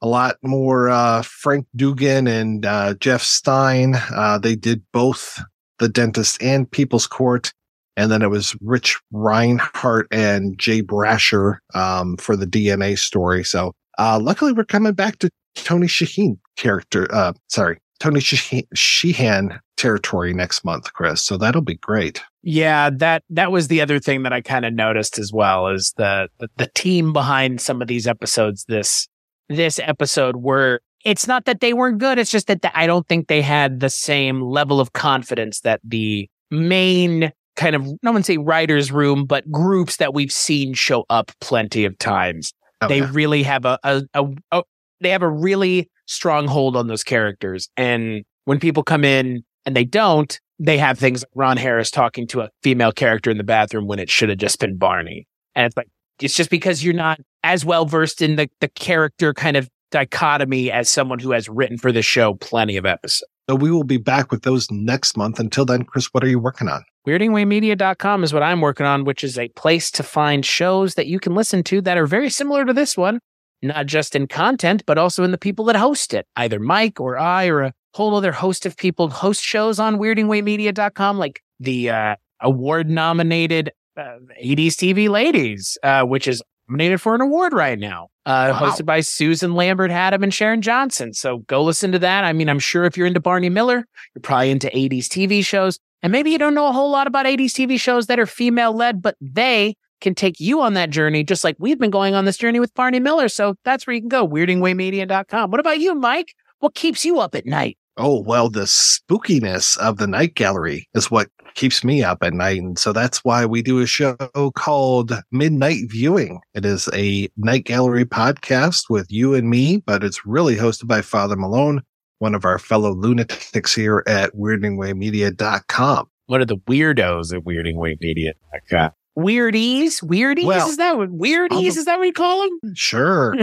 a 0.00 0.08
lot 0.08 0.36
more 0.42 0.88
uh, 0.88 1.22
Frank 1.22 1.66
Dungan 1.76 2.28
and 2.28 2.64
uh, 2.64 2.94
Jeff 2.94 3.22
Stein. 3.22 3.94
Uh, 4.14 4.38
they 4.38 4.54
did 4.54 4.82
both 4.92 5.42
the 5.78 5.88
dentist 5.88 6.42
and 6.42 6.70
People's 6.70 7.06
Court. 7.06 7.52
And 7.96 8.12
then 8.12 8.22
it 8.22 8.30
was 8.30 8.56
Rich 8.60 9.00
Reinhardt 9.10 10.06
and 10.12 10.56
Jay 10.56 10.82
Brasher 10.82 11.58
um, 11.74 12.16
for 12.16 12.36
the 12.36 12.46
DNA 12.46 12.96
story. 12.96 13.42
So 13.42 13.72
uh, 13.98 14.20
luckily, 14.22 14.52
we're 14.52 14.64
coming 14.64 14.92
back 14.92 15.18
to 15.18 15.30
Tony 15.56 15.88
Shaheen 15.88 16.38
character. 16.56 17.12
Uh, 17.12 17.32
sorry, 17.48 17.78
Tony 17.98 18.20
Sheehan 18.20 19.58
territory 19.76 20.32
next 20.32 20.64
month, 20.64 20.92
Chris. 20.92 21.22
So 21.22 21.36
that'll 21.36 21.62
be 21.62 21.74
great. 21.74 22.22
Yeah, 22.42 22.90
that 22.90 23.24
that 23.30 23.50
was 23.50 23.66
the 23.66 23.80
other 23.80 23.98
thing 23.98 24.22
that 24.22 24.32
I 24.32 24.40
kind 24.40 24.64
of 24.64 24.72
noticed 24.72 25.18
as 25.18 25.32
well 25.32 25.66
is 25.68 25.92
the, 25.96 26.28
the 26.38 26.48
the 26.56 26.70
team 26.74 27.12
behind 27.12 27.60
some 27.60 27.82
of 27.82 27.88
these 27.88 28.06
episodes 28.06 28.64
this 28.68 29.08
this 29.48 29.78
episode 29.78 30.36
were 30.36 30.80
it's 31.04 31.26
not 31.26 31.44
that 31.44 31.60
they 31.60 31.72
weren't 31.72 31.98
good. 31.98 32.18
It's 32.18 32.30
just 32.30 32.48
that 32.48 32.62
the, 32.62 32.76
I 32.76 32.86
don't 32.86 33.06
think 33.06 33.28
they 33.28 33.42
had 33.42 33.80
the 33.80 33.90
same 33.90 34.42
level 34.42 34.80
of 34.80 34.92
confidence 34.92 35.60
that 35.60 35.80
the 35.84 36.28
main 36.50 37.32
kind 37.56 37.76
of, 37.76 37.86
I 37.86 37.94
no 38.02 38.12
one 38.12 38.22
say 38.22 38.36
writer's 38.36 38.90
room, 38.90 39.24
but 39.24 39.50
groups 39.50 39.96
that 39.98 40.12
we've 40.12 40.32
seen 40.32 40.74
show 40.74 41.04
up 41.08 41.30
plenty 41.40 41.84
of 41.84 41.96
times. 41.98 42.52
Oh, 42.80 42.88
they 42.88 42.98
yeah. 42.98 43.10
really 43.12 43.42
have 43.42 43.64
a, 43.64 43.78
a, 43.84 44.02
a, 44.14 44.26
a, 44.52 44.62
they 45.00 45.10
have 45.10 45.22
a 45.22 45.28
really 45.28 45.88
strong 46.06 46.46
hold 46.46 46.76
on 46.76 46.88
those 46.88 47.04
characters. 47.04 47.68
And 47.76 48.24
when 48.44 48.60
people 48.60 48.82
come 48.82 49.04
in 49.04 49.42
and 49.66 49.76
they 49.76 49.84
don't, 49.84 50.38
they 50.58 50.78
have 50.78 50.98
things 50.98 51.22
like 51.22 51.30
Ron 51.34 51.56
Harris 51.56 51.90
talking 51.90 52.26
to 52.28 52.40
a 52.40 52.50
female 52.62 52.92
character 52.92 53.30
in 53.30 53.38
the 53.38 53.44
bathroom 53.44 53.86
when 53.86 53.98
it 53.98 54.10
should 54.10 54.28
have 54.28 54.38
just 54.38 54.58
been 54.58 54.76
Barney. 54.76 55.26
And 55.54 55.66
it's 55.66 55.76
like, 55.76 55.88
it's 56.20 56.34
just 56.34 56.50
because 56.50 56.84
you're 56.84 56.94
not 56.94 57.20
as 57.44 57.64
well 57.64 57.86
versed 57.86 58.22
in 58.22 58.36
the, 58.36 58.50
the 58.60 58.68
character 58.68 59.32
kind 59.32 59.56
of 59.56 59.68
dichotomy 59.90 60.70
as 60.70 60.88
someone 60.88 61.18
who 61.18 61.30
has 61.30 61.48
written 61.48 61.78
for 61.78 61.92
the 61.92 62.02
show 62.02 62.34
plenty 62.34 62.76
of 62.76 62.84
episodes. 62.84 63.30
So 63.48 63.54
we 63.54 63.70
will 63.70 63.84
be 63.84 63.96
back 63.96 64.30
with 64.30 64.42
those 64.42 64.70
next 64.70 65.16
month. 65.16 65.40
Until 65.40 65.64
then, 65.64 65.84
Chris, 65.84 66.12
what 66.12 66.22
are 66.22 66.28
you 66.28 66.38
working 66.38 66.68
on? 66.68 66.84
WeirdingWayMedia.com 67.06 68.22
is 68.22 68.34
what 68.34 68.42
I'm 68.42 68.60
working 68.60 68.84
on, 68.84 69.04
which 69.04 69.24
is 69.24 69.38
a 69.38 69.48
place 69.48 69.90
to 69.92 70.02
find 70.02 70.44
shows 70.44 70.94
that 70.96 71.06
you 71.06 71.18
can 71.18 71.34
listen 71.34 71.62
to 71.64 71.80
that 71.80 71.96
are 71.96 72.06
very 72.06 72.28
similar 72.28 72.66
to 72.66 72.74
this 72.74 72.98
one, 72.98 73.20
not 73.62 73.86
just 73.86 74.14
in 74.14 74.26
content, 74.26 74.82
but 74.84 74.98
also 74.98 75.24
in 75.24 75.30
the 75.30 75.38
people 75.38 75.64
that 75.66 75.76
host 75.76 76.12
it. 76.12 76.26
Either 76.36 76.60
Mike 76.60 77.00
or 77.00 77.18
I 77.18 77.46
or 77.46 77.62
a 77.62 77.72
whole 77.94 78.14
other 78.14 78.32
host 78.32 78.66
of 78.66 78.76
people 78.76 79.08
host 79.08 79.42
shows 79.42 79.78
on 79.78 79.96
WeirdingWayMedia.com, 79.96 81.16
like 81.16 81.40
the 81.58 81.88
uh, 81.88 82.16
award 82.42 82.90
nominated 82.90 83.70
uh, 83.98 84.18
80s 84.42 84.74
TV 84.74 85.08
Ladies, 85.08 85.76
uh, 85.82 86.04
which 86.04 86.28
is 86.28 86.42
nominated 86.68 87.00
for 87.00 87.14
an 87.14 87.20
award 87.20 87.52
right 87.52 87.78
now, 87.78 88.08
uh, 88.26 88.52
wow. 88.52 88.60
hosted 88.60 88.86
by 88.86 89.00
Susan 89.00 89.54
Lambert 89.54 89.90
Hatem 89.90 90.22
and 90.22 90.32
Sharon 90.32 90.62
Johnson. 90.62 91.12
So 91.14 91.38
go 91.38 91.62
listen 91.62 91.92
to 91.92 91.98
that. 91.98 92.24
I 92.24 92.32
mean, 92.32 92.48
I'm 92.48 92.58
sure 92.58 92.84
if 92.84 92.96
you're 92.96 93.06
into 93.06 93.20
Barney 93.20 93.48
Miller, 93.48 93.86
you're 94.14 94.22
probably 94.22 94.50
into 94.50 94.68
80s 94.68 95.06
TV 95.06 95.44
shows. 95.44 95.78
And 96.02 96.12
maybe 96.12 96.30
you 96.30 96.38
don't 96.38 96.54
know 96.54 96.68
a 96.68 96.72
whole 96.72 96.90
lot 96.90 97.06
about 97.06 97.26
80s 97.26 97.52
TV 97.52 97.80
shows 97.80 98.06
that 98.06 98.20
are 98.20 98.26
female 98.26 98.72
led, 98.72 99.02
but 99.02 99.16
they 99.20 99.74
can 100.00 100.14
take 100.14 100.38
you 100.38 100.60
on 100.60 100.74
that 100.74 100.90
journey, 100.90 101.24
just 101.24 101.42
like 101.42 101.56
we've 101.58 101.78
been 101.78 101.90
going 101.90 102.14
on 102.14 102.24
this 102.24 102.36
journey 102.36 102.60
with 102.60 102.72
Barney 102.74 103.00
Miller. 103.00 103.28
So 103.28 103.56
that's 103.64 103.86
where 103.86 103.94
you 103.94 104.00
can 104.00 104.08
go, 104.08 104.26
weirdingwaymedia.com. 104.26 105.50
What 105.50 105.58
about 105.58 105.80
you, 105.80 105.94
Mike? 105.94 106.34
What 106.60 106.74
keeps 106.74 107.04
you 107.04 107.18
up 107.18 107.34
at 107.34 107.46
night? 107.46 107.78
Oh, 107.96 108.20
well, 108.20 108.48
the 108.48 108.60
spookiness 108.62 109.76
of 109.78 109.96
the 109.96 110.06
night 110.06 110.36
gallery 110.36 110.88
is 110.94 111.10
what 111.10 111.28
keeps 111.54 111.82
me 111.84 112.02
up 112.02 112.18
at 112.22 112.32
night. 112.32 112.58
And 112.60 112.78
so 112.78 112.92
that's 112.92 113.24
why 113.24 113.44
we 113.46 113.62
do 113.62 113.80
a 113.80 113.86
show 113.86 114.16
called 114.54 115.12
Midnight 115.32 115.84
Viewing. 115.88 116.40
It 116.54 116.64
is 116.64 116.88
a 116.94 117.28
night 117.36 117.64
gallery 117.64 118.04
podcast 118.04 118.90
with 118.90 119.10
you 119.10 119.34
and 119.34 119.48
me, 119.50 119.78
but 119.78 120.04
it's 120.04 120.24
really 120.26 120.56
hosted 120.56 120.86
by 120.86 121.02
Father 121.02 121.36
Malone, 121.36 121.82
one 122.18 122.34
of 122.34 122.44
our 122.44 122.58
fellow 122.58 122.92
lunatics 122.94 123.74
here 123.74 124.02
at 124.06 124.34
weirdingwaymedia.com. 124.34 126.08
What 126.26 126.40
are 126.40 126.44
the 126.46 126.56
weirdos 126.58 127.34
at 127.34 127.44
weirdingwaymedia.com? 127.44 128.90
Weirdies? 129.18 130.02
Weirdies? 130.04 130.44
Well, 130.44 130.68
is 130.68 130.76
that 130.76 130.96
what 130.96 131.10
weirdies? 131.10 131.74
The, 131.74 131.78
is 131.80 131.84
that 131.86 131.98
what 131.98 132.04
you 132.04 132.12
call 132.12 132.42
them? 132.42 132.74
Sure. 132.74 133.34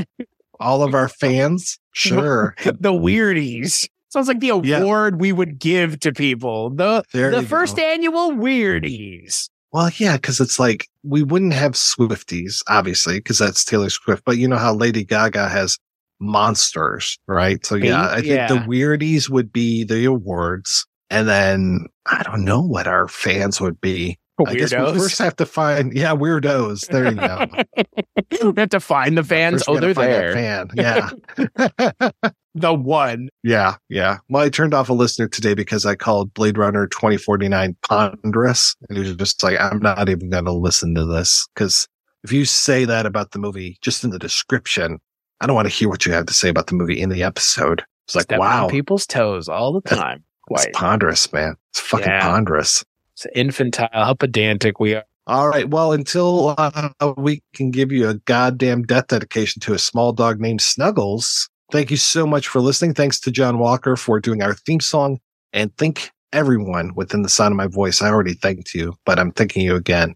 All 0.60 0.84
of 0.84 0.94
our 0.94 1.10
fans. 1.22 1.80
Sure. 1.94 2.56
the 2.64 2.94
weirdies. 2.94 3.90
Sounds 4.16 4.30
like 4.30 4.40
the 4.40 4.48
award 4.48 5.16
yeah. 5.16 5.20
we 5.20 5.34
would 5.34 5.60
give 5.60 6.00
to 6.00 6.14
people. 6.14 6.70
The 6.70 7.04
there 7.12 7.32
the 7.32 7.44
first 7.44 7.76
go. 7.76 7.84
annual 7.84 8.32
Weirdies. 8.32 9.50
Well, 9.74 9.90
yeah, 9.98 10.16
because 10.16 10.40
it's 10.40 10.58
like 10.58 10.88
we 11.04 11.22
wouldn't 11.22 11.52
have 11.52 11.74
Swifties, 11.74 12.64
obviously, 12.70 13.20
because 13.20 13.40
that's 13.40 13.66
Taylor 13.66 13.90
Swift. 13.90 14.24
But 14.24 14.38
you 14.38 14.48
know 14.48 14.56
how 14.56 14.74
Lady 14.74 15.04
Gaga 15.04 15.50
has 15.50 15.78
monsters, 16.22 17.20
right? 17.28 17.66
So 17.66 17.76
yeah, 17.76 18.10
I 18.10 18.22
think 18.22 18.28
yeah. 18.28 18.48
the 18.48 18.60
Weirdies 18.60 19.30
would 19.30 19.52
be 19.52 19.84
the 19.84 20.06
awards, 20.06 20.88
and 21.10 21.28
then 21.28 21.88
I 22.06 22.24
don't 22.24 22.46
know 22.46 22.62
what 22.62 22.88
our 22.88 23.10
fans 23.10 23.60
would 23.60 23.82
be. 23.82 24.18
Weirdos. 24.40 24.50
I 24.50 24.56
guess 24.56 24.72
we 24.94 25.00
first 25.00 25.20
have 25.20 25.36
to 25.36 25.46
find, 25.46 25.94
yeah, 25.94 26.14
weirdos. 26.14 26.88
There 26.88 27.10
you 27.10 27.16
go. 27.16 28.52
we 28.52 28.62
have 28.62 28.70
to 28.70 28.80
find 28.80 29.18
the 29.18 29.24
fans. 29.24 29.64
oh, 29.68 29.78
they're 29.80 29.94
there. 29.94 30.34
Fan, 30.34 30.70
yeah. 30.76 31.10
the 32.56 32.74
one. 32.74 33.30
Yeah, 33.44 33.76
yeah. 33.90 34.18
Well, 34.30 34.44
I 34.44 34.50
turned 34.50 34.74
off 34.74 34.90
a 34.90 34.94
listener 34.94 35.28
today 35.28 35.54
because 35.54 35.86
I 35.86 35.96
called 35.96 36.34
Blade 36.34 36.58
Runner 36.58 36.88
2049 36.88 37.76
ponderous. 37.84 38.76
And 38.90 38.98
he 38.98 39.04
was 39.04 39.16
just 39.16 39.44
like, 39.44 39.60
I'm 39.60 39.80
not 39.80 40.10
even 40.10 40.30
going 40.30 40.46
to 40.46 40.54
listen 40.54 40.96
to 40.96 41.06
this. 41.06 41.48
Because 41.54 41.88
if 42.24 42.32
you 42.32 42.46
say 42.46 42.86
that 42.86 43.06
about 43.06 43.32
the 43.32 43.40
movie 43.40 43.78
just 43.82 44.04
in 44.04 44.10
the 44.10 44.20
description, 44.20 45.00
I 45.42 45.48
don't 45.48 45.56
want 45.56 45.68
to 45.68 45.74
hear 45.74 45.90
what 45.90 46.06
you 46.06 46.14
have 46.14 46.26
to 46.28 46.34
say 46.34 46.50
about 46.50 46.68
the 46.68 46.76
movie 46.76 47.00
in 47.00 47.10
the 47.10 47.24
episode. 47.24 47.84
It's 48.06 48.16
like, 48.16 48.24
Step 48.24 48.40
wow. 48.40 48.68
people's 48.68 49.06
toes 49.06 49.50
all 49.50 49.74
the 49.74 49.82
time. 49.82 50.24
It's 50.52 50.68
ponderous, 50.74 51.34
man. 51.34 51.56
It's 51.72 51.80
fucking 51.80 52.06
yeah. 52.06 52.22
ponderous. 52.22 52.86
It's 53.14 53.26
infantile. 53.34 53.90
How 53.92 54.14
pedantic 54.14 54.80
we 54.80 54.94
are. 54.94 55.04
All 55.26 55.50
right. 55.50 55.68
Well, 55.68 55.92
until 55.92 56.54
uh, 56.56 56.90
we 57.18 57.42
can 57.56 57.72
give 57.72 57.92
you 57.92 58.08
a 58.08 58.14
goddamn 58.14 58.84
death 58.84 59.08
dedication 59.08 59.60
to 59.62 59.74
a 59.74 59.80
small 59.80 60.14
dog 60.14 60.40
named 60.40 60.62
Snuggles, 60.62 61.50
Thank 61.72 61.92
you 61.92 61.98
so 61.98 62.28
much 62.28 62.48
for 62.48 62.62
listening. 62.62 62.94
Thanks 62.94 63.20
to 63.22 63.32
John 63.32 63.58
Walker 63.58 63.96
for 63.96 64.20
doing 64.20 64.42
our 64.42 64.54
theme 64.54 64.80
song. 64.80 65.20
And 65.52 65.76
thank 65.78 66.12
everyone 66.32 66.94
within 66.96 67.22
the 67.22 67.30
sound 67.30 67.54
of 67.54 67.58
my 67.58 67.68
voice. 67.68 68.02
I 68.02 68.10
already 68.10 68.34
thanked 68.34 68.74
you, 68.74 68.96
but 69.06 69.20
I'm 69.20 69.32
thanking 69.32 69.64
you 69.64 69.76
again. 69.76 70.16